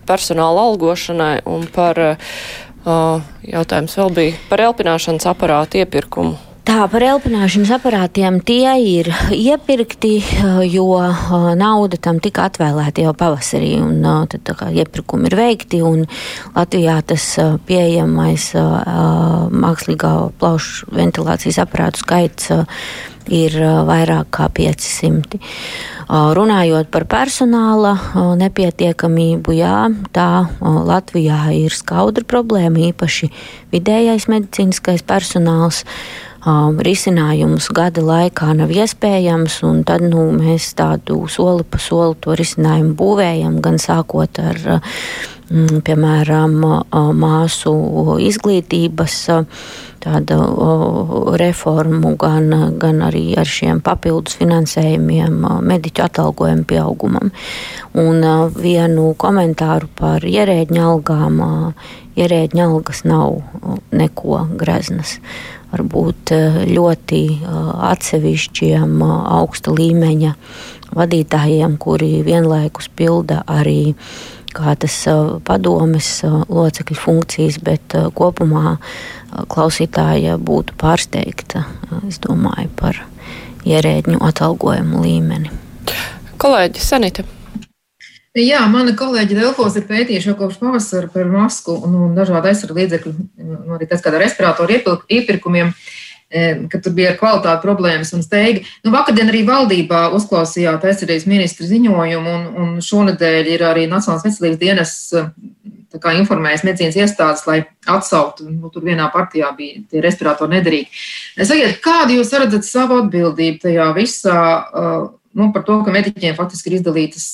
personāla 0.06 0.68
algošanai 0.70 1.40
un 1.50 1.66
par 1.74 1.98
uh, 1.98 3.26
jautājums 3.42 3.98
vēl 3.98 4.14
bija 4.14 4.38
par 4.52 4.62
elpināšanas 4.68 5.26
aparātu 5.34 5.82
iepirkumu. 5.82 6.38
Tā 6.66 6.88
par 6.90 7.04
elpināšanas 7.06 7.70
aparātiem 7.76 8.40
tie 8.42 8.72
ir 8.82 9.12
iepirkti, 9.30 10.16
jo 10.74 10.98
nauda 11.60 12.00
tam 12.02 12.18
tika 12.24 12.48
atvēlēta 12.50 13.06
jau 13.06 13.14
pavasarī, 13.14 13.76
un 13.86 14.00
tad 14.32 14.42
tā 14.50 14.56
kā 14.58 14.72
iepirkumi 14.74 15.30
ir 15.30 15.38
veikti, 15.38 15.84
un 15.86 16.08
Latvijā 16.56 16.98
tas 17.06 17.28
pieejamais 17.70 18.48
mākslīgā 19.54 20.14
plaušu 20.42 20.90
ventilācijas 20.98 21.62
aparātu 21.62 22.02
skaits 22.02 22.50
ir 23.30 23.62
vairāk 23.86 24.34
kā 24.34 24.50
500. 24.50 25.38
Runājot 26.10 26.90
par 26.94 27.06
personāla 27.10 27.96
nepietiekamību, 28.42 29.56
jā, 29.62 29.80
tā 30.18 30.30
Latvijā 30.62 31.46
ir 31.62 31.74
skaudra 31.74 32.26
problēma, 32.26 32.90
īpaši 32.92 33.30
vidējais 33.74 34.30
medicīniskais 34.34 35.06
personāls 35.06 35.86
um, 36.46 36.78
risinājumus 36.84 37.70
gada 37.76 38.04
laikā 38.06 38.52
nav 38.58 38.72
iespējams, 38.74 39.60
tad 39.88 40.06
nu, 40.06 40.28
mēs 40.36 40.74
tādu 40.78 41.26
soli 41.32 41.66
pa 41.68 41.82
soli 41.82 42.18
to 42.22 42.36
risinājumu 42.38 42.96
būvējam, 43.00 43.60
gan 43.66 43.80
sākot 43.82 44.40
ar, 44.44 44.62
um, 45.50 45.82
piemēram, 45.86 46.62
māsu 47.18 47.76
izglītības. 48.30 49.20
Tāda 50.06 50.36
uh, 50.38 51.32
reformu, 51.34 52.12
gan, 52.22 52.52
gan 52.78 53.00
arī 53.02 53.24
ar 53.42 53.50
šiem 53.50 53.80
papildus 53.82 54.38
finansējumiem, 54.38 55.40
mediķu 55.66 56.04
atalgojumu 56.06 56.68
pieaugumam. 56.70 57.32
Un 57.98 58.22
uh, 58.22 58.44
vienu 58.54 59.16
komentāru 59.18 59.90
par 59.98 60.22
ierēģņa 60.30 60.86
algām. 60.92 61.42
Ierēģņa 62.16 62.68
algas 62.70 63.02
nav 63.04 63.42
neko 63.92 64.46
greznas. 64.62 65.18
Varbūt 65.74 66.32
eh, 66.36 66.62
ļoti 66.70 67.22
eh, 67.34 67.60
atsevišķiem 67.90 68.96
eh, 69.02 69.14
augsta 69.40 69.74
līmeņa 69.76 70.34
vadītājiem, 70.96 71.78
kuri 71.82 72.22
vienlaikus 72.26 72.90
pilda 72.96 73.42
arī 73.50 73.96
kādas 74.56 75.02
padomes 75.44 76.08
locekļu 76.24 76.96
funkcijas, 76.96 77.58
bet 77.60 77.98
kopumā 78.16 78.78
klausītāja 79.52 80.38
būtu 80.40 80.78
pārsteigta, 80.80 81.66
es 82.08 82.22
domāju, 82.24 82.72
par 82.80 83.04
ierēģņu 83.68 84.24
atalgojumu 84.24 85.04
līmeni. 85.04 85.52
Kolēģi 86.40 86.88
Sanita. 86.88 87.28
Jā, 88.36 88.66
mana 88.68 88.92
kolēģi 89.00 89.38
Delfos 89.38 89.78
ir 89.80 89.86
pētījuši 89.88 90.28
jau 90.28 90.34
kopš 90.36 90.58
pavasara 90.60 91.08
par 91.14 91.30
masku 91.32 91.72
un, 91.88 91.94
un 92.04 92.18
dažādu 92.18 92.50
aizsardzību 92.50 92.82
līdzekļu, 92.82 93.14
nu, 93.46 93.60
arī 93.78 93.88
tas, 93.88 94.02
kāda 94.04 94.20
respiratoru 94.20 94.76
iepirkumiem, 95.08 95.72
e, 96.28 96.42
ka 96.68 96.82
tur 96.84 96.92
bija 96.98 97.14
kvalitāte 97.16 97.64
problēmas 97.64 98.12
un 98.18 98.26
steigi. 98.26 98.66
Nu, 98.84 98.92
vakardien 98.92 99.32
arī 99.32 99.46
valdībā 99.48 100.10
uzklausījāt 100.20 100.84
aizsardzības 100.84 101.30
ministra 101.32 101.70
ziņojumu, 101.70 102.36
un, 102.36 102.46
un 102.60 102.76
šonadēļ 102.84 103.54
ir 103.56 103.64
arī 103.70 103.88
Nacionālās 103.88 104.28
veselības 104.28 104.60
dienas 104.60 104.96
e, 105.16 105.26
kā 106.04 106.18
informējis 106.20 106.68
medicīnas 106.68 107.00
iestādes, 107.06 107.48
lai 107.48 107.62
atsauktu, 107.88 108.50
nu, 108.52 108.68
tur 108.68 108.84
vienā 108.84 109.08
partijā 109.16 109.56
bija 109.56 109.80
tie 109.88 110.04
respiratori 110.04 110.58
nederīgi. 110.58 111.06
Sakiet, 111.40 111.80
kādu 111.80 112.20
jūs 112.20 112.36
redzat 112.36 112.68
savu 112.68 113.00
atbildību 113.06 113.64
tajā 113.64 113.94
visā, 113.96 114.42
e, 114.44 114.98
nu, 115.40 115.54
par 115.56 115.64
to, 115.64 115.86
ka 115.88 115.96
mediķiem 115.96 116.36
faktiski 116.36 116.74
ir 116.74 116.82
izdalītas 116.82 117.30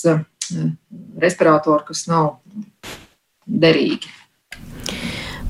respiratoru, 1.21 1.85
kas 1.91 2.07
nav 2.11 2.33
derīgi. 3.45 4.09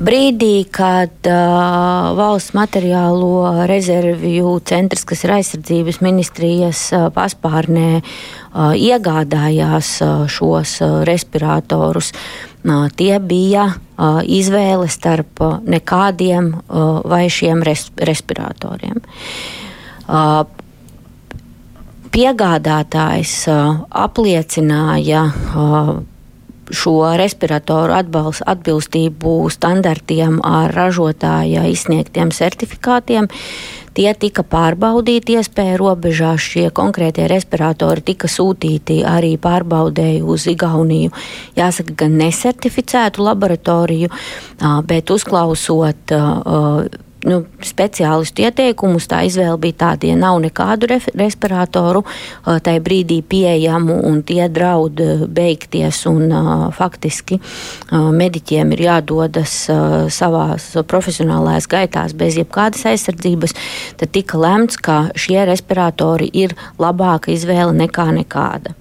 Brīdī, 0.02 0.64
kad 0.74 1.28
uh, 1.30 2.16
valsts 2.18 2.56
materiālo 2.58 3.68
rezervju 3.70 4.56
centrs, 4.66 5.04
kas 5.06 5.22
ir 5.28 5.34
aizsardzības 5.36 6.00
ministrijas 6.02 6.88
uh, 6.96 7.04
paspārnē, 7.14 8.00
uh, 8.02 8.72
iegādājās 8.74 9.92
uh, 10.02 10.24
šos 10.26 10.80
uh, 10.82 10.96
respiratorus, 11.06 12.10
uh, 12.66 12.88
tie 12.98 13.20
bija 13.22 13.68
uh, 13.76 14.24
izvēle 14.26 14.90
starp 14.90 15.44
uh, 15.46 15.60
nekādiem 15.70 16.50
uh, 16.56 17.06
vai 17.06 17.28
šiem 17.30 17.62
res 17.68 17.92
respiratoriem. 18.02 19.04
Uh, 20.10 20.42
piegādātājs 22.12 23.36
apliecināja 23.90 25.26
šo 26.72 26.96
respiratoru 27.20 27.94
atbalst, 27.98 28.44
atbilstību 28.48 29.36
standartiem 29.52 30.40
ar 30.46 30.72
ražotāja 30.76 31.66
izsniegtiem 31.72 32.32
certifikātiem. 32.32 33.28
Tie 33.92 34.08
tika 34.16 34.46
pārbaudīti 34.48 35.36
iespēja 35.36 35.76
robežās. 35.82 36.40
Šie 36.40 36.70
konkrētie 36.72 37.26
respiratori 37.28 38.06
tika 38.08 38.30
sūtīti 38.32 39.02
arī 39.04 39.34
pārbaudēji 39.36 40.22
uz 40.24 40.48
Igauniju. 40.48 41.12
Jāsaka, 41.60 41.98
gan 42.06 42.16
nesertificētu 42.22 43.26
laboratoriju, 43.28 44.08
bet 44.88 45.12
uzklausot 45.12 46.16
nu, 47.28 47.42
speciālistu 47.66 48.46
ieteikumus. 48.46 49.08
Tā 49.10 49.22
izvēle 49.28 49.58
bija 49.62 49.78
tāda, 49.84 50.10
ja 50.10 50.18
nav 50.20 50.40
nekādu 50.44 50.90
respiratoru 50.90 52.04
tajā 52.46 52.82
brīdī 52.84 53.22
pieejamu 53.22 54.00
un 54.10 54.22
tie 54.28 54.48
draud 54.52 55.02
beigties, 55.30 56.04
un 56.10 56.34
faktiski 56.76 57.40
mediķiem 57.92 58.74
ir 58.76 58.86
jādodas 58.88 59.56
savās 60.14 60.72
profesionālajās 60.90 61.70
gaitās 61.72 62.18
bez 62.18 62.40
jebkādas 62.42 62.88
aizsardzības, 62.92 63.56
tad 64.02 64.14
tika 64.16 64.42
lemts, 64.42 64.80
ka 64.82 65.04
šie 65.16 65.46
respiratori 65.50 66.30
ir 66.34 66.56
labāka 66.82 67.34
izvēle 67.34 67.76
nekā 67.86 68.10
nekāda. 68.18 68.76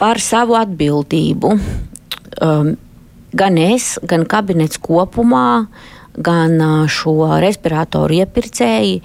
Par 0.00 0.20
savu 0.22 0.56
atbildību 0.58 1.54
gan 3.30 3.56
es, 3.62 3.94
gan 4.02 4.24
kabinets 4.26 4.80
kopumā 4.82 5.46
uh, 5.60 5.98
gan 6.18 6.56
šo 6.90 7.38
respiratoru 7.40 8.20
iepirkēji 8.22 8.96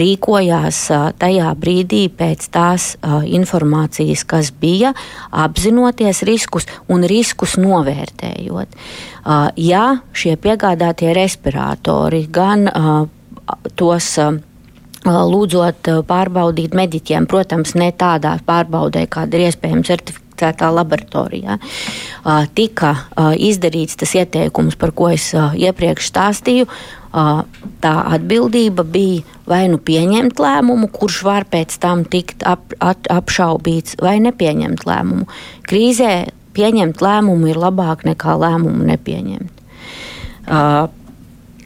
rīkojās 0.00 0.78
tajā 1.20 1.50
brīdī 1.60 2.06
pēc 2.08 2.48
tās 2.54 2.86
informācijas, 3.04 4.24
kas 4.26 4.50
bija, 4.50 4.94
apzinoties 5.30 6.24
riskus 6.26 6.66
un 6.88 7.04
riskus 7.08 7.58
novērtējot. 7.60 8.74
Ja 9.60 9.84
šie 10.16 10.34
piegādātie 10.40 11.12
respiratori 11.16 12.24
gan 12.32 12.66
tos 13.76 14.10
lūdzot 15.04 15.90
pārbaudīt 16.08 16.74
mediķiem, 16.74 17.26
protams, 17.28 17.74
ne 17.76 17.92
tādā 17.92 18.38
pārbaudē, 18.46 19.04
kāda 19.12 19.36
ir 19.36 19.50
iespējama 19.50 19.84
certificētā 20.44 20.70
laboratorijā. 20.74 21.58
Tika 22.54 22.94
izdarīts 23.36 23.96
tas 23.96 24.14
ieteikums, 24.14 24.76
par 24.76 24.92
ko 24.92 25.08
es 25.12 25.32
iepriekš 25.34 26.10
stāstīju. 26.10 26.66
Tā 27.80 27.94
atbildība 28.10 28.82
bija 28.82 29.22
vai 29.46 29.68
nu 29.68 29.78
pieņemt 29.78 30.40
lēmumu, 30.40 30.88
kurš 30.90 31.22
var 31.22 31.44
pēc 31.44 31.78
tam 31.78 32.04
tikt 32.04 32.42
ap, 32.42 32.74
ap, 32.80 33.06
apšaubīts, 33.06 34.00
vai 34.02 34.18
nepieņemt 34.24 34.84
lēmumu. 34.84 35.28
Krīzē 35.68 36.26
pieņemt 36.54 37.00
lēmumu 37.00 37.52
ir 37.52 37.60
labāk 37.60 38.04
nekā 38.08 38.34
lēmumu 38.40 38.84
nepieņemt. 38.90 39.62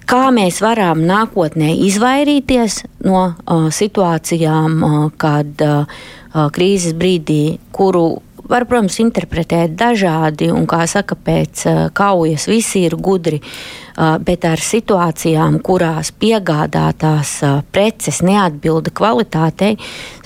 Kā 0.09 0.31
mēs 0.33 0.63
varam 0.65 1.03
nākotnē 1.05 1.75
izvairīties 1.85 2.79
no 3.05 3.27
uh, 3.29 3.67
situācijām, 3.69 4.79
uh, 4.81 4.95
kad 5.21 5.61
uh, 5.61 5.85
krīzes 6.33 6.95
brīdī, 6.97 7.59
kuru 7.77 8.23
var, 8.49 8.67
protams, 8.69 8.99
interpretēt 9.03 9.77
dažādi, 9.79 10.51
un, 10.55 10.67
kā 10.69 10.85
saka, 10.91 11.17
pēc 11.17 11.67
kaujas 11.97 12.49
visi 12.51 12.87
ir 12.89 12.97
gudri. 12.97 13.43
Uh, 13.43 13.88
bet 14.23 14.45
ar 14.47 14.61
situācijām, 14.63 15.59
kurās 15.65 16.13
piegādātās 16.15 17.33
preces 17.75 18.21
neatbilda 18.23 18.93
kvalitātei, 18.95 19.75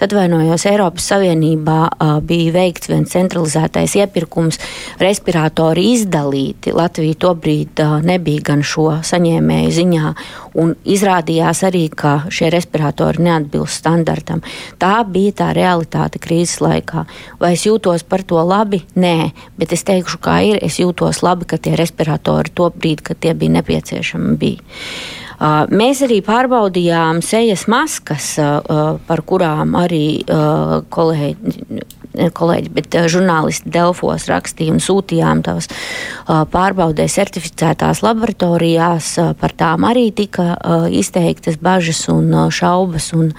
atvainojos, 0.03 0.67
Eiropas 0.69 1.07
Savienībā 1.13 1.79
bija 2.27 2.53
veikts 2.53 2.91
viens 2.91 3.13
centralizētais 3.15 3.97
iepirkums, 4.03 4.59
respiratori 5.01 5.89
izdalīti. 5.95 6.75
Latvija 6.77 7.17
tobrīd 7.27 7.83
nebija 8.05 8.49
gan 8.53 8.65
šo 8.67 8.89
saņēmēju 9.07 9.73
ziņā, 9.79 10.15
un 10.59 10.75
izrādījās 10.85 11.63
arī, 11.65 11.87
ka 11.89 12.27
šie 12.33 12.51
respiratori 12.53 13.25
neatbilst 13.25 13.81
standartam. 13.81 14.43
Tā 14.83 14.99
bija 15.09 15.39
tā 15.43 15.49
realitāte 15.57 16.21
krīzes 16.23 16.61
laikā. 16.61 17.07
Vai 17.41 17.55
es 17.57 17.65
jūtos 17.65 18.05
par 18.05 18.27
to 18.29 18.43
labi? 18.45 18.83
Nē, 18.99 19.33
bet 19.57 19.73
es 19.73 19.87
teikšu, 19.89 20.21
kā 20.21 20.41
ir. 20.51 20.61
Es 20.61 20.77
jūtos 20.83 21.23
labi, 21.25 21.49
ka 21.49 21.57
tie 21.63 21.73
respiratori 21.79 22.53
to 22.53 22.69
brīdi, 22.75 23.07
kad 23.07 23.21
tie 23.23 23.33
bija 23.39 23.57
nepieciešami, 23.57 23.62
bija. 24.41 24.63
Uh, 25.43 25.65
mēs 25.75 26.05
arī 26.07 26.21
pārbaudījām 26.23 27.19
sejas 27.25 27.65
maskas, 27.71 28.37
uh, 28.39 29.01
par 29.09 29.25
kurām 29.27 29.75
arī 29.81 30.23
uh, 30.23 30.83
kolēģi 30.93 31.89
kolēģi, 32.13 32.71
bet 32.77 32.97
žurnālisti 33.09 33.71
Delfos 33.73 34.27
rakstīja 34.29 34.75
un 34.75 34.83
sūtījām 34.85 35.43
tās 35.47 35.69
pārbaudē 36.29 37.07
certificētās 37.09 38.03
laboratorijās. 38.05 39.15
Par 39.41 39.55
tām 39.57 39.87
arī 39.89 40.11
tika 40.13 40.57
izteiktas 40.93 41.57
bažas 41.57 42.05
un 42.13 42.29
šaubas. 42.53 43.13
Un, 43.17 43.33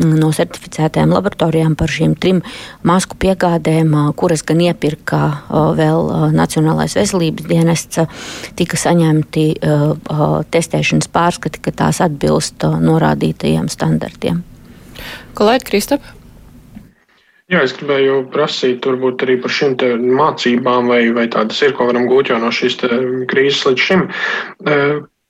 no 0.00 0.30
certificētajām 0.34 1.12
laboratorijām 1.14 1.74
par 1.78 1.92
šīm 1.92 2.14
trim 2.20 2.42
masku 2.86 3.18
piegādēm, 3.20 3.92
kuras 4.18 4.44
gan 4.46 4.62
iepirka 4.64 5.20
vēl 5.50 6.32
Nacionālais 6.36 6.96
veselības 6.98 7.48
dienests, 7.50 8.00
tika 8.58 8.80
saņemti 8.80 9.46
testēšanas 10.54 11.10
pārskati, 11.12 11.62
ka 11.64 11.74
tās 11.84 12.00
atbilst 12.04 12.64
norādītajiem 12.64 13.68
standartiem. 13.72 14.42
Kolēģi 15.38 15.68
Kristap? 15.68 16.08
Jā, 17.50 17.64
es 17.66 17.72
gribēju 17.74 18.28
prasīt, 18.30 18.84
varbūt 18.86 19.24
arī 19.26 19.34
par 19.42 19.50
šīm 19.50 19.72
mācībām, 20.14 20.86
vai, 20.92 21.00
vai 21.16 21.24
tādas 21.32 21.58
ir, 21.66 21.72
ko 21.74 21.88
varam 21.88 22.06
gūt 22.06 22.30
jau 22.30 22.38
no 22.38 22.52
šīs 22.54 22.78
krīzes 23.30 23.64
līdz 23.66 23.86
šim. 23.88 24.04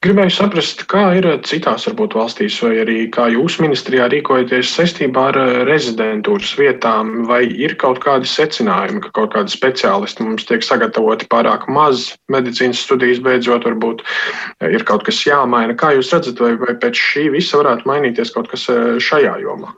Gribēju 0.01 0.32
saprast, 0.32 0.86
kā 0.88 1.03
ir 1.18 1.26
citās 1.44 1.82
varbūt, 1.84 2.14
valstīs, 2.16 2.55
vai 2.64 2.70
arī 2.80 2.94
kā 3.12 3.26
jūs 3.34 3.59
ministrijā 3.61 4.07
rīkojaties 4.09 4.70
saistībā 4.72 5.26
ar 5.28 5.36
eh, 5.36 5.51
rezidentūras 5.68 6.55
vietām, 6.57 7.11
vai 7.28 7.42
ir 7.44 7.74
kaut 7.82 8.01
kādi 8.01 8.24
secinājumi, 8.24 9.03
ka 9.05 9.11
kaut 9.18 9.34
kādi 9.34 9.53
speciālisti 9.53 10.24
mums 10.24 10.48
tiek 10.48 10.64
sagatavoti 10.64 11.28
pārāk 11.28 11.68
maz 11.68 12.14
medicīnas 12.32 12.80
studijas 12.80 13.20
beidzot, 13.26 13.68
varbūt 13.68 14.01
eh, 14.07 14.70
ir 14.72 14.86
kaut 14.88 15.05
kas 15.05 15.20
jāmaina. 15.26 15.76
Kā 15.76 15.92
jūs 15.98 16.14
redzat, 16.16 16.40
vai, 16.40 16.55
vai 16.64 16.78
pēc 16.80 16.96
šī 16.96 17.26
visa 17.36 17.61
varētu 17.61 17.92
mainīties 17.92 18.32
kaut 18.32 18.48
kas 18.55 18.70
eh, 18.72 18.96
šajā 19.05 19.36
jomā? 19.44 19.76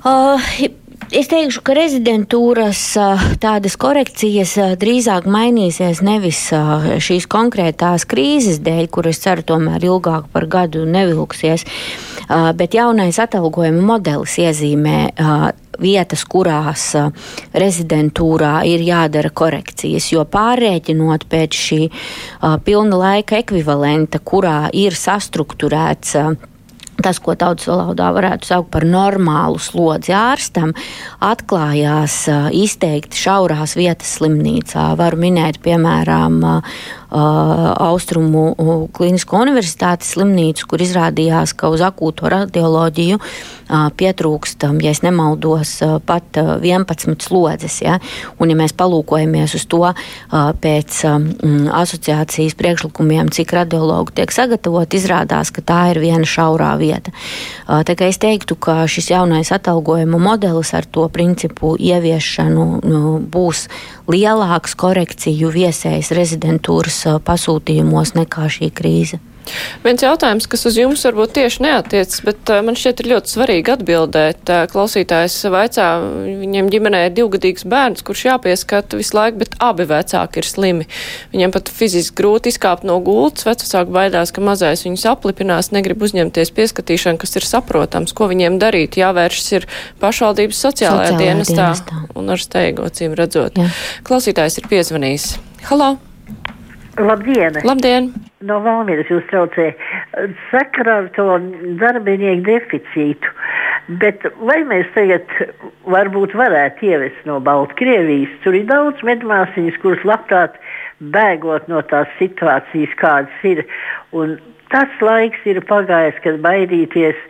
Uh, 0.00 0.40
Es 1.14 1.28
teikšu, 1.30 1.60
ka 1.62 1.74
rezidentūras 1.76 2.80
tādas 3.38 3.76
korekcijas 3.78 4.56
drīzāk 4.80 5.28
mainīsies 5.30 6.00
nevis 6.02 6.40
šīs 7.06 7.28
konkrētās 7.30 8.06
krīzes 8.10 8.58
dēļ, 8.64 8.88
kuras 8.90 9.20
ceru 9.22 9.44
tomēr 9.46 9.86
ilgāk 9.86 10.26
par 10.34 10.48
gadu 10.50 10.82
nevilksies, 10.88 11.62
bet 12.58 12.74
jaunais 12.74 13.20
atalgojuma 13.22 13.84
modelis 13.92 14.34
iezīmē 14.42 14.98
vietas, 15.78 16.24
kurās 16.26 16.88
rezidentūrā 17.54 18.64
ir 18.66 18.82
jādara 18.82 19.30
korekcijas, 19.30 20.10
jo 20.10 20.26
pārrēķinot 20.26 21.28
pēc 21.30 21.62
šī 21.68 21.80
pilna 22.66 23.00
laika 23.04 23.38
ekvivalenta, 23.44 24.18
kurā 24.18 24.66
ir 24.74 24.98
sastruktūrēts 24.98 26.16
tas, 27.02 27.20
ko 27.22 27.34
tautas 27.38 27.68
valodā 27.70 28.10
varētu 28.16 28.48
saukt 28.48 28.70
par 28.74 28.86
normālu 28.88 29.60
slodzi 29.62 30.14
ārstam, 30.16 30.74
atklājās 31.24 32.22
izteikti 32.56 33.20
šaurās 33.20 33.76
vietas 33.78 34.16
slimnīcā. 34.18 34.92
Varu 34.98 35.20
minēt, 35.20 35.60
piemēram, 35.64 36.40
Austrumu 37.10 38.88
Klinisko 38.92 39.38
universitātes 39.44 40.14
slimnīcu, 40.16 40.66
kur 40.66 40.82
izrādījās, 40.82 41.54
ka 41.54 41.70
uz 41.70 41.84
akūto 41.86 42.26
radioloģiju 42.32 43.20
pietrūkst, 43.98 44.66
ja 44.82 44.94
nemaldos, 45.02 45.76
pat 46.06 46.38
11 46.38 47.22
slodzes. 47.22 47.80
Ja? 47.82 47.98
Un, 48.38 48.50
ja 48.50 48.58
mēs 48.58 48.74
palūkojamies 48.78 49.56
uz 49.58 49.66
to 49.70 49.82
pēc 50.62 51.00
asociācijas 51.74 52.58
priekšlikumiem, 52.58 53.30
cik 53.34 53.54
radiologu 53.54 54.14
tiek 54.16 54.34
sagatavot, 54.34 54.94
izrādās, 54.98 55.52
ka 55.54 55.62
tā 55.66 55.80
ir 55.94 56.02
viena 56.02 56.26
šaurā 56.26 56.72
vieta. 56.80 57.14
Tā 57.66 57.98
kā 57.98 58.10
es 58.10 58.18
teiktu, 58.22 58.58
ka 58.58 58.84
šis 58.90 59.10
jaunais 59.14 59.52
atalgojuma 59.54 60.18
modelis 60.22 60.74
ar 60.74 60.86
to 60.86 61.06
principu 61.12 61.74
ieviešanu 61.78 62.66
nu, 62.86 63.02
būs 63.30 63.66
lielāks 64.10 64.76
korekciju 64.78 65.50
viesējas 65.54 66.12
rezidentūras 66.14 67.00
pasūtījumos 67.26 68.14
nekā 68.18 68.50
šī 68.52 68.70
krīze. 68.74 69.18
Viens 69.84 70.02
jautājums, 70.02 70.46
kas 70.50 70.66
uz 70.68 70.76
jums 70.78 71.04
varbūt 71.06 71.34
tieši 71.36 71.62
neatiecas, 71.64 72.22
bet 72.26 72.50
uh, 72.52 72.62
man 72.66 72.78
šķiet 72.78 73.02
ir 73.02 73.10
ļoti 73.12 73.32
svarīgi 73.32 73.72
atbildēt. 73.76 74.42
Uh, 74.50 74.64
klausītājs 74.70 75.36
vaicā, 75.52 75.86
viņiem 76.42 76.70
ģimenē 76.72 77.02
ir 77.06 77.14
divgadīgs 77.16 77.66
bērns, 77.68 78.04
kurš 78.06 78.26
jāpieskata 78.30 78.98
visu 78.98 79.16
laiku, 79.16 79.40
bet 79.44 79.56
abi 79.62 79.86
vecāki 79.88 80.42
ir 80.42 80.48
slimi. 80.48 80.88
Viņiem 81.34 81.54
pat 81.54 81.70
fiziski 81.72 82.18
grūti 82.20 82.52
izkāpt 82.54 82.86
no 82.88 82.98
gultas, 83.04 83.46
vecāki 83.48 83.94
baidās, 83.94 84.34
ka 84.34 84.44
mazais 84.44 84.86
viņus 84.86 85.06
aplipinās, 85.12 85.70
negrib 85.76 86.02
uzņemties 86.06 86.52
pieskatīšanu, 86.56 87.20
kas 87.22 87.38
ir 87.38 87.46
saprotams, 87.46 88.16
ko 88.16 88.30
viņiem 88.32 88.58
darīt. 88.62 88.98
Jāvēršas 89.00 89.52
ir 89.60 89.70
pašvaldības 90.02 90.64
sociālajā, 90.66 91.14
sociālajā 91.14 91.22
dienestā, 91.22 91.70
dienestā 91.76 92.18
un 92.18 92.34
ar 92.34 92.42
steigu 92.42 92.86
acīm 92.88 93.16
redzot. 93.18 93.60
Jā. 93.60 93.70
Klausītājs 94.06 94.60
ir 94.62 94.70
piezvanījis. 94.72 95.32
Halo! 95.70 95.96
Labdien! 96.96 97.58
Labdien! 97.64 98.08
No 98.46 98.58
Valmieras 98.64 99.08
jūs 99.10 99.24
traucē 99.28 99.70
sakarā 100.50 100.96
ar 101.02 101.08
to 101.16 101.26
darbinieku 101.80 102.44
deficītu. 102.46 103.32
Bet 104.00 104.24
vai 104.48 104.62
mēs 104.66 104.88
tagad 104.94 105.28
varbūt 105.92 106.34
varētu 106.38 106.88
ievest 106.88 107.28
no 107.28 107.38
Baltkrievijas? 107.44 108.32
Tur 108.44 108.56
ir 108.58 108.66
daudz 108.70 109.04
medmāsiņas, 109.06 109.78
kuras 109.82 110.04
labprāt 110.08 110.56
bēgot 111.12 111.68
no 111.68 111.82
tās 111.90 112.08
situācijas, 112.20 112.96
kādas 113.00 113.44
ir. 113.44 113.62
Un 114.16 114.38
tas 114.72 114.90
laiks 115.04 115.44
ir 115.44 115.60
pagājis, 115.68 116.18
kad 116.24 116.40
baidīties 116.44 117.20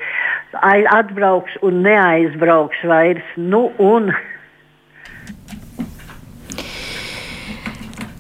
atbrauks 0.62 1.58
un 1.66 1.82
neaizbrauks 1.84 2.86
vairs. 2.86 3.34
Nu, 3.36 3.66
un 3.82 4.14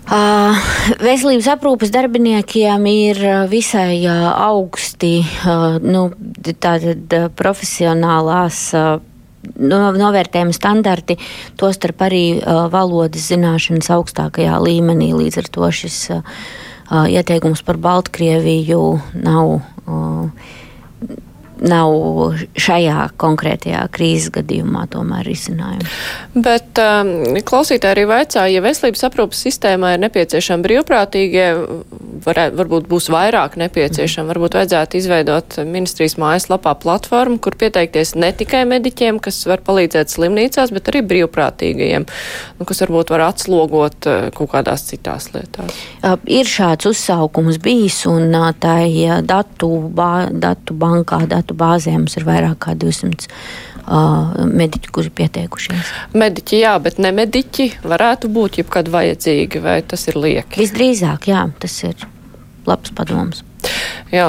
Uh, 0.06 0.54
veselības 1.02 1.48
aprūpes 1.50 1.90
darbiniekiem 1.90 2.84
ir 2.86 3.18
visai 3.50 4.04
uh, 4.06 4.28
augsti 4.38 5.16
uh, 5.18 5.80
nu, 5.82 6.04
tātad, 6.46 7.10
profesionālās 7.34 8.60
no, 8.76 9.80
novērtējuma 9.98 10.54
standarti, 10.54 11.18
tostarp 11.58 12.06
arī 12.06 12.38
valodas 12.70 13.26
zināšanas 13.32 13.90
augstākajā 13.96 14.60
līmenī. 14.62 15.10
Līdz 15.18 15.40
ar 15.42 15.50
to 15.58 15.72
šis 15.74 15.98
ieteikums 16.86 17.66
par 17.66 17.82
Baltkrieviju 17.82 18.84
nav 19.26 19.56
nav 21.62 22.36
šajā 22.58 23.10
konkrētajā 23.20 23.82
krīzes 23.94 24.32
gadījumā 24.34 24.86
tomēr 24.92 25.24
risinājums. 25.26 26.00
Bet 26.34 26.80
um, 26.82 27.38
klausītāji 27.46 27.94
arī 27.94 28.06
vaicā, 28.10 28.46
ja 28.50 28.62
veselības 28.64 29.06
aprūpas 29.08 29.40
sistēmā 29.46 29.94
ir 29.94 30.02
nepieciešami 30.04 30.66
brīvprātīgie, 30.66 31.46
varē, 32.26 32.48
varbūt 32.56 32.88
būs 32.90 33.08
vairāk 33.12 33.56
nepieciešami, 33.60 34.28
varbūt 34.32 34.58
vajadzētu 34.58 35.00
izveidot 35.00 35.58
ministrijas 35.64 36.16
mājaslapā 36.20 36.74
platformu, 36.82 37.38
kur 37.42 37.56
pieteikties 37.58 38.14
ne 38.18 38.32
tikai 38.36 38.64
mediķiem, 38.68 39.20
kas 39.22 39.42
var 39.48 39.62
palīdzēt 39.66 40.12
slimnīcās, 40.12 40.72
bet 40.74 40.90
arī 40.92 41.04
brīvprātīgajiem, 41.06 42.06
nu, 42.58 42.68
kas 42.68 42.82
varbūt 42.84 43.14
var 43.14 43.28
atslogot 43.30 44.10
uh, 44.10 44.28
kaut 44.36 44.52
kādās 44.52 44.86
citās 44.90 45.30
lietās. 45.34 45.76
Uh, 46.02 46.16
ir 46.28 46.48
šāds 46.48 46.88
uzsaukums 46.90 47.60
bijis, 47.62 48.02
un 48.10 48.28
uh, 48.34 48.50
tā 48.60 48.78
ir 48.88 49.24
datu, 49.26 49.70
bā, 49.96 50.28
datu 50.32 50.76
bankā, 50.76 51.22
datu 51.30 51.45
bāzē 51.54 51.94
mums 51.94 52.16
ir 52.18 52.26
vairāk 52.26 52.58
kā 52.66 52.74
200 52.74 53.28
uh, 53.86 54.44
mediķi, 54.50 54.90
kuri 54.90 55.12
pieteikušies. 55.20 55.94
Mediķi, 56.18 56.62
jā, 56.64 56.74
bet 56.82 56.98
ne 56.98 57.12
mediķi 57.14 57.70
varētu 57.86 58.32
būt 58.32 58.60
jebkad 58.62 58.90
vajadzīgi, 58.92 59.62
vai 59.62 59.80
tas 59.86 60.08
ir 60.10 60.18
lieki? 60.18 60.62
Visdrīzāk, 60.64 61.30
jā, 61.30 61.46
tas 61.62 61.82
ir 61.86 62.08
labs 62.66 62.90
padoms. 62.96 63.44
Jā, 64.14 64.26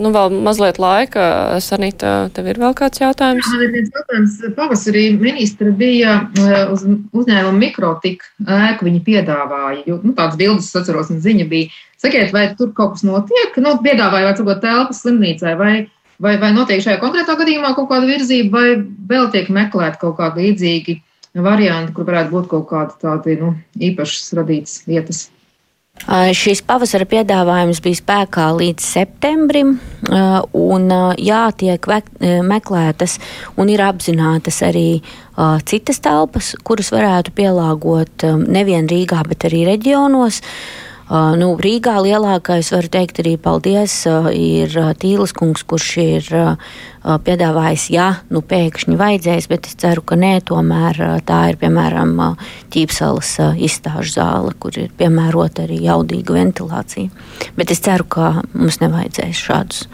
nu 0.00 0.10
vēl 0.14 0.32
mazliet 0.42 0.80
laika. 0.82 1.24
Sanita, 1.62 2.28
tev 2.34 2.48
ir 2.50 2.58
vēl 2.58 2.74
kāds 2.78 2.98
jautājums? 3.02 3.46
Man 3.52 3.64
ir 3.66 3.74
viens 3.76 3.92
jautājums. 3.94 4.38
Pavasarī 4.56 5.04
ministra 5.18 5.70
bija 5.78 6.16
uz 6.72 6.82
uzņēmuma 6.86 7.54
mikrotika 7.60 8.26
ēku, 8.42 8.88
viņi 8.88 9.04
piedāvāja, 9.06 9.84
jo 9.86 10.00
nu, 10.02 10.14
tādas 10.18 10.38
bildes, 10.40 10.70
es 10.70 10.80
atceros, 10.80 11.12
un 11.14 11.22
ziņa 11.22 11.46
bija. 11.50 11.70
Sakiet, 11.98 12.32
vai 12.34 12.48
tur 12.58 12.72
kaut 12.74 12.96
kas 12.96 13.06
notiek? 13.06 13.56
Nu, 13.62 13.76
piedāvāja, 13.82 14.28
vai 14.28 14.34
varbūt 14.34 14.60
telpas 14.62 15.02
slimnīcai, 15.04 15.54
vai, 15.58 15.72
vai, 16.22 16.36
vai 16.40 16.52
notiek 16.54 16.82
šajā 16.84 17.00
konkrētā 17.02 17.36
gadījumā 17.38 17.74
kaut 17.76 17.90
kāda 17.92 18.08
virzība, 18.10 18.58
vai 18.58 18.76
vēl 19.10 19.30
tiek 19.34 19.50
meklēt 19.54 19.98
kaut 20.02 20.18
kādi 20.20 20.48
līdzīgi 20.48 21.00
varianti, 21.38 21.94
kur 21.94 22.08
varētu 22.08 22.34
būt 22.34 22.52
kaut 22.52 22.70
kādi 22.70 23.02
tādi 23.02 23.40
nu, 23.40 23.56
īpašas 23.90 24.32
radītas 24.38 24.80
vietas. 24.88 25.26
Šīs 26.38 26.60
pavasara 26.62 27.08
piedāvājums 27.10 27.80
bija 27.82 27.98
spēkā 27.98 28.44
līdz 28.54 28.84
septembrim, 28.86 29.72
un 30.54 30.92
jā, 31.18 31.40
tiek 31.58 31.88
meklētas 32.46 33.16
un 33.58 33.72
ir 33.74 33.82
apzinātas 33.82 34.62
arī 34.62 35.00
citas 35.66 35.98
telpas, 36.04 36.52
kuras 36.62 36.92
varētu 36.94 37.34
pielāgot 37.34 38.28
nevien 38.46 38.86
Rīgā, 38.86 39.24
bet 39.26 39.50
arī 39.50 39.64
reģionos. 39.72 40.38
Uh, 40.38 40.87
nu, 41.08 41.48
Rīgā 41.56 41.96
lielākais, 42.04 42.68
var 42.74 42.88
teikt, 42.92 43.22
arī 43.22 43.36
paldies, 43.40 43.94
uh, 44.10 44.28
ir 44.32 44.74
Tīlis 45.00 45.32
kungs, 45.36 45.64
kurš 45.68 45.88
ir 46.02 46.28
uh, 46.36 46.74
piedāvājis, 47.24 47.86
ja 47.94 48.08
nu 48.34 48.42
pēkšņi 48.44 48.98
vajadzēs, 49.00 49.48
bet 49.48 49.70
es 49.70 49.78
ceru, 49.80 50.04
ka 50.04 50.18
nē, 50.20 50.34
tomēr 50.50 51.00
tā 51.28 51.40
ir 51.52 51.58
piemēram 51.62 52.14
ķīpsalas 52.74 53.32
izstāžu 53.56 54.18
zāle, 54.18 54.52
kur 54.60 54.76
ir 54.76 54.92
piemērota 54.98 55.64
arī 55.64 55.80
jaudīga 55.86 56.36
ventilācija. 56.36 57.08
Bet 57.56 57.72
es 57.72 57.80
ceru, 57.84 58.04
ka 58.04 58.32
mums 58.52 58.82
nevajadzēs 58.84 59.44
šādus 59.48 59.84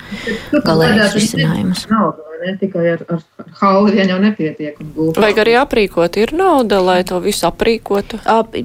galējus 0.66 1.18
risinājumus. 1.20 1.88
Naudu 1.92 2.23
ne 2.44 2.54
tikai 2.60 2.84
ar, 2.92 3.04
ar, 3.16 3.22
ar 3.40 3.48
hauli 3.60 3.96
vien 3.96 4.12
jau 4.12 4.18
nepietiek. 4.22 4.78
Vajag 5.16 5.40
arī 5.44 5.56
aprīkot, 5.60 6.18
ir 6.20 6.34
nauda, 6.36 6.80
lai 6.84 7.00
to 7.08 7.18
visu 7.24 7.48
aprīkotu. 7.48 8.20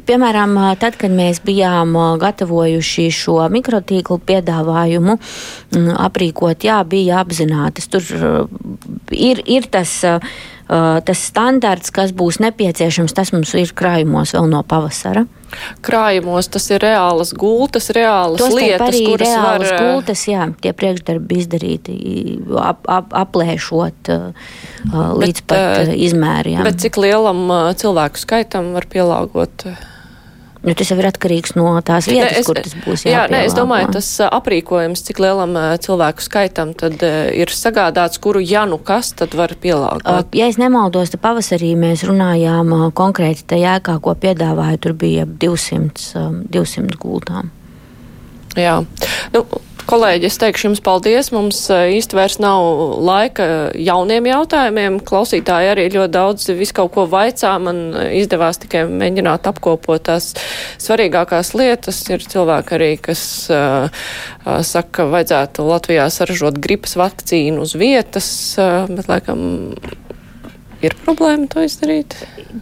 Piemēram, 0.08 0.58
tad, 0.82 1.00
kad 1.00 1.14
mēs 1.16 1.42
bijām 1.46 1.96
gatavojuši 2.22 3.08
šo 3.16 3.40
mikrotīklu 3.54 4.20
piedāvājumu, 4.30 5.18
aprīkot, 6.10 6.68
jā, 6.70 6.82
bija 6.88 7.24
apzinātas. 7.24 7.90
Tur 7.92 8.06
ir, 9.16 9.44
ir 9.48 9.70
tas 9.72 9.98
Uh, 10.10 10.59
tas 10.70 11.26
standarts, 11.32 11.90
kas 11.94 12.14
būs 12.14 12.38
nepieciešams, 12.44 13.14
tas 13.18 13.34
mums 13.34 13.56
ir 13.58 13.72
krājumos 13.74 14.36
vēl 14.36 14.50
no 14.52 14.62
pavasara. 14.62 15.26
Krājumos 15.82 16.52
tas 16.54 16.68
ir 16.70 16.84
reālas 16.84 17.32
gultas, 17.34 17.90
reālas 17.96 18.44
Tos 18.44 18.54
lietas, 18.54 18.94
kuras 18.94 19.26
reālas 19.26 19.72
var... 19.74 19.82
gultas, 19.82 20.26
jā, 20.30 20.46
tie 20.62 20.74
priekšdarbi 20.78 21.40
izdarīti, 21.42 21.96
ap, 22.62 22.86
ap, 22.86 23.16
aplēšot 23.18 24.12
uh, 24.14 24.50
līdz 24.94 25.42
bet, 25.42 25.46
pat 25.50 25.94
izmēriem. 25.96 26.62
Bet 26.70 26.84
cik 26.86 27.02
lielam 27.02 27.48
cilvēku 27.82 28.22
skaitam 28.22 28.76
var 28.78 28.86
pielāgot? 28.94 29.66
Nu, 30.60 30.74
tas 30.76 30.90
jau 30.92 30.98
ir 31.00 31.08
atkarīgs 31.08 31.54
no 31.56 31.72
tās 31.88 32.10
vietas, 32.12 32.34
ne, 32.34 32.40
es, 32.42 32.48
kur 32.50 32.58
tas 32.60 32.74
būs. 32.84 33.06
Jā, 33.08 33.22
nē, 33.32 33.46
es 33.48 33.54
domāju, 33.56 33.94
tas 33.96 34.10
aprīkojums, 34.26 35.06
cik 35.08 35.22
lielam 35.24 35.56
cilvēku 35.80 36.26
skaitam 36.26 36.74
tad 36.78 37.00
ir 37.00 37.54
sagādāts, 37.56 38.20
kuru 38.20 38.42
ja 38.44 38.66
nu 38.68 38.76
kas, 38.76 39.14
tad 39.16 39.38
var 39.40 39.56
pielāgot. 39.64 40.36
Ja 40.36 40.50
es 40.52 40.60
nemaldos, 40.60 41.14
tad 41.14 41.24
pavasarī 41.24 41.72
mēs 41.80 42.04
runājām 42.10 42.76
konkrēti 42.98 43.48
tajā 43.56 43.78
ēkā, 43.80 43.96
ko 44.04 44.18
piedāvāja, 44.20 44.82
tur 44.84 44.98
bija 45.00 45.24
200, 45.24 46.28
200 46.52 47.00
gultām. 47.00 47.54
Jā. 48.60 48.82
Nu, 49.32 49.46
Kolēģi, 49.90 50.28
es 50.30 50.36
teikšu 50.38 50.68
jums 50.68 50.82
paldies. 50.86 51.32
Mums 51.34 51.64
eh, 51.74 51.96
īsti 51.98 52.14
vairs 52.14 52.36
nav 52.38 52.62
laika 53.02 53.46
jauniem 53.74 54.28
jautājumiem. 54.30 55.00
Klausītāji 55.02 55.72
arī 55.72 55.88
ļoti 55.96 56.14
daudz 56.14 56.46
visu 56.60 56.76
kaut 56.78 56.92
ko 56.94 57.08
vaicā. 57.10 57.56
Man 57.64 57.80
izdevās 58.14 58.62
tikai 58.62 58.84
mēģināt 58.86 59.50
apkopot 59.50 60.04
tās 60.12 60.36
svarīgākās 60.78 61.56
lietas. 61.58 62.04
Ir 62.14 62.22
cilvēki 62.22 62.78
arī, 62.78 62.92
kas 63.02 63.24
uh, 63.50 63.90
saka, 64.46 64.92
ka 65.00 65.08
vajadzētu 65.10 65.66
Latvijā 65.66 66.06
saražot 66.14 66.62
gripas 66.62 66.94
vakcīnu 67.00 67.66
uz 67.66 67.74
vietas, 67.80 68.30
uh, 68.62 68.86
bet 68.94 69.10
laikam 69.10 69.42
ir 70.86 70.96
problēma 71.04 71.48
to 71.52 71.64
izdarīt? 71.66 72.16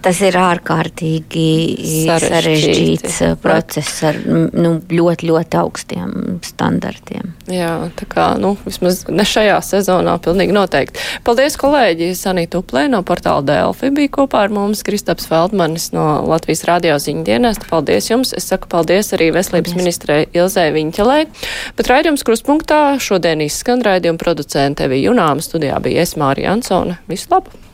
Tas 0.03 0.19
ir 0.25 0.35
ārkārtīgi 0.35 1.45
sarežģīts 2.07 3.19
uh, 3.23 3.35
process 3.39 4.01
ar 4.07 4.17
nu, 4.27 4.73
ļoti, 4.91 5.29
ļoti 5.29 5.59
augstiem 5.61 6.39
standartiem. 6.43 7.33
Jā, 7.51 7.89
tā 7.95 8.07
kā, 8.09 8.25
nu, 8.41 8.55
vismaz 8.65 9.05
ne 9.07 9.23
šajā 9.27 9.57
sezonā 9.63 10.17
pilnīgi 10.23 10.55
noteikti. 10.55 11.03
Paldies, 11.27 11.55
kolēģi! 11.61 12.09
Sanīta 12.17 12.59
Uplē 12.59 12.87
no 12.91 12.99
portāla 13.07 13.45
Delfi 13.47 13.91
bija 13.95 14.11
kopā 14.19 14.43
ar 14.47 14.53
mums, 14.53 14.83
Kristaps 14.87 15.29
Feldmanis 15.29 15.91
no 15.95 16.07
Latvijas 16.27 16.65
radio 16.67 16.97
ziņu 17.01 17.23
dienesta. 17.27 17.69
Paldies 17.69 18.11
jums! 18.11 18.33
Es 18.37 18.49
saku 18.51 18.69
paldies 18.71 19.13
arī 19.15 19.29
veselības 19.35 19.71
paldies. 19.71 19.83
ministrei 19.83 20.27
Ilzē 20.35 20.67
Viņķelē. 20.75 21.21
Bet 21.79 21.93
raidījums 21.93 22.25
kruspunktā 22.27 22.81
šodien 23.03 23.45
izskan 23.45 23.85
raidījuma 23.87 24.19
producente 24.21 24.89
Evija 24.89 25.11
Junāma 25.11 25.45
studijā 25.45 25.79
bija 25.83 26.03
Esmāra 26.03 26.49
Jansone. 26.49 26.99
Visu 27.07 27.31
labu! 27.31 27.66